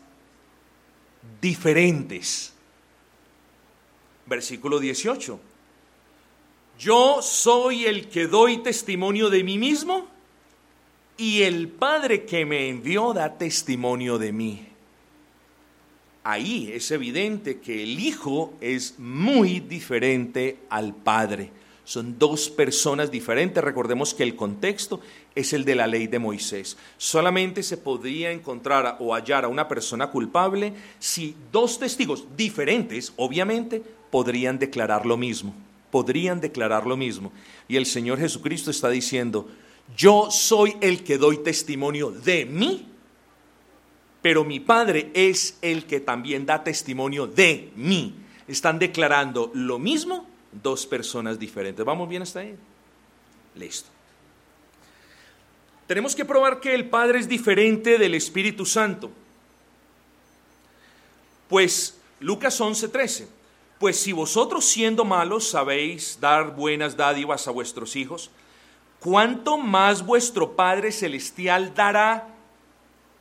diferentes. 1.41 2.53
Versículo 4.25 4.79
18. 4.79 5.39
Yo 6.79 7.21
soy 7.21 7.85
el 7.85 8.07
que 8.09 8.27
doy 8.27 8.57
testimonio 8.59 9.29
de 9.29 9.43
mí 9.43 9.57
mismo 9.57 10.07
y 11.17 11.41
el 11.41 11.69
Padre 11.69 12.25
que 12.25 12.45
me 12.45 12.69
envió 12.69 13.13
da 13.13 13.37
testimonio 13.37 14.17
de 14.19 14.31
mí. 14.31 14.67
ahí 16.23 16.69
es 16.73 16.91
evidente 16.91 17.59
que 17.61 17.83
el 17.83 17.99
Hijo 17.99 18.53
es 18.59 18.99
muy 18.99 19.61
diferente 19.61 20.59
al 20.69 20.93
Padre. 20.93 21.51
Son 21.87 22.19
dos 22.19 22.49
personas 22.49 23.09
diferentes. 23.09 23.63
Recordemos 23.63 24.13
que 24.13 24.23
el 24.23 24.35
contexto 24.35 24.99
es 25.33 25.53
el 25.53 25.63
de 25.63 25.73
la 25.73 25.87
ley 25.87 26.07
de 26.07 26.19
Moisés. 26.19 26.75
Solamente 26.97 27.63
se 27.63 27.77
podría 27.77 28.29
encontrar 28.33 28.97
o 28.99 29.13
hallar 29.13 29.45
a 29.45 29.47
una 29.47 29.69
persona 29.69 30.11
culpable 30.11 30.73
si 30.99 31.33
dos 31.49 31.79
testigos 31.79 32.25
diferentes, 32.35 33.13
obviamente, 33.15 33.81
podrían 34.11 34.59
declarar 34.59 35.05
lo 35.05 35.15
mismo. 35.15 35.55
Podrían 35.89 36.41
declarar 36.41 36.85
lo 36.85 36.97
mismo. 36.97 37.31
Y 37.69 37.77
el 37.77 37.85
Señor 37.85 38.19
Jesucristo 38.19 38.69
está 38.69 38.89
diciendo, 38.89 39.47
yo 39.95 40.27
soy 40.29 40.75
el 40.81 41.05
que 41.05 41.17
doy 41.17 41.37
testimonio 41.37 42.11
de 42.11 42.45
mí, 42.45 42.85
pero 44.21 44.43
mi 44.43 44.59
Padre 44.59 45.09
es 45.13 45.57
el 45.61 45.85
que 45.85 46.01
también 46.01 46.45
da 46.45 46.65
testimonio 46.65 47.27
de 47.27 47.71
mí. 47.77 48.13
Están 48.45 48.77
declarando 48.77 49.51
lo 49.53 49.79
mismo 49.79 50.26
dos 50.61 50.85
personas 50.85 51.37
diferentes. 51.39 51.85
¿Vamos 51.85 52.07
bien 52.09 52.21
hasta 52.21 52.39
ahí? 52.39 52.55
Listo. 53.55 53.89
Tenemos 55.87 56.15
que 56.15 56.25
probar 56.25 56.59
que 56.59 56.75
el 56.75 56.89
Padre 56.89 57.19
es 57.19 57.29
diferente 57.29 57.97
del 57.97 58.13
Espíritu 58.13 58.65
Santo. 58.65 59.09
Pues 61.47 61.97
Lucas 62.19 62.59
11:13, 62.59 63.27
pues 63.79 63.97
si 63.97 64.11
vosotros 64.11 64.65
siendo 64.65 65.05
malos 65.05 65.47
sabéis 65.47 66.17
dar 66.19 66.55
buenas 66.55 66.97
dádivas 66.97 67.47
a 67.47 67.51
vuestros 67.51 67.95
hijos, 67.95 68.29
¿cuánto 68.99 69.57
más 69.57 70.05
vuestro 70.05 70.55
Padre 70.55 70.91
Celestial 70.91 71.73
dará 71.73 72.27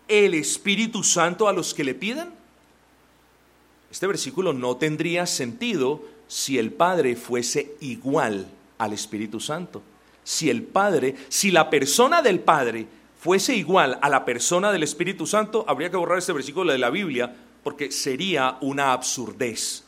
el 0.09 0.35
Espíritu 0.35 1.05
Santo 1.05 1.47
a 1.47 1.53
los 1.53 1.73
que 1.73 1.85
le 1.85 1.95
pidan? 1.95 2.35
Este 3.93 4.09
versículo 4.09 4.53
no 4.53 4.77
tendría 4.77 5.25
sentido 5.27 6.03
si 6.27 6.59
el 6.59 6.73
Padre 6.73 7.17
fuese 7.17 7.77
igual 7.81 8.47
al 8.79 8.93
Espíritu 8.93 9.41
Santo. 9.41 9.83
Si 10.25 10.51
el 10.51 10.63
Padre, 10.63 11.15
si 11.29 11.51
la 11.51 11.71
persona 11.71 12.23
del 12.23 12.41
Padre 12.41 12.87
fuese 13.19 13.55
igual 13.55 13.99
a 14.03 14.09
la 14.09 14.25
persona 14.25 14.73
del 14.73 14.83
Espíritu 14.83 15.27
Santo, 15.27 15.65
habría 15.69 15.91
que 15.91 15.97
borrar 15.97 16.19
este 16.19 16.33
versículo 16.33 16.73
de 16.73 16.79
la 16.79 16.91
Biblia 16.91 17.35
porque 17.63 17.91
sería 17.91 18.59
una 18.61 18.93
absurdez. 18.93 19.85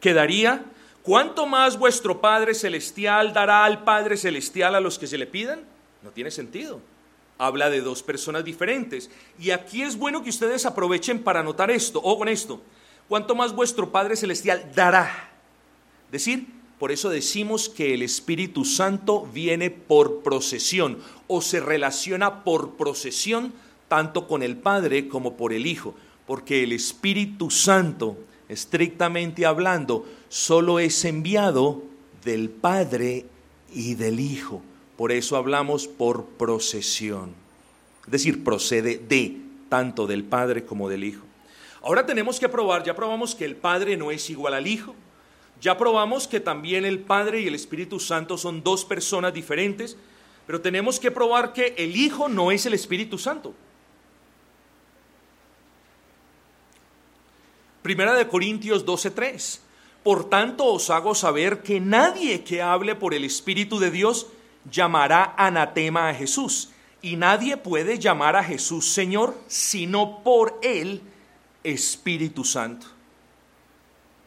Quedaría, 0.00 0.64
¿cuánto 1.02 1.46
más 1.46 1.78
vuestro 1.78 2.20
Padre 2.20 2.54
Celestial 2.54 3.32
dará 3.32 3.64
al 3.64 3.84
Padre 3.84 4.16
Celestial 4.16 4.74
a 4.74 4.80
los 4.80 4.98
que 4.98 5.06
se 5.06 5.18
le 5.18 5.26
pidan? 5.26 5.60
No 6.02 6.10
tiene 6.10 6.30
sentido. 6.30 6.80
Habla 7.36 7.70
de 7.70 7.80
dos 7.80 8.02
personas 8.02 8.44
diferentes. 8.44 9.10
Y 9.38 9.50
aquí 9.50 9.82
es 9.82 9.96
bueno 9.96 10.22
que 10.22 10.30
ustedes 10.30 10.66
aprovechen 10.66 11.22
para 11.22 11.42
notar 11.42 11.70
esto, 11.70 12.00
o 12.02 12.18
con 12.18 12.28
esto. 12.28 12.62
¿Cuánto 13.08 13.34
más 13.34 13.54
vuestro 13.54 13.90
Padre 13.90 14.16
Celestial 14.16 14.70
dará? 14.74 15.29
Decir, 16.10 16.46
por 16.78 16.92
eso 16.92 17.10
decimos 17.10 17.68
que 17.68 17.92
el 17.92 18.02
Espíritu 18.02 18.64
Santo 18.64 19.28
viene 19.34 19.70
por 19.70 20.22
procesión 20.22 20.98
o 21.26 21.42
se 21.42 21.60
relaciona 21.60 22.42
por 22.42 22.76
procesión 22.76 23.52
tanto 23.88 24.26
con 24.26 24.42
el 24.42 24.56
Padre 24.56 25.08
como 25.08 25.36
por 25.36 25.52
el 25.52 25.66
Hijo, 25.66 25.94
porque 26.26 26.62
el 26.62 26.72
Espíritu 26.72 27.50
Santo, 27.50 28.16
estrictamente 28.48 29.44
hablando, 29.44 30.06
solo 30.28 30.78
es 30.78 31.04
enviado 31.04 31.82
del 32.24 32.48
Padre 32.48 33.26
y 33.74 33.94
del 33.94 34.18
Hijo. 34.20 34.62
Por 34.96 35.12
eso 35.12 35.36
hablamos 35.36 35.86
por 35.86 36.24
procesión. 36.24 37.34
Es 38.04 38.10
decir, 38.10 38.42
procede 38.42 38.98
de 38.98 39.36
tanto 39.68 40.06
del 40.06 40.24
Padre 40.24 40.64
como 40.64 40.88
del 40.88 41.04
Hijo. 41.04 41.24
Ahora 41.82 42.06
tenemos 42.06 42.40
que 42.40 42.48
probar, 42.48 42.84
ya 42.84 42.96
probamos 42.96 43.34
que 43.34 43.44
el 43.44 43.56
Padre 43.56 43.96
no 43.96 44.10
es 44.10 44.30
igual 44.30 44.54
al 44.54 44.66
Hijo, 44.66 44.94
ya 45.60 45.76
probamos 45.76 46.26
que 46.26 46.40
también 46.40 46.84
el 46.84 47.00
Padre 47.00 47.40
y 47.40 47.46
el 47.46 47.54
Espíritu 47.54 48.00
Santo 48.00 48.38
son 48.38 48.62
dos 48.62 48.84
personas 48.84 49.34
diferentes, 49.34 49.96
pero 50.46 50.60
tenemos 50.60 50.98
que 50.98 51.10
probar 51.10 51.52
que 51.52 51.74
el 51.76 51.96
Hijo 51.96 52.28
no 52.28 52.50
es 52.50 52.66
el 52.66 52.74
Espíritu 52.74 53.18
Santo. 53.18 53.54
Primera 57.82 58.14
de 58.14 58.28
Corintios 58.28 58.84
12:3. 58.84 59.60
Por 60.02 60.30
tanto 60.30 60.64
os 60.64 60.88
hago 60.88 61.14
saber 61.14 61.62
que 61.62 61.78
nadie 61.78 62.42
que 62.42 62.62
hable 62.62 62.94
por 62.94 63.12
el 63.12 63.24
Espíritu 63.24 63.78
de 63.78 63.90
Dios 63.90 64.28
llamará 64.70 65.34
anatema 65.36 66.08
a 66.08 66.14
Jesús, 66.14 66.70
y 67.02 67.16
nadie 67.16 67.56
puede 67.56 67.98
llamar 67.98 68.36
a 68.36 68.44
Jesús 68.44 68.88
Señor 68.92 69.38
sino 69.46 70.22
por 70.22 70.58
el 70.62 71.02
Espíritu 71.64 72.44
Santo. 72.44 72.99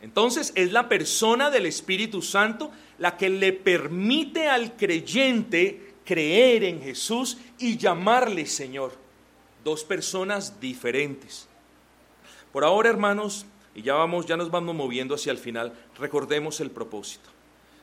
Entonces 0.03 0.51
es 0.55 0.73
la 0.73 0.89
persona 0.89 1.49
del 1.49 1.65
Espíritu 1.65 2.21
Santo 2.21 2.71
la 2.99 3.15
que 3.15 3.29
le 3.29 3.53
permite 3.53 4.49
al 4.49 4.75
creyente 4.75 5.93
creer 6.03 6.65
en 6.65 6.81
Jesús 6.81 7.37
y 7.57 7.77
llamarle 7.77 8.45
Señor. 8.45 8.91
Dos 9.63 9.85
personas 9.85 10.59
diferentes. 10.59 11.47
Por 12.51 12.65
ahora, 12.65 12.89
hermanos, 12.89 13.45
y 13.73 13.81
ya 13.81 13.93
vamos, 13.93 14.25
ya 14.25 14.35
nos 14.35 14.51
vamos 14.51 14.75
moviendo 14.75 15.15
hacia 15.15 15.31
el 15.31 15.37
final, 15.37 15.71
recordemos 15.97 16.59
el 16.59 16.69
propósito. 16.69 17.29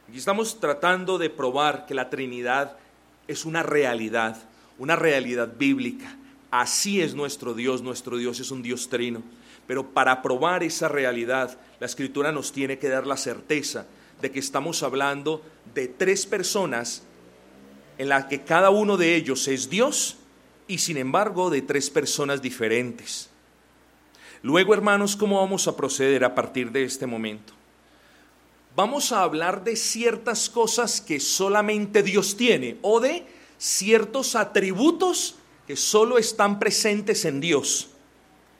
Aquí 0.06 0.18
estamos 0.18 0.60
tratando 0.60 1.16
de 1.16 1.30
probar 1.30 1.86
que 1.86 1.94
la 1.94 2.10
Trinidad 2.10 2.76
es 3.28 3.46
una 3.46 3.62
realidad, 3.62 4.36
una 4.78 4.94
realidad 4.94 5.54
bíblica. 5.56 6.18
Así 6.50 7.00
es 7.00 7.14
nuestro 7.14 7.54
Dios, 7.54 7.80
nuestro 7.80 8.18
Dios 8.18 8.40
es 8.40 8.50
un 8.50 8.60
Dios 8.60 8.90
trino. 8.90 9.22
Pero 9.66 9.86
para 9.86 10.20
probar 10.20 10.62
esa 10.62 10.88
realidad, 10.88 11.56
la 11.80 11.86
escritura 11.86 12.30
nos 12.30 12.52
tiene 12.52 12.78
que 12.78 12.88
dar 12.88 13.06
la 13.06 13.16
certeza 13.16 13.86
de 14.20 14.30
que 14.30 14.38
estamos 14.38 14.82
hablando 14.82 15.42
de 15.74 15.88
tres 15.88 16.26
personas 16.26 17.02
en 17.98 18.08
las 18.08 18.26
que 18.26 18.42
cada 18.42 18.70
uno 18.70 18.96
de 18.96 19.16
ellos 19.16 19.48
es 19.48 19.68
Dios 19.68 20.16
y 20.68 20.78
sin 20.78 20.98
embargo 20.98 21.50
de 21.50 21.62
tres 21.62 21.90
personas 21.90 22.40
diferentes. 22.42 23.28
Luego, 24.42 24.72
hermanos, 24.72 25.16
¿cómo 25.16 25.38
vamos 25.38 25.66
a 25.68 25.76
proceder 25.76 26.24
a 26.24 26.34
partir 26.34 26.70
de 26.70 26.84
este 26.84 27.06
momento? 27.06 27.52
Vamos 28.76 29.10
a 29.10 29.22
hablar 29.22 29.64
de 29.64 29.74
ciertas 29.74 30.48
cosas 30.48 31.00
que 31.00 31.18
solamente 31.18 32.02
Dios 32.02 32.36
tiene 32.36 32.78
o 32.82 33.00
de 33.00 33.26
ciertos 33.58 34.36
atributos 34.36 35.34
que 35.66 35.76
solo 35.76 36.18
están 36.18 36.58
presentes 36.58 37.24
en 37.24 37.40
Dios. 37.40 37.88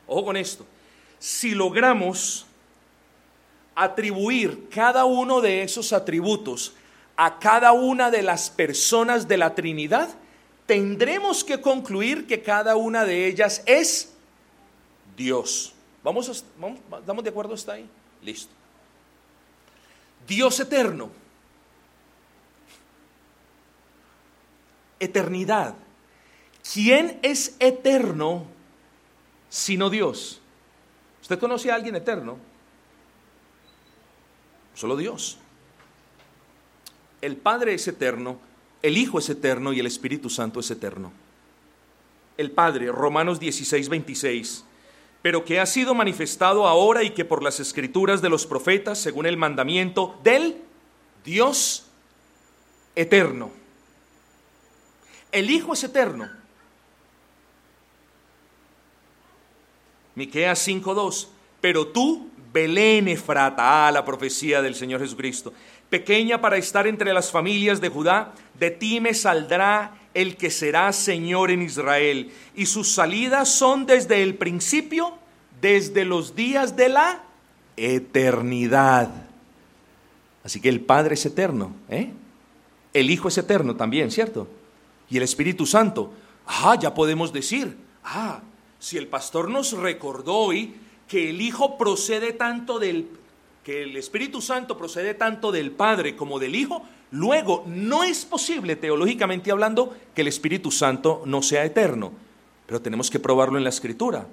Ojo 0.07 0.25
con 0.25 0.37
esto 0.37 0.67
si 1.21 1.51
logramos 1.55 2.47
atribuir 3.83 4.69
cada 4.69 5.07
uno 5.07 5.41
de 5.41 5.63
esos 5.63 5.95
atributos 5.95 6.75
a 7.17 7.39
cada 7.39 7.73
una 7.73 8.11
de 8.11 8.23
las 8.23 8.51
personas 8.51 9.27
de 9.27 9.39
la 9.39 9.55
Trinidad, 9.55 10.11
tendremos 10.67 11.43
que 11.43 11.61
concluir 11.61 12.27
que 12.27 12.43
cada 12.43 12.77
una 12.77 13.07
de 13.07 13.27
ellas 13.27 13.63
es 13.65 14.13
Dios. 15.17 15.73
¿Vamos, 16.03 16.29
¿Estamos 16.29 17.25
de 17.25 17.31
acuerdo 17.31 17.55
hasta 17.55 17.73
ahí? 17.73 17.89
Listo. 18.23 18.53
Dios 20.27 20.61
eterno. 20.61 21.11
Eternidad. 24.99 25.75
¿Quién 26.73 27.19
es 27.23 27.57
eterno 27.59 28.45
sino 29.49 29.89
Dios? 29.89 30.41
¿Usted 31.23 31.39
conoce 31.39 31.71
a 31.71 31.75
alguien 31.75 31.97
eterno? 31.97 32.50
Solo 34.81 34.97
Dios. 34.97 35.37
El 37.21 37.37
Padre 37.37 37.75
es 37.75 37.87
eterno, 37.87 38.39
el 38.81 38.97
Hijo 38.97 39.19
es 39.19 39.29
eterno 39.29 39.75
y 39.75 39.81
el 39.81 39.85
Espíritu 39.85 40.31
Santo 40.31 40.59
es 40.59 40.71
eterno. 40.71 41.13
El 42.39 42.51
Padre, 42.51 42.91
Romanos 42.91 43.39
16, 43.39 43.91
26, 43.91 44.65
pero 45.21 45.45
que 45.45 45.61
ha 45.61 45.67
sido 45.67 45.95
manifestado 45.95 46.67
ahora 46.67 47.03
y 47.03 47.11
que 47.11 47.27
por 47.27 47.43
las 47.43 47.61
escrituras 47.61 48.23
de 48.23 48.31
los 48.31 48.47
profetas, 48.47 48.99
según 48.99 49.27
el 49.27 49.37
mandamiento 49.37 50.19
del 50.25 50.57
Dios 51.27 51.85
eterno. 52.97 53.51
El 55.31 55.51
Hijo 55.51 55.75
es 55.75 55.85
eterno, 55.85 56.27
Miqueas 60.15 60.59
5:2. 60.67 61.29
Pero 61.61 61.89
tú, 61.89 62.30
Belén 62.53 63.09
Efrata, 63.09 63.87
ah, 63.87 63.93
la 63.93 64.05
profecía 64.05 64.63
del 64.63 64.75
Señor 64.75 65.01
Jesucristo, 65.01 65.53
pequeña 65.89 66.41
para 66.41 66.57
estar 66.57 66.87
entre 66.87 67.13
las 67.13 67.31
familias 67.31 67.81
de 67.81 67.89
Judá, 67.89 68.33
de 68.59 68.71
ti 68.71 69.01
me 69.01 69.15
saldrá 69.15 69.95
el 70.15 70.37
que 70.37 70.51
será 70.51 70.93
Señor 70.93 71.51
en 71.51 71.63
Israel, 71.63 72.33
y 72.55 72.67
sus 72.67 72.93
salidas 72.93 73.49
son 73.49 73.87
desde 73.87 74.23
el 74.23 74.35
principio, 74.35 75.15
desde 75.61 76.05
los 76.05 76.35
días 76.35 76.77
de 76.77 76.89
la 76.89 77.23
eternidad. 77.77 79.11
Así 80.43 80.61
que 80.61 80.69
el 80.69 80.81
Padre 80.81 81.15
es 81.15 81.27
eterno, 81.27 81.75
¿eh? 81.89 82.11
El 82.93 83.11
Hijo 83.11 83.29
es 83.29 83.39
eterno 83.39 83.77
también, 83.77 84.11
¿cierto? 84.11 84.49
Y 85.09 85.17
el 85.17 85.23
Espíritu 85.23 85.67
Santo. 85.67 86.13
Ah, 86.47 86.77
ya 86.81 86.93
podemos 86.95 87.33
decir, 87.33 87.77
ah, 88.03 88.41
si 88.81 88.97
el 88.97 89.07
pastor 89.07 89.49
nos 89.49 89.73
recordó 89.73 90.35
hoy 90.35 90.75
que 91.11 91.31
el 91.31 91.41
Hijo 91.41 91.77
procede 91.77 92.33
tanto 92.33 92.79
del 92.79 93.09
que 93.65 93.83
el 93.83 93.97
Espíritu 93.97 94.41
Santo 94.41 94.79
procede 94.79 95.13
tanto 95.13 95.51
del 95.51 95.73
Padre 95.73 96.15
como 96.15 96.39
del 96.39 96.55
Hijo, 96.55 96.83
luego 97.11 97.65
no 97.67 98.05
es 98.05 98.25
posible 98.25 98.77
teológicamente 98.77 99.51
hablando 99.51 99.95
que 100.15 100.21
el 100.21 100.29
Espíritu 100.29 100.71
Santo 100.71 101.23
no 101.27 101.43
sea 101.43 101.65
eterno, 101.65 102.13
pero 102.65 102.81
tenemos 102.81 103.11
que 103.11 103.19
probarlo 103.19 103.59
en 103.59 103.65
la 103.65 103.71
Escritura. 103.71 104.29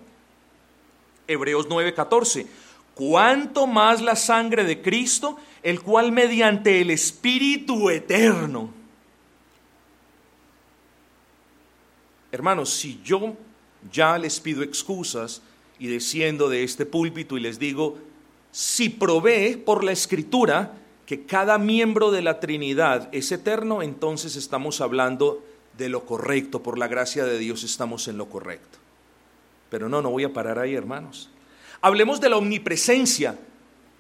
Hebreos 1.28 1.68
9:14. 1.68 2.46
Cuanto 2.94 3.66
más 3.66 4.00
la 4.02 4.16
sangre 4.16 4.64
de 4.64 4.80
Cristo, 4.80 5.38
el 5.64 5.82
cual 5.82 6.12
mediante 6.12 6.80
el 6.80 6.92
Espíritu 6.92 7.90
eterno. 7.90 8.70
Hermanos, 12.32 12.70
si 12.70 13.02
yo 13.04 13.36
ya 13.92 14.18
les 14.20 14.40
pido 14.40 14.62
excusas 14.62 15.42
y 15.80 15.88
desciendo 15.88 16.50
de 16.50 16.64
este 16.64 16.86
púlpito 16.86 17.38
y 17.38 17.42
les 17.42 17.60
digo, 17.60 17.98
si 18.52 18.90
provee 18.90 19.58
por 19.58 19.84
la 19.84 19.92
escritura 19.92 20.74
que 21.06 21.26
cada 21.26 21.58
miembro 21.58 22.12
de 22.12 22.22
la 22.22 22.40
Trinidad 22.40 23.10
es 23.12 23.32
eterno, 23.32 23.82
entonces 23.82 24.36
estamos 24.36 24.82
hablando 24.82 25.44
de 25.78 25.90
lo 25.90 26.06
correcto, 26.06 26.64
por 26.64 26.78
la 26.78 26.88
gracia 26.88 27.24
de 27.26 27.38
Dios 27.38 27.64
estamos 27.64 28.08
en 28.08 28.18
lo 28.18 28.30
correcto. 28.30 28.80
Pero 29.70 29.90
no, 29.90 30.02
no 30.02 30.10
voy 30.10 30.24
a 30.24 30.34
parar 30.34 30.60
ahí, 30.60 30.74
hermanos. 30.74 31.30
Hablemos 31.82 32.20
de 32.20 32.30
la 32.30 32.38
omnipresencia. 32.38 33.38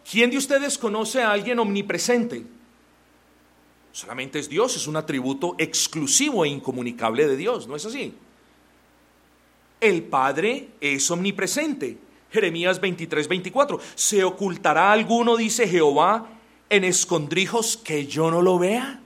¿Quién 0.09 0.32
de 0.32 0.38
ustedes 0.38 0.78
conoce 0.78 1.21
a 1.21 1.32
alguien 1.32 1.59
omnipresente? 1.59 2.43
Solamente 3.91 4.39
es 4.39 4.49
Dios, 4.49 4.75
es 4.75 4.88
un 4.88 4.95
atributo 4.95 5.55
exclusivo 5.57 6.45
e 6.45 6.49
incomunicable 6.49 7.28
de 7.28 7.36
Dios, 7.36 7.67
¿no 7.67 7.75
es 7.75 7.86
así? 7.86 8.13
El 9.80 10.03
Padre 10.03 10.69
es 10.82 11.09
omnipresente. 11.11 11.97
Jeremías 12.32 12.82
23, 12.82 13.28
24. 13.28 13.80
¿Se 13.95 14.23
ocultará 14.23 14.91
alguno, 14.91 15.38
dice 15.38 15.67
Jehová, 15.67 16.28
en 16.69 16.84
escondrijos 16.84 17.78
que 17.78 18.05
yo 18.05 18.32
no 18.32 18.41
lo 18.41 18.59
vea? 18.59 19.01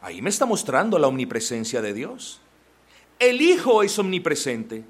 Ahí 0.00 0.22
me 0.22 0.30
está 0.30 0.46
mostrando 0.46 0.98
la 0.98 1.06
omnipresencia 1.06 1.80
de 1.80 1.92
Dios. 1.94 2.40
El 3.18 3.40
Hijo 3.40 3.82
es 3.82 3.98
omnipresente. 3.98 4.84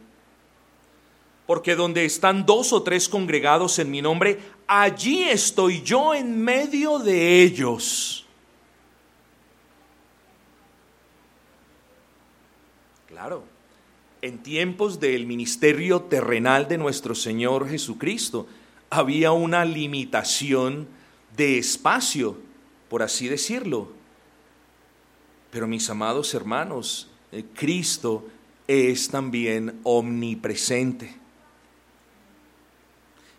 Porque 1.46 1.76
donde 1.76 2.04
están 2.04 2.44
dos 2.44 2.74
o 2.74 2.82
tres 2.82 3.08
congregados 3.08 3.78
en 3.78 3.90
mi 3.90 4.02
nombre, 4.02 4.38
allí 4.66 5.24
estoy 5.24 5.82
yo 5.82 6.14
en 6.14 6.38
medio 6.42 6.98
de 6.98 7.42
ellos. 7.42 8.26
Claro, 13.06 13.44
en 14.22 14.38
tiempos 14.42 15.00
del 15.00 15.26
ministerio 15.26 16.02
terrenal 16.02 16.68
de 16.68 16.78
nuestro 16.78 17.14
Señor 17.14 17.68
Jesucristo, 17.68 18.46
había 18.90 19.32
una 19.32 19.64
limitación 19.64 20.88
de 21.36 21.58
espacio, 21.58 22.36
por 22.88 23.02
así 23.02 23.28
decirlo. 23.28 23.90
Pero 25.50 25.66
mis 25.66 25.88
amados 25.88 26.34
hermanos, 26.34 27.08
eh, 27.32 27.44
Cristo 27.54 28.28
es 28.66 29.08
también 29.08 29.80
omnipresente. 29.82 31.16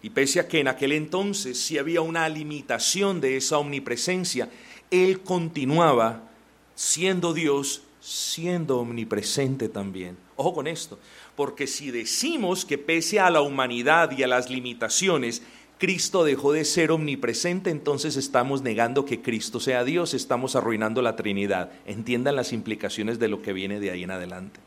Y 0.02 0.12
pese 0.12 0.40
a 0.40 0.48
que 0.48 0.62
en 0.62 0.70
aquel 0.70 0.94
entonces 0.94 1.60
sí 1.60 1.78
había 1.78 2.02
una 2.02 2.28
limitación 2.30 3.20
de 3.20 3.36
esa 3.36 3.58
omnipresencia, 3.58 4.50
Él 4.92 5.22
continuaba 5.22 6.30
siendo 6.74 7.34
Dios, 7.34 7.84
siendo 8.00 8.80
omnipresente 8.80 9.68
también. 9.68 10.29
Ojo 10.42 10.54
con 10.54 10.68
esto, 10.68 10.98
porque 11.36 11.68
si 11.68 11.92
decimos 11.92 12.64
que 12.64 12.78
pese 12.78 13.20
a 13.20 13.30
la 13.30 13.42
humanidad 13.42 14.18
y 14.18 14.24
a 14.24 14.28
las 14.28 14.50
limitaciones, 14.50 15.42
Cristo 15.78 16.24
dejó 16.24 16.54
de 16.54 16.64
ser 16.64 16.92
omnipresente, 16.92 17.70
entonces 17.72 18.16
estamos 18.16 18.62
negando 18.62 19.04
que 19.04 19.22
Cristo 19.22 19.60
sea 19.60 19.84
Dios, 19.84 20.14
estamos 20.14 20.56
arruinando 20.56 21.02
la 21.02 21.18
Trinidad. 21.18 21.74
Entiendan 21.86 22.38
las 22.38 22.54
implicaciones 22.54 23.20
de 23.20 23.28
lo 23.28 23.42
que 23.42 23.52
viene 23.52 23.82
de 23.82 23.92
ahí 23.92 24.04
en 24.04 24.12
adelante. 24.12 24.62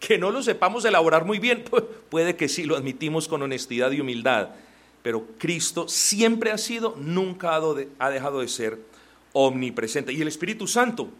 Que 0.00 0.16
no 0.16 0.30
lo 0.30 0.42
sepamos 0.42 0.82
elaborar 0.86 1.26
muy 1.26 1.38
bien, 1.38 1.62
puede 2.08 2.34
que 2.34 2.48
sí, 2.48 2.64
lo 2.64 2.74
admitimos 2.74 3.28
con 3.28 3.42
honestidad 3.42 3.90
y 3.90 4.00
humildad, 4.00 4.48
pero 5.02 5.26
Cristo 5.36 5.88
siempre 5.88 6.52
ha 6.52 6.56
sido, 6.56 6.96
nunca 6.98 7.60
ha 7.98 8.10
dejado 8.10 8.40
de 8.40 8.48
ser 8.48 8.78
omnipresente. 9.34 10.14
Y 10.14 10.22
el 10.22 10.28
Espíritu 10.28 10.66
Santo, 10.66 11.10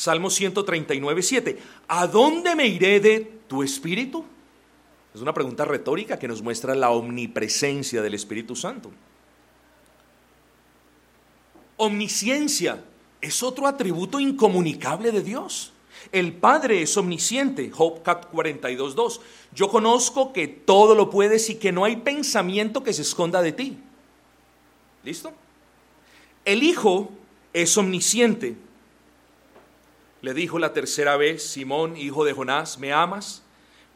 Salmo 0.00 0.30
139, 0.30 1.22
7, 1.22 1.58
¿a 1.86 2.06
dónde 2.06 2.56
me 2.56 2.66
iré 2.66 3.00
de 3.00 3.20
tu 3.46 3.62
Espíritu? 3.62 4.24
Es 5.14 5.20
una 5.20 5.34
pregunta 5.34 5.66
retórica 5.66 6.18
que 6.18 6.26
nos 6.26 6.40
muestra 6.40 6.74
la 6.74 6.88
omnipresencia 6.88 8.00
del 8.00 8.14
Espíritu 8.14 8.56
Santo. 8.56 8.90
Omnisciencia 11.76 12.82
es 13.20 13.42
otro 13.42 13.66
atributo 13.66 14.18
incomunicable 14.18 15.12
de 15.12 15.20
Dios. 15.20 15.74
El 16.12 16.32
Padre 16.32 16.80
es 16.80 16.96
omnisciente, 16.96 17.70
Job 17.70 18.02
42.2. 18.02 19.20
Yo 19.54 19.68
conozco 19.68 20.32
que 20.32 20.48
todo 20.48 20.94
lo 20.94 21.10
puedes 21.10 21.50
y 21.50 21.56
que 21.56 21.72
no 21.72 21.84
hay 21.84 21.96
pensamiento 21.96 22.82
que 22.82 22.94
se 22.94 23.02
esconda 23.02 23.42
de 23.42 23.52
ti. 23.52 23.76
¿Listo? 25.04 25.30
El 26.46 26.62
Hijo 26.62 27.10
es 27.52 27.76
omnisciente. 27.76 28.69
Le 30.22 30.34
dijo 30.34 30.58
la 30.58 30.72
tercera 30.72 31.16
vez, 31.16 31.42
Simón, 31.42 31.96
hijo 31.96 32.24
de 32.24 32.32
Jonás, 32.32 32.78
¿me 32.78 32.92
amas? 32.92 33.42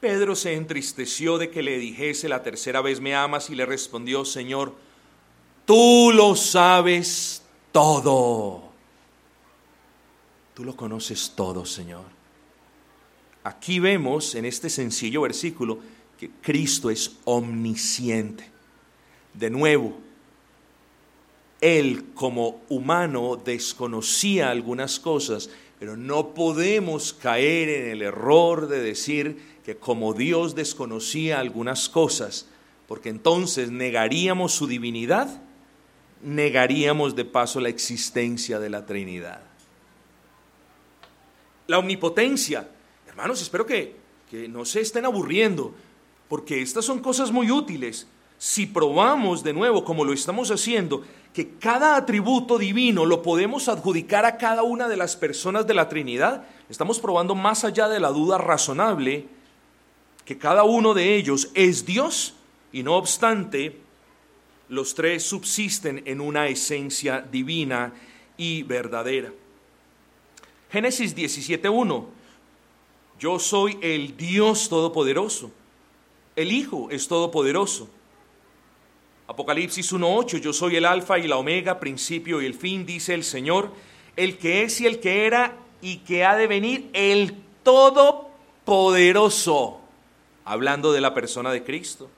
Pedro 0.01 0.37
se 0.37 0.55
entristeció 0.55 1.39
de 1.39 1.51
que 1.51 1.62
le 1.62 1.79
dijese 1.79 2.29
la 2.29 2.43
tercera 2.43 2.81
vez, 2.81 3.01
¿me 3.01 3.14
amas? 3.14 3.51
Y 3.51 3.55
le 3.55 3.66
respondió, 3.66 4.25
Señor, 4.25 4.75
tú 5.64 6.12
lo 6.14 6.35
sabes 6.35 7.43
todo. 7.72 8.62
Tú 10.55 10.64
lo 10.64 10.77
conoces 10.77 11.33
todo, 11.35 11.66
Señor. 11.66 12.05
Aquí 13.43 13.79
vemos 13.79 14.35
en 14.35 14.45
este 14.45 14.70
sencillo 14.70 15.22
versículo 15.22 15.79
que 16.18 16.31
Cristo 16.41 16.91
es 16.91 17.16
omnisciente. 17.25 18.49
De 19.35 19.51
nuevo, 19.51 19.99
Él 21.61 22.12
como 22.14 22.62
humano 22.68 23.41
desconocía 23.43 24.51
algunas 24.51 25.01
cosas, 25.01 25.51
pero 25.85 25.99
no 25.99 26.32
podemos 26.32 27.12
caer 27.12 27.68
en 27.68 27.91
el 27.91 28.01
error 28.01 28.68
de 28.68 28.80
decir 28.80 29.59
que 29.66 29.76
como 29.76 30.14
Dios 30.14 30.55
desconocía 30.55 31.41
algunas 31.41 31.91
cosas, 31.91 32.49
porque 32.89 33.11
entonces 33.11 33.70
negaríamos 33.70 34.55
su 34.55 34.66
divinidad, 34.66 35.43
negaríamos 36.22 37.14
de 37.16 37.26
paso 37.26 37.61
la 37.61 37.68
existencia 37.68 38.59
de 38.59 38.70
la 38.70 38.87
Trinidad 38.87 39.43
la 41.66 41.78
omnipotencia. 41.78 42.66
Hermanos, 43.07 43.43
espero 43.43 43.66
que, 43.66 43.97
que 44.30 44.49
no 44.49 44.64
se 44.64 44.80
estén 44.80 45.05
aburriendo, 45.05 45.74
porque 46.30 46.62
estas 46.62 46.87
son 46.87 47.01
cosas 47.01 47.30
muy 47.30 47.51
útiles. 47.51 48.07
Si 48.45 48.66
probamos 48.66 49.42
de 49.42 49.55
nuevo, 49.55 49.86
como 49.86 50.05
lo 50.05 50.12
estamos 50.12 50.51
haciendo, 50.51 51.03
que 51.32 51.53
cada 51.53 51.97
atributo 51.97 52.59
divino 52.59 53.07
lo 53.07 53.22
podemos 53.22 53.68
adjudicar 53.68 54.26
a 54.26 54.36
cada 54.36 54.62
una 54.62 54.86
de 54.86 54.99
las 54.99 55.16
personas 55.16 55.66
de 55.66 55.72
la 55.72 55.88
Trinidad, 55.88 56.45
estamos 56.68 57.01
probando 57.01 57.34
más 57.34 57.64
allá 57.64 57.88
de 57.88 58.01
la 58.01 58.11
duda 58.11 58.36
razonable 58.36 59.26
que 60.26 60.36
cada 60.36 60.64
uno 60.64 60.92
de 60.92 61.16
ellos 61.16 61.49
es 61.55 61.86
Dios 61.86 62.34
y 62.70 62.82
no 62.82 62.97
obstante, 62.97 63.78
los 64.68 64.95
tres 64.95 65.22
subsisten 65.22 66.03
en 66.05 66.20
una 66.20 66.47
esencia 66.47 67.22
divina 67.22 67.95
y 68.36 68.62
verdadera. 68.62 69.32
Génesis 70.70 71.16
17.1. 71.16 72.05
Yo 73.18 73.38
soy 73.38 73.78
el 73.80 74.18
Dios 74.18 74.68
Todopoderoso. 74.68 75.51
El 76.36 76.53
Hijo 76.53 76.90
es 76.90 77.09
Todopoderoso. 77.09 77.88
Apocalipsis 79.27 79.91
1.8. 79.93 80.41
Yo 80.41 80.53
soy 80.53 80.77
el 80.77 80.85
Alfa 80.85 81.18
y 81.18 81.27
la 81.27 81.39
Omega, 81.39 81.81
principio 81.81 82.43
y 82.43 82.47
el 82.47 82.55
fin, 82.55 82.85
dice 82.85 83.14
el 83.14 83.25
Señor, 83.25 83.72
el 84.16 84.37
que 84.39 84.64
es 84.64 84.81
y 84.81 84.87
el 84.87 85.01
que 85.01 85.27
era 85.27 85.57
y 85.81 85.99
que 85.99 86.25
ha 86.25 86.37
de 86.37 86.47
venir, 86.47 86.89
el 86.93 87.35
Todopoderoso. 87.62 89.81
Hablando 90.45 90.93
de 90.93 91.01
la 91.01 91.14
persona 91.14 91.51
de 91.53 91.64
Cristo. 91.64 92.11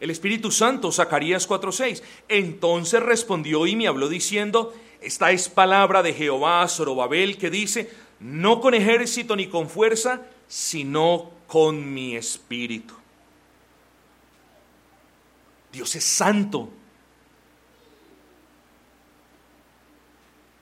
El 0.00 0.10
Espíritu 0.10 0.50
Santo, 0.50 0.90
Zacarías 0.90 1.48
4:6. 1.48 2.02
Entonces 2.28 3.00
respondió 3.00 3.64
y 3.66 3.76
me 3.76 3.86
habló 3.86 4.08
diciendo, 4.08 4.74
esta 5.00 5.30
es 5.30 5.48
palabra 5.48 6.02
de 6.02 6.14
Jehová 6.14 6.62
a 6.62 6.68
Zorobabel 6.68 7.38
que 7.38 7.50
dice, 7.50 7.92
no 8.18 8.60
con 8.60 8.74
ejército 8.74 9.36
ni 9.36 9.46
con 9.46 9.68
fuerza, 9.68 10.22
sino 10.48 11.30
con 11.46 11.94
mi 11.94 12.16
espíritu. 12.16 12.94
Dios 15.74 15.96
es 15.96 16.04
santo. 16.04 16.68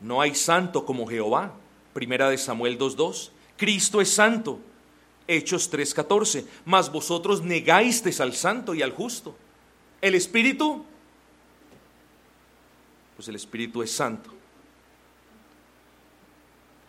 No 0.00 0.22
hay 0.22 0.34
santo 0.34 0.86
como 0.86 1.06
Jehová. 1.06 1.52
Primera 1.92 2.30
de 2.30 2.38
Samuel 2.38 2.78
2.2. 2.78 3.30
Cristo 3.58 4.00
es 4.00 4.08
santo. 4.08 4.58
Hechos 5.28 5.70
3.14. 5.70 6.46
Mas 6.64 6.90
vosotros 6.90 7.42
negasteis 7.42 8.20
al 8.20 8.32
santo 8.32 8.74
y 8.74 8.80
al 8.80 8.92
justo. 8.92 9.36
El 10.00 10.14
Espíritu, 10.14 10.82
pues 13.14 13.28
el 13.28 13.36
Espíritu 13.36 13.82
es 13.82 13.92
santo. 13.92 14.30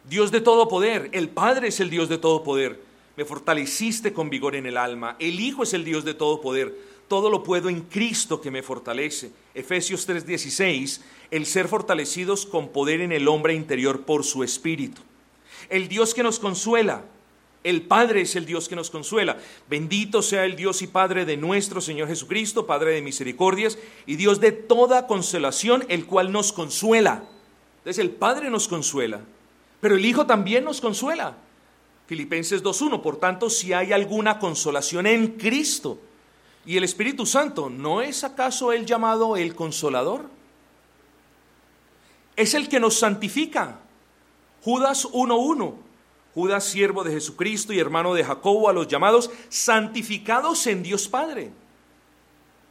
Dios 0.09 0.32
de 0.32 0.39
todo 0.39 0.69
poder, 0.69 1.09
el 1.11 1.28
Padre 1.30 1.67
es 1.67 1.80
el 1.82 1.89
Dios 1.89 2.07
de 2.07 2.17
todo 2.17 2.41
poder. 2.41 2.82
Me 3.17 3.26
fortaleciste 3.26 4.13
con 4.13 4.30
vigor 4.30 4.55
en 4.55 4.65
el 4.65 4.78
alma. 4.78 5.17
El 5.19 5.41
Hijo 5.41 5.63
es 5.63 5.74
el 5.74 5.84
Dios 5.84 6.05
de 6.05 6.13
todo 6.13 6.39
poder. 6.39 6.93
Todo 7.14 7.30
lo 7.30 7.43
puedo 7.43 7.70
en 7.70 7.82
Cristo 7.82 8.41
que 8.41 8.49
me 8.49 8.64
fortalece. 8.64 9.30
Efesios 9.53 10.07
3:16, 10.07 10.99
el 11.30 11.45
ser 11.45 11.68
fortalecidos 11.68 12.47
con 12.47 12.70
poder 12.70 13.01
en 13.01 13.11
el 13.11 13.28
hombre 13.28 13.53
interior 13.53 14.01
por 14.01 14.24
su 14.24 14.43
Espíritu. 14.43 14.99
El 15.70 15.89
Dios 15.89 16.16
que 16.16 16.24
nos 16.24 16.39
consuela, 16.39 17.05
el 17.64 17.84
Padre 17.84 18.22
es 18.22 18.36
el 18.36 18.47
Dios 18.47 18.68
que 18.68 18.76
nos 18.76 18.89
consuela. 18.89 19.38
Bendito 19.70 20.24
sea 20.24 20.43
el 20.43 20.55
Dios 20.55 20.82
y 20.82 20.88
Padre 20.88 21.24
de 21.24 21.38
nuestro 21.38 21.82
Señor 21.82 22.07
Jesucristo, 22.07 22.66
Padre 22.66 22.93
de 22.93 23.03
misericordias 23.03 23.78
y 24.07 24.16
Dios 24.16 24.39
de 24.39 24.51
toda 24.51 25.05
consolación, 25.05 25.86
el 25.89 26.07
cual 26.07 26.32
nos 26.32 26.51
consuela. 26.51 27.30
Entonces 27.78 27.99
el 27.99 28.09
Padre 28.09 28.49
nos 28.49 28.68
consuela, 28.68 29.22
pero 29.82 29.97
el 29.97 30.03
Hijo 30.03 30.26
también 30.26 30.64
nos 30.64 30.82
consuela. 30.82 31.38
Filipenses 32.07 32.64
2.1, 32.64 33.03
por 33.03 33.18
tanto, 33.18 33.51
si 33.51 33.72
hay 33.72 33.93
alguna 33.93 34.39
consolación 34.39 35.05
en 35.05 35.38
Cristo 35.38 35.99
y 36.66 36.78
el 36.78 36.84
Espíritu 36.84 37.26
Santo, 37.26 37.70
¿no 37.70 38.01
es 38.01 38.24
acaso 38.24 38.72
el 38.72 38.86
llamado 38.86 39.38
el 39.38 39.55
consolador? 39.55 40.30
Es 42.36 42.53
el 42.53 42.70
que 42.70 42.80
nos 42.80 42.97
santifica. 42.97 43.80
Judas 44.61 45.05
1.1 45.05 45.76
Judas, 46.34 46.64
siervo 46.64 47.03
de 47.03 47.11
Jesucristo 47.11 47.74
y 47.74 47.80
hermano 47.80 48.16
de 48.16 48.24
Jacobo, 48.24 48.68
a 48.68 48.74
los 48.74 48.88
llamados 48.88 49.30
santificados 49.49 50.66
en 50.66 50.82
Dios 50.82 51.07
Padre. 51.07 51.51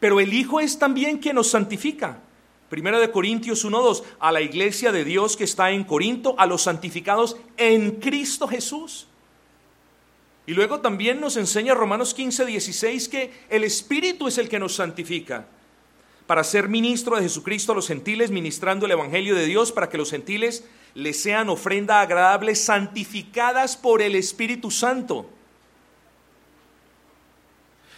Pero 0.01 0.19
el 0.19 0.35
Hijo 0.35 0.59
es 0.59 0.79
también 0.79 1.19
quien 1.19 1.37
nos 1.37 1.51
santifica. 1.51 2.19
Primera 2.69 2.99
de 2.99 3.13
Corintios 3.13 3.65
1:2, 3.65 4.03
a 4.19 4.33
la 4.33 4.41
iglesia 4.41 4.91
de 4.91 5.05
Dios 5.05 5.37
que 5.37 5.45
está 5.45 5.71
en 5.71 5.85
Corinto, 5.85 6.35
a 6.39 6.47
los 6.47 6.63
santificados 6.63 7.37
en 7.57 8.01
Cristo 8.01 8.49
Jesús. 8.49 9.07
Y 10.47 10.55
luego 10.55 10.81
también 10.81 11.21
nos 11.21 11.37
enseña 11.37 11.75
Romanos 11.75 12.15
15:16 12.17 13.09
que 13.09 13.33
el 13.49 13.65
Espíritu 13.65 14.27
es 14.27 14.39
el 14.39 14.49
que 14.49 14.59
nos 14.59 14.75
santifica 14.75 15.47
para 16.27 16.45
ser 16.45 16.69
ministro 16.69 17.17
de 17.17 17.23
Jesucristo 17.23 17.73
a 17.73 17.75
los 17.75 17.89
gentiles, 17.89 18.31
ministrando 18.31 18.87
el 18.87 18.93
Evangelio 18.93 19.35
de 19.35 19.47
Dios 19.47 19.71
para 19.71 19.89
que 19.89 19.99
los 19.99 20.11
gentiles 20.11 20.65
le 20.95 21.13
sean 21.13 21.49
ofrenda 21.49 22.01
agradable, 22.01 22.55
santificadas 22.55 23.77
por 23.77 24.03
el 24.03 24.15
Espíritu 24.15 24.71
Santo. 24.71 25.29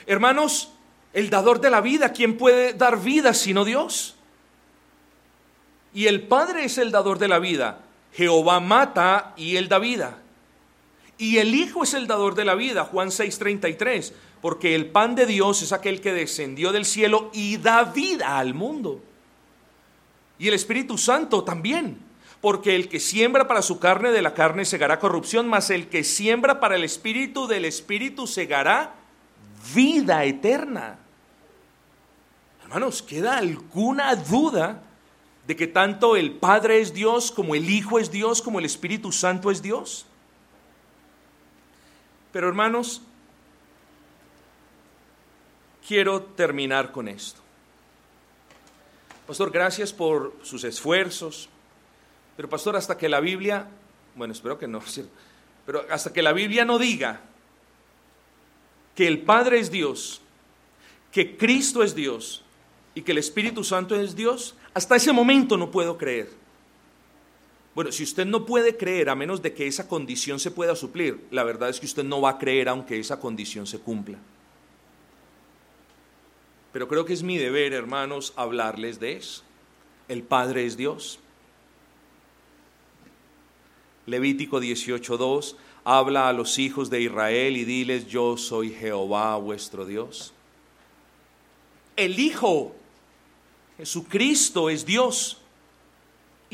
Hermanos, 0.06 0.70
el 1.12 1.30
dador 1.30 1.60
de 1.60 1.70
la 1.70 1.80
vida, 1.80 2.12
¿quién 2.12 2.36
puede 2.36 2.72
dar 2.72 3.00
vida 3.00 3.34
sino 3.34 3.64
Dios? 3.64 4.16
Y 5.92 6.06
el 6.06 6.22
Padre 6.22 6.64
es 6.64 6.76
el 6.78 6.90
dador 6.90 7.18
de 7.18 7.28
la 7.28 7.38
vida. 7.38 7.80
Jehová 8.12 8.60
mata 8.60 9.32
y 9.36 9.56
él 9.56 9.68
da 9.68 9.78
vida. 9.78 10.18
Y 11.16 11.38
el 11.38 11.54
Hijo 11.54 11.84
es 11.84 11.94
el 11.94 12.06
dador 12.06 12.34
de 12.34 12.44
la 12.44 12.54
vida, 12.54 12.84
Juan 12.84 13.10
6:33, 13.10 14.12
porque 14.40 14.74
el 14.74 14.86
pan 14.86 15.14
de 15.14 15.26
Dios 15.26 15.62
es 15.62 15.72
aquel 15.72 16.00
que 16.00 16.12
descendió 16.12 16.72
del 16.72 16.84
cielo 16.84 17.30
y 17.32 17.56
da 17.56 17.84
vida 17.84 18.38
al 18.38 18.54
mundo. 18.54 19.00
Y 20.38 20.48
el 20.48 20.54
Espíritu 20.54 20.98
Santo 20.98 21.44
también 21.44 21.98
porque 22.44 22.76
el 22.76 22.90
que 22.90 23.00
siembra 23.00 23.48
para 23.48 23.62
su 23.62 23.78
carne 23.78 24.12
de 24.12 24.20
la 24.20 24.34
carne 24.34 24.66
segará 24.66 24.98
corrupción, 24.98 25.48
mas 25.48 25.70
el 25.70 25.88
que 25.88 26.04
siembra 26.04 26.60
para 26.60 26.76
el 26.76 26.84
espíritu 26.84 27.46
del 27.46 27.64
espíritu 27.64 28.26
segará 28.26 28.96
vida 29.74 30.26
eterna. 30.26 30.98
Hermanos, 32.62 33.00
¿queda 33.00 33.38
alguna 33.38 34.14
duda 34.14 34.82
de 35.46 35.56
que 35.56 35.66
tanto 35.66 36.16
el 36.16 36.32
Padre 36.32 36.82
es 36.82 36.92
Dios, 36.92 37.32
como 37.32 37.54
el 37.54 37.70
Hijo 37.70 37.98
es 37.98 38.10
Dios, 38.10 38.42
como 38.42 38.58
el 38.58 38.66
Espíritu 38.66 39.10
Santo 39.10 39.50
es 39.50 39.62
Dios? 39.62 40.04
Pero 42.34 42.48
hermanos, 42.48 43.00
quiero 45.86 46.20
terminar 46.20 46.90
con 46.90 47.06
esto. 47.06 47.40
Pastor, 49.28 49.52
gracias 49.52 49.92
por 49.92 50.34
sus 50.42 50.64
esfuerzos, 50.64 51.48
pero 52.36 52.48
pastor, 52.48 52.74
hasta 52.74 52.98
que 52.98 53.08
la 53.08 53.20
Biblia, 53.20 53.68
bueno, 54.16 54.32
espero 54.32 54.58
que 54.58 54.66
no, 54.66 54.82
pero 55.66 55.86
hasta 55.88 56.12
que 56.12 56.22
la 56.22 56.32
Biblia 56.32 56.64
no 56.64 56.76
diga 56.76 57.20
que 58.96 59.06
el 59.06 59.22
Padre 59.22 59.60
es 59.60 59.70
Dios, 59.70 60.20
que 61.12 61.36
Cristo 61.36 61.84
es 61.84 61.94
Dios 61.94 62.42
y 62.96 63.02
que 63.02 63.12
el 63.12 63.18
Espíritu 63.18 63.62
Santo 63.62 63.94
es 63.94 64.16
Dios, 64.16 64.56
hasta 64.74 64.96
ese 64.96 65.12
momento 65.12 65.56
no 65.56 65.70
puedo 65.70 65.96
creer. 65.96 66.30
Bueno, 67.74 67.90
si 67.90 68.04
usted 68.04 68.24
no 68.24 68.46
puede 68.46 68.76
creer 68.76 69.08
a 69.08 69.16
menos 69.16 69.42
de 69.42 69.52
que 69.52 69.66
esa 69.66 69.88
condición 69.88 70.38
se 70.38 70.52
pueda 70.52 70.76
suplir, 70.76 71.26
la 71.30 71.42
verdad 71.42 71.68
es 71.68 71.80
que 71.80 71.86
usted 71.86 72.04
no 72.04 72.20
va 72.20 72.30
a 72.30 72.38
creer 72.38 72.68
aunque 72.68 73.00
esa 73.00 73.18
condición 73.18 73.66
se 73.66 73.80
cumpla. 73.80 74.18
Pero 76.72 76.86
creo 76.88 77.04
que 77.04 77.12
es 77.12 77.22
mi 77.22 77.36
deber, 77.36 77.72
hermanos, 77.72 78.32
hablarles 78.36 79.00
de 79.00 79.16
eso. 79.16 79.42
El 80.08 80.22
Padre 80.22 80.66
es 80.66 80.76
Dios. 80.76 81.18
Levítico 84.06 84.60
18.2, 84.60 85.56
habla 85.82 86.28
a 86.28 86.32
los 86.32 86.58
hijos 86.58 86.90
de 86.90 87.00
Israel 87.00 87.56
y 87.56 87.64
diles, 87.64 88.06
yo 88.06 88.36
soy 88.36 88.70
Jehová 88.70 89.36
vuestro 89.36 89.86
Dios. 89.86 90.32
El 91.96 92.18
Hijo, 92.18 92.74
Jesucristo 93.78 94.68
es 94.68 94.84
Dios. 94.84 95.38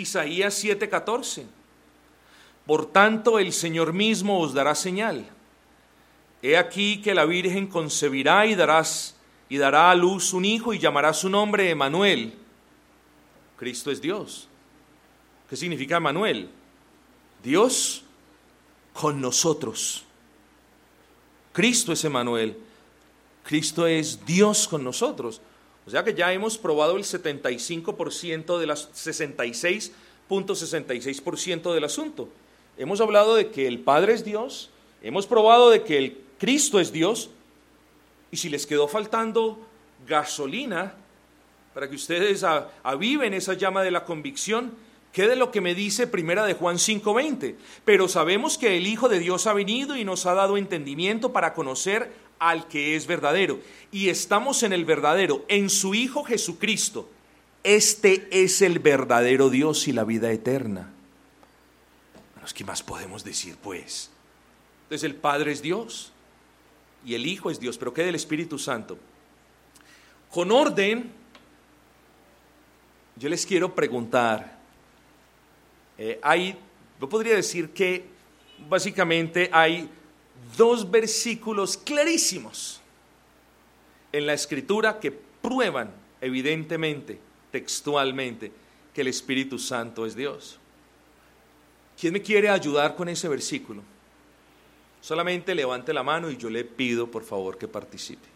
Isaías 0.01 0.55
7:14. 0.63 1.47
Por 2.67 2.87
tanto, 2.87 3.39
el 3.39 3.53
Señor 3.53 3.93
mismo 3.93 4.41
os 4.41 4.53
dará 4.53 4.75
señal. 4.75 5.29
He 6.43 6.57
aquí 6.57 7.03
que 7.03 7.15
la 7.15 7.25
Virgen 7.25 7.67
concebirá 7.67 8.47
y 8.47 8.55
darás 8.55 9.17
y 9.49 9.59
dará 9.59 9.91
a 9.91 9.95
luz 9.95 10.33
un 10.33 10.45
hijo 10.45 10.73
y 10.73 10.79
llamará 10.79 11.13
su 11.13 11.29
nombre 11.29 11.71
Emanuel. 11.71 12.35
Cristo 13.57 13.91
es 13.91 14.01
Dios. 14.01 14.49
¿Qué 15.49 15.57
significa 15.57 15.97
Emanuel? 15.97 16.49
Dios 17.43 18.05
con 18.93 19.21
nosotros. 19.21 20.05
Cristo 21.53 21.93
es 21.93 22.05
Emanuel. 22.05 22.57
Cristo 23.43 23.87
es 23.87 24.25
Dios 24.25 24.69
con 24.69 24.85
nosotros. 24.85 25.41
O 25.91 25.93
sea 25.93 26.05
que 26.05 26.15
ya 26.15 26.33
hemos 26.33 26.57
probado 26.57 26.97
el 26.97 27.03
75% 27.03 28.61
de 28.61 28.67
las 28.69 28.93
66.66% 28.93 31.75
del 31.75 31.83
asunto. 31.83 32.29
Hemos 32.79 33.01
hablado 33.01 33.35
de 33.35 33.51
que 33.51 33.67
el 33.67 33.81
Padre 33.81 34.13
es 34.13 34.25
Dios, 34.25 34.71
hemos 35.03 35.27
probado 35.27 35.69
de 35.69 35.83
que 35.83 35.99
el 35.99 36.17
Cristo 36.39 36.79
es 36.79 36.93
Dios, 36.93 37.31
y 38.31 38.37
si 38.37 38.49
les 38.49 38.69
quedó 38.69 38.87
faltando 38.87 39.59
gasolina 40.07 40.95
para 41.75 41.91
que 41.91 41.97
ustedes 41.97 42.45
aviven 42.85 43.35
esa 43.35 43.55
llama 43.55 43.83
de 43.83 43.91
la 43.91 44.05
convicción, 44.05 44.71
¿Qué 45.13 45.27
de 45.27 45.35
lo 45.35 45.51
que 45.51 45.61
me 45.61 45.75
dice 45.75 46.07
Primera 46.07 46.45
de 46.45 46.55
Juan 46.55 46.79
5:20? 46.79 47.57
Pero 47.85 48.07
sabemos 48.07 48.59
que 48.59 48.77
el 48.77 48.87
Hijo 48.87 49.09
de 49.09 49.19
Dios 49.19 49.49
ha 49.49 49.53
venido 49.53 49.97
y 49.97 50.05
nos 50.05 50.25
ha 50.25 50.35
dado 50.35 50.57
entendimiento 50.57 51.33
para 51.33 51.53
conocer 51.53 52.13
al 52.41 52.67
que 52.67 52.97
es 52.97 53.07
verdadero. 53.07 53.61
Y 53.93 54.09
estamos 54.09 54.65
en 54.65 54.73
el 54.73 54.85
verdadero, 54.85 55.45
en 55.47 55.71
su 55.71 55.95
Hijo 55.95 56.25
Jesucristo. 56.25 57.09
Este 57.63 58.27
es 58.33 58.63
el 58.63 58.81
verdadero 58.81 59.51
Dios 59.51 59.87
y 59.87 59.93
la 59.93 60.03
vida 60.03 60.33
eterna. 60.33 60.91
¿Qué 62.53 62.65
más 62.65 62.83
podemos 62.83 63.25
decir, 63.25 63.57
pues? 63.63 64.11
Entonces 64.85 65.05
el 65.05 65.15
Padre 65.15 65.53
es 65.53 65.63
Dios 65.63 66.13
y 67.05 67.15
el 67.15 67.27
Hijo 67.27 67.51
es 67.51 67.61
Dios, 67.61 67.79
pero 67.79 67.95
¿qué 67.95 68.03
del 68.03 68.15
Espíritu 68.15 68.59
Santo? 68.59 68.99
Con 70.31 70.51
orden, 70.51 71.11
yo 73.17 73.29
les 73.29 73.47
quiero 73.47 73.75
preguntar, 73.75 74.59
eh, 75.97 76.19
hay, 76.23 76.57
yo 77.01 77.09
podría 77.09 77.35
decir 77.35 77.71
que 77.71 78.05
básicamente 78.69 79.49
hay 79.53 79.89
dos 80.57 80.91
versículos 80.91 81.77
clarísimos 81.77 82.81
en 84.13 84.27
la 84.27 84.35
escritura 84.35 84.99
que 84.99 85.13
prueban 85.13 85.93
evidentemente, 86.21 87.19
textualmente, 87.51 88.53
que 88.93 89.01
el 89.01 89.09
Espíritu 89.09 89.59
Santo 89.59 90.05
es 90.05 90.15
Dios. 90.15 90.59
¿Quién 91.99 92.13
me 92.13 92.23
quiere 92.23 92.49
ayudar 92.49 92.97
con 92.97 93.09
ese 93.09 93.29
versículo? 93.29 93.83
Solamente 95.01 95.55
levante 95.55 95.93
la 95.93 96.03
mano 96.03 96.31
y 96.31 96.37
yo 96.37 96.51
le 96.51 96.65
pido 96.65 97.11
por 97.11 97.25
favor 97.25 97.57
que 97.57 97.69
participe. 97.69 98.27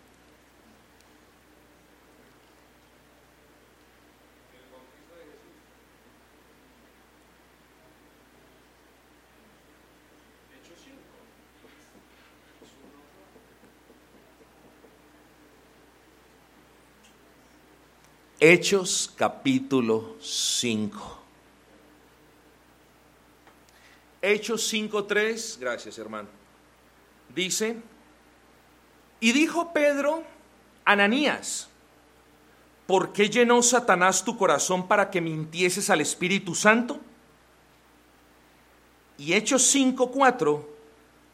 Hechos 18.46 19.10
capítulo 19.16 20.16
5. 20.20 21.18
Hechos 24.20 24.70
5.3, 24.70 25.58
gracias 25.58 25.96
hermano. 25.96 26.28
Dice, 27.34 27.78
y 29.18 29.32
dijo 29.32 29.72
Pedro, 29.72 30.24
Ananías, 30.84 31.70
¿por 32.86 33.14
qué 33.14 33.30
llenó 33.30 33.62
Satanás 33.62 34.22
tu 34.26 34.36
corazón 34.36 34.88
para 34.88 35.10
que 35.10 35.22
mintieses 35.22 35.88
al 35.88 36.02
Espíritu 36.02 36.54
Santo? 36.54 37.00
Y 39.16 39.32
Hechos 39.32 39.74
5.4 39.74 40.66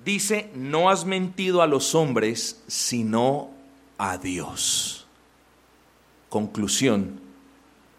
dice, 0.04 0.48
no 0.54 0.88
has 0.88 1.04
mentido 1.04 1.60
a 1.60 1.66
los 1.66 1.96
hombres, 1.96 2.62
sino 2.68 3.50
a 3.98 4.16
Dios. 4.16 4.99
Conclusión, 6.30 7.20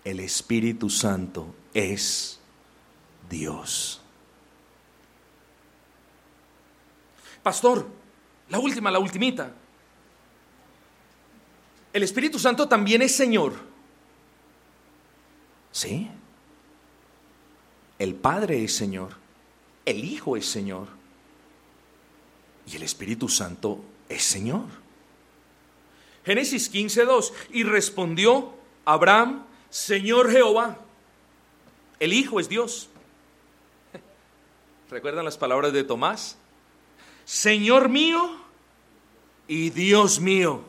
el 0.06 0.22
Espíritu 0.22 0.90
Santo 0.90 1.54
es 1.74 2.40
Dios. 3.30 4.02
Pastor, 7.44 7.88
la 8.50 8.58
última, 8.58 8.90
la 8.90 9.00
ultimita. 9.00 9.52
El 11.92 12.04
Espíritu 12.04 12.40
Santo 12.40 12.68
también 12.70 13.02
es 13.02 13.14
Señor. 13.14 13.54
Sí. 15.74 16.10
El 18.00 18.16
Padre 18.16 18.64
es 18.64 18.74
Señor. 18.74 19.18
El 19.84 20.06
Hijo 20.06 20.38
es 20.38 20.46
Señor. 20.46 20.88
Y 22.66 22.78
el 22.78 22.84
Espíritu 22.84 23.28
Santo 23.28 23.84
es 24.08 24.24
Señor. 24.24 24.81
Génesis 26.26 26.70
15, 26.70 27.06
2. 27.06 27.34
Y 27.52 27.64
respondió 27.64 28.54
Abraham, 28.86 29.46
Señor 29.70 30.32
Jehová. 30.32 30.78
El 32.00 32.14
Hijo 32.14 32.40
es 32.40 32.50
Dios. 32.50 32.90
¿Recuerdan 34.90 35.26
las 35.26 35.38
palabras 35.38 35.74
de 35.74 35.84
Tomás? 35.84 36.38
Señor 37.26 37.90
mío 37.90 38.38
y 39.48 39.70
Dios 39.70 40.20
mío. 40.20 40.62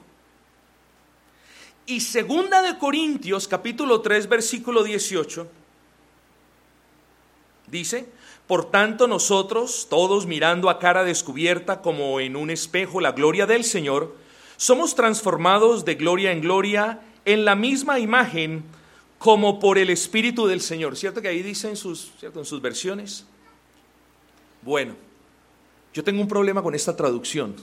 Y 1.86 2.00
segunda 2.00 2.62
de 2.62 2.78
Corintios 2.78 3.48
capítulo 3.48 4.00
3 4.00 4.28
versículo 4.28 4.84
18 4.84 5.48
dice, 7.72 8.07
por 8.46 8.70
tanto 8.70 9.09
nosotros, 9.09 9.88
todos 9.90 10.26
mirando 10.26 10.70
a 10.70 10.78
cara 10.78 11.05
descubierta 11.05 11.80
como 11.80 12.20
en 12.20 12.36
un 12.36 12.50
espejo 12.50 13.00
la 13.00 13.12
gloria 13.12 13.46
del 13.46 13.64
Señor, 13.64 14.14
somos 14.62 14.94
transformados 14.94 15.84
de 15.84 15.96
gloria 15.96 16.30
en 16.30 16.40
gloria 16.40 17.00
en 17.24 17.44
la 17.44 17.56
misma 17.56 17.98
imagen 17.98 18.62
como 19.18 19.58
por 19.58 19.76
el 19.76 19.90
Espíritu 19.90 20.46
del 20.46 20.60
Señor. 20.60 20.96
¿Cierto 20.96 21.20
que 21.20 21.26
ahí 21.26 21.42
dicen 21.42 21.76
sus, 21.76 22.12
¿cierto? 22.20 22.38
en 22.38 22.44
sus 22.44 22.62
versiones? 22.62 23.26
Bueno, 24.62 24.94
yo 25.92 26.04
tengo 26.04 26.20
un 26.20 26.28
problema 26.28 26.62
con 26.62 26.76
esta 26.76 26.94
traducción. 26.94 27.56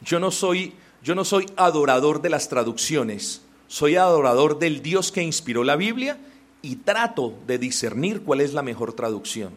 Yo 0.00 0.18
no 0.18 0.30
soy, 0.30 0.72
yo 1.02 1.14
no 1.14 1.26
soy 1.26 1.44
adorador 1.58 2.22
de 2.22 2.30
las 2.30 2.48
traducciones, 2.48 3.42
soy 3.66 3.96
adorador 3.96 4.58
del 4.58 4.80
Dios 4.80 5.12
que 5.12 5.20
inspiró 5.20 5.62
la 5.62 5.76
Biblia 5.76 6.16
y 6.62 6.76
trato 6.76 7.34
de 7.46 7.58
discernir 7.58 8.22
cuál 8.22 8.40
es 8.40 8.54
la 8.54 8.62
mejor 8.62 8.94
traducción. 8.94 9.52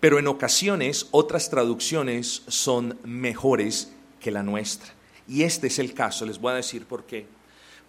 Pero 0.00 0.18
en 0.18 0.26
ocasiones 0.26 1.08
otras 1.12 1.48
traducciones 1.48 2.42
son 2.46 2.98
mejores 3.04 3.90
que 4.20 4.30
la 4.30 4.42
nuestra. 4.42 4.92
Y 5.28 5.42
este 5.42 5.68
es 5.68 5.78
el 5.78 5.94
caso, 5.94 6.26
les 6.26 6.38
voy 6.38 6.52
a 6.52 6.56
decir 6.56 6.84
por 6.86 7.04
qué. 7.04 7.26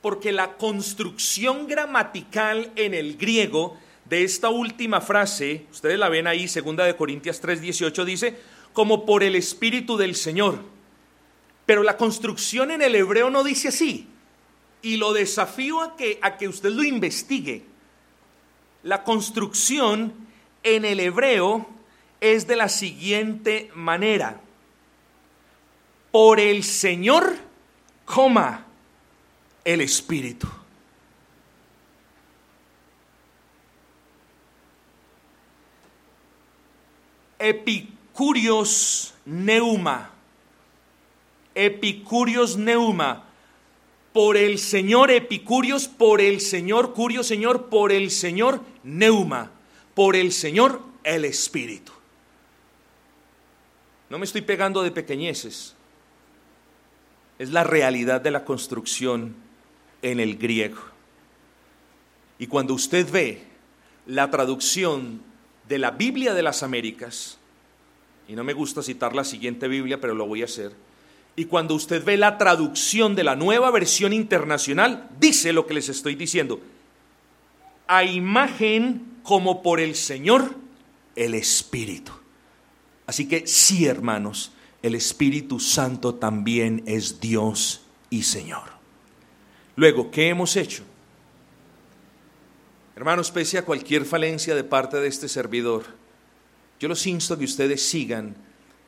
Porque 0.02 0.32
la 0.32 0.58
construcción 0.58 1.68
gramatical 1.68 2.72
en 2.76 2.94
el 2.94 3.18
griego 3.18 3.78
de 4.06 4.24
esta 4.24 4.50
última 4.50 5.02
frase, 5.02 5.66
ustedes 5.72 5.98
la 5.98 6.10
ven 6.10 6.28
ahí, 6.28 6.48
segunda 6.48 6.86
de 6.86 6.96
Corintias 6.96 7.42
3:18 7.42 8.06
dice, 8.06 8.38
como 8.74 9.06
por 9.06 9.24
el 9.24 9.36
Espíritu 9.36 9.98
del 9.98 10.16
Señor. 10.16 10.62
Pero 11.66 11.82
la 11.82 11.98
construcción 11.98 12.72
en 12.72 12.82
el 12.82 12.96
hebreo 12.96 13.30
no 13.30 13.44
dice 13.44 13.70
así. 13.70 14.08
Y 14.82 14.98
lo 14.98 15.14
desafío 15.14 15.82
a 15.82 15.96
que, 15.96 16.20
a 16.22 16.38
que 16.38 16.48
usted 16.48 16.70
lo 16.70 16.84
investigue. 16.84 17.64
La 18.84 19.04
construcción 19.04 20.14
en 20.62 20.86
el 20.86 21.00
hebreo 21.00 21.68
es 22.22 22.46
de 22.46 22.56
la 22.56 22.70
siguiente 22.70 23.72
manera. 23.74 24.42
Por 26.16 26.40
el 26.40 26.64
Señor, 26.64 27.36
coma, 28.06 28.66
el 29.66 29.82
Espíritu. 29.82 30.48
Epic 37.38 37.90
Epicurios 37.90 39.14
Neuma. 39.26 40.10
Epicurios 41.54 42.56
Neuma. 42.56 43.26
Por 44.14 44.38
el 44.38 44.58
Señor 44.58 45.12
Epicurios, 45.12 45.90
por 45.90 46.22
el 46.22 46.40
Señor 46.40 46.94
Curio 46.94 47.24
Señor, 47.24 47.66
por 47.66 47.92
el 47.92 48.10
Señor 48.10 48.62
Neuma. 48.86 49.52
Por 49.94 50.16
el 50.16 50.32
Señor 50.32 50.82
el 51.04 51.26
Espíritu. 51.26 51.92
No 54.10 54.18
me 54.18 54.24
estoy 54.24 54.44
pegando 54.44 54.82
de 54.82 54.92
pequeñeces. 54.92 55.75
Es 57.40 57.52
la 57.52 57.64
realidad 57.64 58.22
de 58.22 58.32
la 58.32 58.46
construcción 58.46 59.36
en 60.02 60.20
el 60.20 60.38
griego. 60.38 60.80
Y 62.38 62.48
cuando 62.48 62.74
usted 62.74 63.10
ve 63.10 63.44
la 64.06 64.30
traducción 64.30 65.22
de 65.68 65.80
la 65.80 65.92
Biblia 65.92 66.34
de 66.34 66.44
las 66.44 66.64
Américas, 66.64 67.38
y 68.28 68.34
no 68.34 68.44
me 68.44 68.54
gusta 68.54 68.82
citar 68.82 69.16
la 69.16 69.24
siguiente 69.24 69.68
Biblia, 69.68 70.00
pero 70.00 70.16
lo 70.16 70.26
voy 70.26 70.42
a 70.42 70.46
hacer. 70.46 70.74
Y 71.36 71.46
cuando 71.46 71.76
usted 71.76 72.04
ve 72.04 72.18
la 72.18 72.38
traducción 72.38 73.16
de 73.16 73.24
la 73.24 73.36
nueva 73.36 73.70
versión 73.72 74.14
internacional, 74.14 75.10
dice 75.20 75.54
lo 75.54 75.68
que 75.68 75.74
les 75.74 75.90
estoy 75.90 76.16
diciendo. 76.16 76.62
A 77.88 78.04
imagen 78.04 79.18
como 79.22 79.62
por 79.62 79.80
el 79.80 79.96
Señor, 79.96 80.56
el 81.16 81.36
Espíritu. 81.36 82.14
Así 83.06 83.28
que 83.28 83.46
sí, 83.48 83.86
hermanos, 83.86 84.52
el 84.86 84.94
Espíritu 84.94 85.60
Santo 85.60 86.14
también 86.14 86.84
es 86.86 87.20
Dios 87.20 87.82
y 88.12 88.22
Señor. 88.22 88.70
Luego, 89.76 90.12
¿qué 90.12 90.30
hemos 90.30 90.56
hecho? 90.56 90.84
Hermanos, 92.96 93.32
pese 93.32 93.58
a 93.58 93.66
cualquier 93.66 94.06
falencia 94.06 94.54
de 94.54 94.64
parte 94.64 94.98
de 94.98 95.08
este 95.08 95.28
servidor, 95.28 95.86
yo 96.80 96.88
los 96.88 97.08
insto 97.08 97.34
a 97.34 97.40
que 97.40 97.46
ustedes 97.46 97.82
sigan 97.82 98.36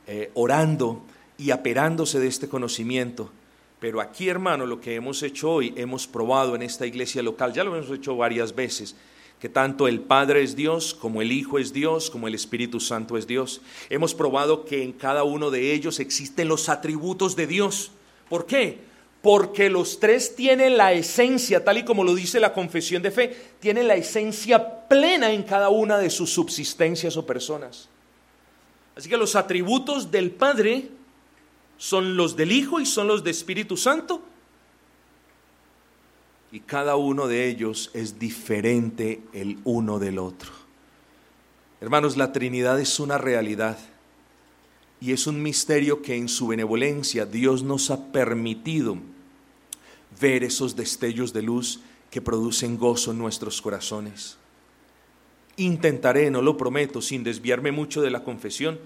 eh, 0.05 0.29
orando 0.35 1.03
y 1.35 1.49
aperándose 1.49 2.19
de 2.19 2.27
este 2.27 2.47
conocimiento. 2.47 3.31
Pero 3.79 3.99
aquí, 3.99 4.29
hermano, 4.29 4.67
lo 4.67 4.79
que 4.79 4.93
hemos 4.93 5.23
hecho 5.23 5.49
hoy, 5.49 5.73
hemos 5.77 6.05
probado 6.05 6.53
en 6.53 6.61
esta 6.61 6.85
iglesia 6.85 7.23
local, 7.23 7.53
ya 7.53 7.63
lo 7.63 7.75
hemos 7.75 7.89
hecho 7.89 8.15
varias 8.15 8.53
veces, 8.53 8.95
que 9.39 9.49
tanto 9.49 9.87
el 9.87 9.99
Padre 9.99 10.43
es 10.43 10.55
Dios, 10.55 10.93
como 10.95 11.21
el 11.21 11.31
Hijo 11.31 11.59
es 11.59 11.71
Dios, 11.71 12.09
como 12.09 12.27
el 12.27 12.33
Espíritu 12.33 12.79
Santo 12.79 13.17
es 13.17 13.27
Dios. 13.27 13.61
Hemos 13.89 14.15
probado 14.15 14.65
que 14.65 14.83
en 14.83 14.93
cada 14.93 15.23
uno 15.23 15.51
de 15.51 15.73
ellos 15.73 15.99
existen 15.99 16.47
los 16.47 16.69
atributos 16.69 17.35
de 17.35 17.45
Dios. 17.45 17.91
¿Por 18.29 18.47
qué? 18.47 18.79
Porque 19.21 19.69
los 19.69 19.99
tres 19.99 20.35
tienen 20.35 20.77
la 20.77 20.93
esencia, 20.93 21.63
tal 21.63 21.77
y 21.77 21.85
como 21.85 22.03
lo 22.03 22.15
dice 22.15 22.39
la 22.39 22.53
confesión 22.53 23.03
de 23.03 23.11
fe, 23.11 23.37
tienen 23.59 23.87
la 23.87 23.95
esencia 23.95 24.87
plena 24.87 25.31
en 25.31 25.43
cada 25.43 25.69
una 25.69 25.99
de 25.99 26.09
sus 26.09 26.31
subsistencias 26.31 27.15
o 27.15 27.25
personas. 27.25 27.89
Así 28.95 29.07
que 29.07 29.17
los 29.17 29.35
atributos 29.35 30.09
del 30.09 30.31
Padre 30.31 30.89
son 31.77 32.17
los 32.17 32.35
del 32.35 32.51
Hijo 32.51 32.79
y 32.79 32.87
son 32.87 33.07
los 33.07 33.23
de 33.23 33.29
Espíritu 33.29 33.77
Santo. 33.77 34.23
Y 36.51 36.61
cada 36.61 36.95
uno 36.95 37.27
de 37.27 37.47
ellos 37.47 37.91
es 37.93 38.19
diferente 38.19 39.21
el 39.33 39.59
uno 39.63 39.99
del 39.99 40.17
otro. 40.17 40.51
Hermanos, 41.81 42.17
la 42.17 42.31
Trinidad 42.31 42.79
es 42.79 42.99
una 42.99 43.17
realidad 43.17 43.77
y 44.99 45.11
es 45.11 45.27
un 45.27 45.43
misterio 45.43 46.01
que 46.01 46.15
en 46.15 46.27
su 46.27 46.47
benevolencia 46.47 47.25
Dios 47.25 47.63
nos 47.63 47.91
ha 47.91 48.11
permitido 48.11 48.97
ver 50.19 50.43
esos 50.43 50.75
destellos 50.75 51.33
de 51.33 51.43
luz 51.43 51.81
que 52.09 52.21
producen 52.21 52.77
gozo 52.77 53.11
en 53.11 53.19
nuestros 53.19 53.61
corazones. 53.61 54.37
Intentaré, 55.57 56.31
no 56.31 56.41
lo 56.41 56.57
prometo, 56.57 57.01
sin 57.01 57.23
desviarme 57.23 57.71
mucho 57.71 58.01
de 58.01 58.11
la 58.11 58.23
confesión, 58.23 58.79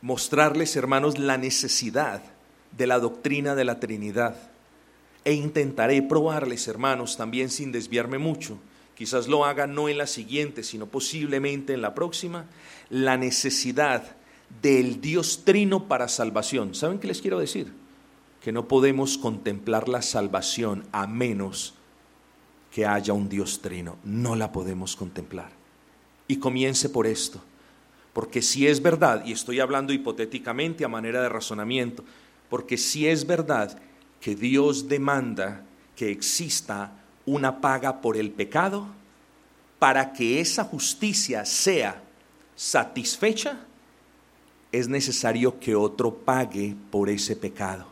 mostrarles, 0.00 0.76
hermanos, 0.76 1.18
la 1.18 1.36
necesidad 1.36 2.22
de 2.76 2.86
la 2.86 2.98
doctrina 2.98 3.54
de 3.54 3.64
la 3.64 3.80
Trinidad. 3.80 4.50
E 5.26 5.32
intentaré 5.32 6.02
probarles, 6.02 6.68
hermanos, 6.68 7.16
también 7.16 7.50
sin 7.50 7.72
desviarme 7.72 8.16
mucho, 8.16 8.58
quizás 8.94 9.26
lo 9.26 9.44
haga 9.44 9.66
no 9.66 9.88
en 9.88 9.98
la 9.98 10.06
siguiente, 10.06 10.62
sino 10.62 10.86
posiblemente 10.86 11.74
en 11.74 11.82
la 11.82 11.94
próxima, 11.94 12.44
la 12.90 13.16
necesidad 13.16 14.14
del 14.62 15.00
Dios 15.00 15.42
trino 15.44 15.88
para 15.88 16.06
salvación. 16.06 16.76
¿Saben 16.76 17.00
qué 17.00 17.08
les 17.08 17.20
quiero 17.20 17.40
decir? 17.40 17.72
Que 18.40 18.52
no 18.52 18.68
podemos 18.68 19.18
contemplar 19.18 19.88
la 19.88 20.00
salvación 20.00 20.84
a 20.92 21.08
menos 21.08 21.74
que 22.70 22.86
haya 22.86 23.12
un 23.12 23.28
Dios 23.28 23.60
trino. 23.60 23.96
No 24.04 24.36
la 24.36 24.52
podemos 24.52 24.94
contemplar. 24.94 25.50
Y 26.28 26.36
comience 26.36 26.88
por 26.88 27.04
esto. 27.04 27.42
Porque 28.12 28.42
si 28.42 28.68
es 28.68 28.80
verdad, 28.80 29.24
y 29.26 29.32
estoy 29.32 29.58
hablando 29.58 29.92
hipotéticamente 29.92 30.84
a 30.84 30.88
manera 30.88 31.20
de 31.20 31.28
razonamiento, 31.28 32.04
porque 32.48 32.78
si 32.78 33.08
es 33.08 33.26
verdad 33.26 33.76
que 34.20 34.34
Dios 34.34 34.88
demanda 34.88 35.64
que 35.94 36.10
exista 36.10 36.92
una 37.24 37.60
paga 37.60 38.00
por 38.00 38.16
el 38.16 38.30
pecado, 38.30 38.86
para 39.78 40.12
que 40.12 40.40
esa 40.40 40.64
justicia 40.64 41.44
sea 41.44 42.02
satisfecha, 42.54 43.60
es 44.72 44.88
necesario 44.88 45.58
que 45.58 45.74
otro 45.74 46.14
pague 46.14 46.76
por 46.90 47.08
ese 47.08 47.36
pecado. 47.36 47.86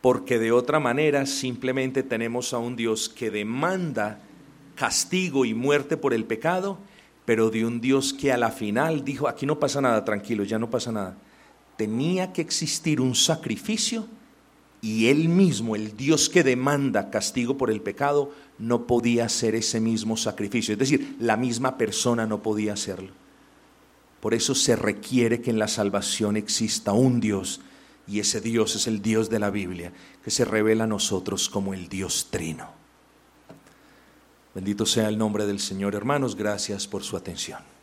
Porque 0.00 0.38
de 0.38 0.52
otra 0.52 0.78
manera 0.78 1.26
simplemente 1.26 2.02
tenemos 2.02 2.52
a 2.52 2.58
un 2.58 2.76
Dios 2.76 3.08
que 3.08 3.30
demanda 3.30 4.20
castigo 4.76 5.44
y 5.44 5.54
muerte 5.54 5.96
por 5.96 6.14
el 6.14 6.24
pecado, 6.24 6.78
pero 7.24 7.50
de 7.50 7.66
un 7.66 7.80
Dios 7.80 8.12
que 8.12 8.32
a 8.32 8.36
la 8.36 8.50
final 8.50 9.04
dijo, 9.04 9.28
aquí 9.28 9.44
no 9.44 9.58
pasa 9.58 9.80
nada, 9.80 10.04
tranquilo, 10.04 10.44
ya 10.44 10.58
no 10.58 10.70
pasa 10.70 10.92
nada. 10.92 11.16
Tenía 11.76 12.32
que 12.32 12.40
existir 12.40 13.00
un 13.00 13.14
sacrificio 13.14 14.06
y 14.80 15.08
él 15.08 15.28
mismo, 15.28 15.74
el 15.74 15.96
Dios 15.96 16.28
que 16.28 16.44
demanda 16.44 17.10
castigo 17.10 17.58
por 17.58 17.70
el 17.70 17.80
pecado, 17.80 18.32
no 18.58 18.86
podía 18.86 19.24
hacer 19.24 19.54
ese 19.54 19.80
mismo 19.80 20.16
sacrificio. 20.16 20.72
Es 20.72 20.78
decir, 20.78 21.16
la 21.18 21.36
misma 21.36 21.76
persona 21.76 22.26
no 22.26 22.42
podía 22.42 22.74
hacerlo. 22.74 23.10
Por 24.20 24.34
eso 24.34 24.54
se 24.54 24.76
requiere 24.76 25.40
que 25.40 25.50
en 25.50 25.58
la 25.58 25.68
salvación 25.68 26.36
exista 26.36 26.92
un 26.92 27.20
Dios, 27.20 27.60
y 28.06 28.20
ese 28.20 28.40
Dios 28.40 28.74
es 28.76 28.86
el 28.86 29.02
Dios 29.02 29.28
de 29.30 29.38
la 29.38 29.50
Biblia, 29.50 29.92
que 30.24 30.30
se 30.30 30.44
revela 30.44 30.84
a 30.84 30.88
nosotros 30.88 31.48
como 31.48 31.74
el 31.74 31.88
Dios 31.88 32.28
trino. 32.30 32.70
Bendito 34.54 34.86
sea 34.86 35.08
el 35.08 35.18
nombre 35.18 35.46
del 35.46 35.60
Señor, 35.60 35.94
hermanos. 35.94 36.34
Gracias 36.34 36.86
por 36.86 37.02
su 37.04 37.16
atención. 37.16 37.77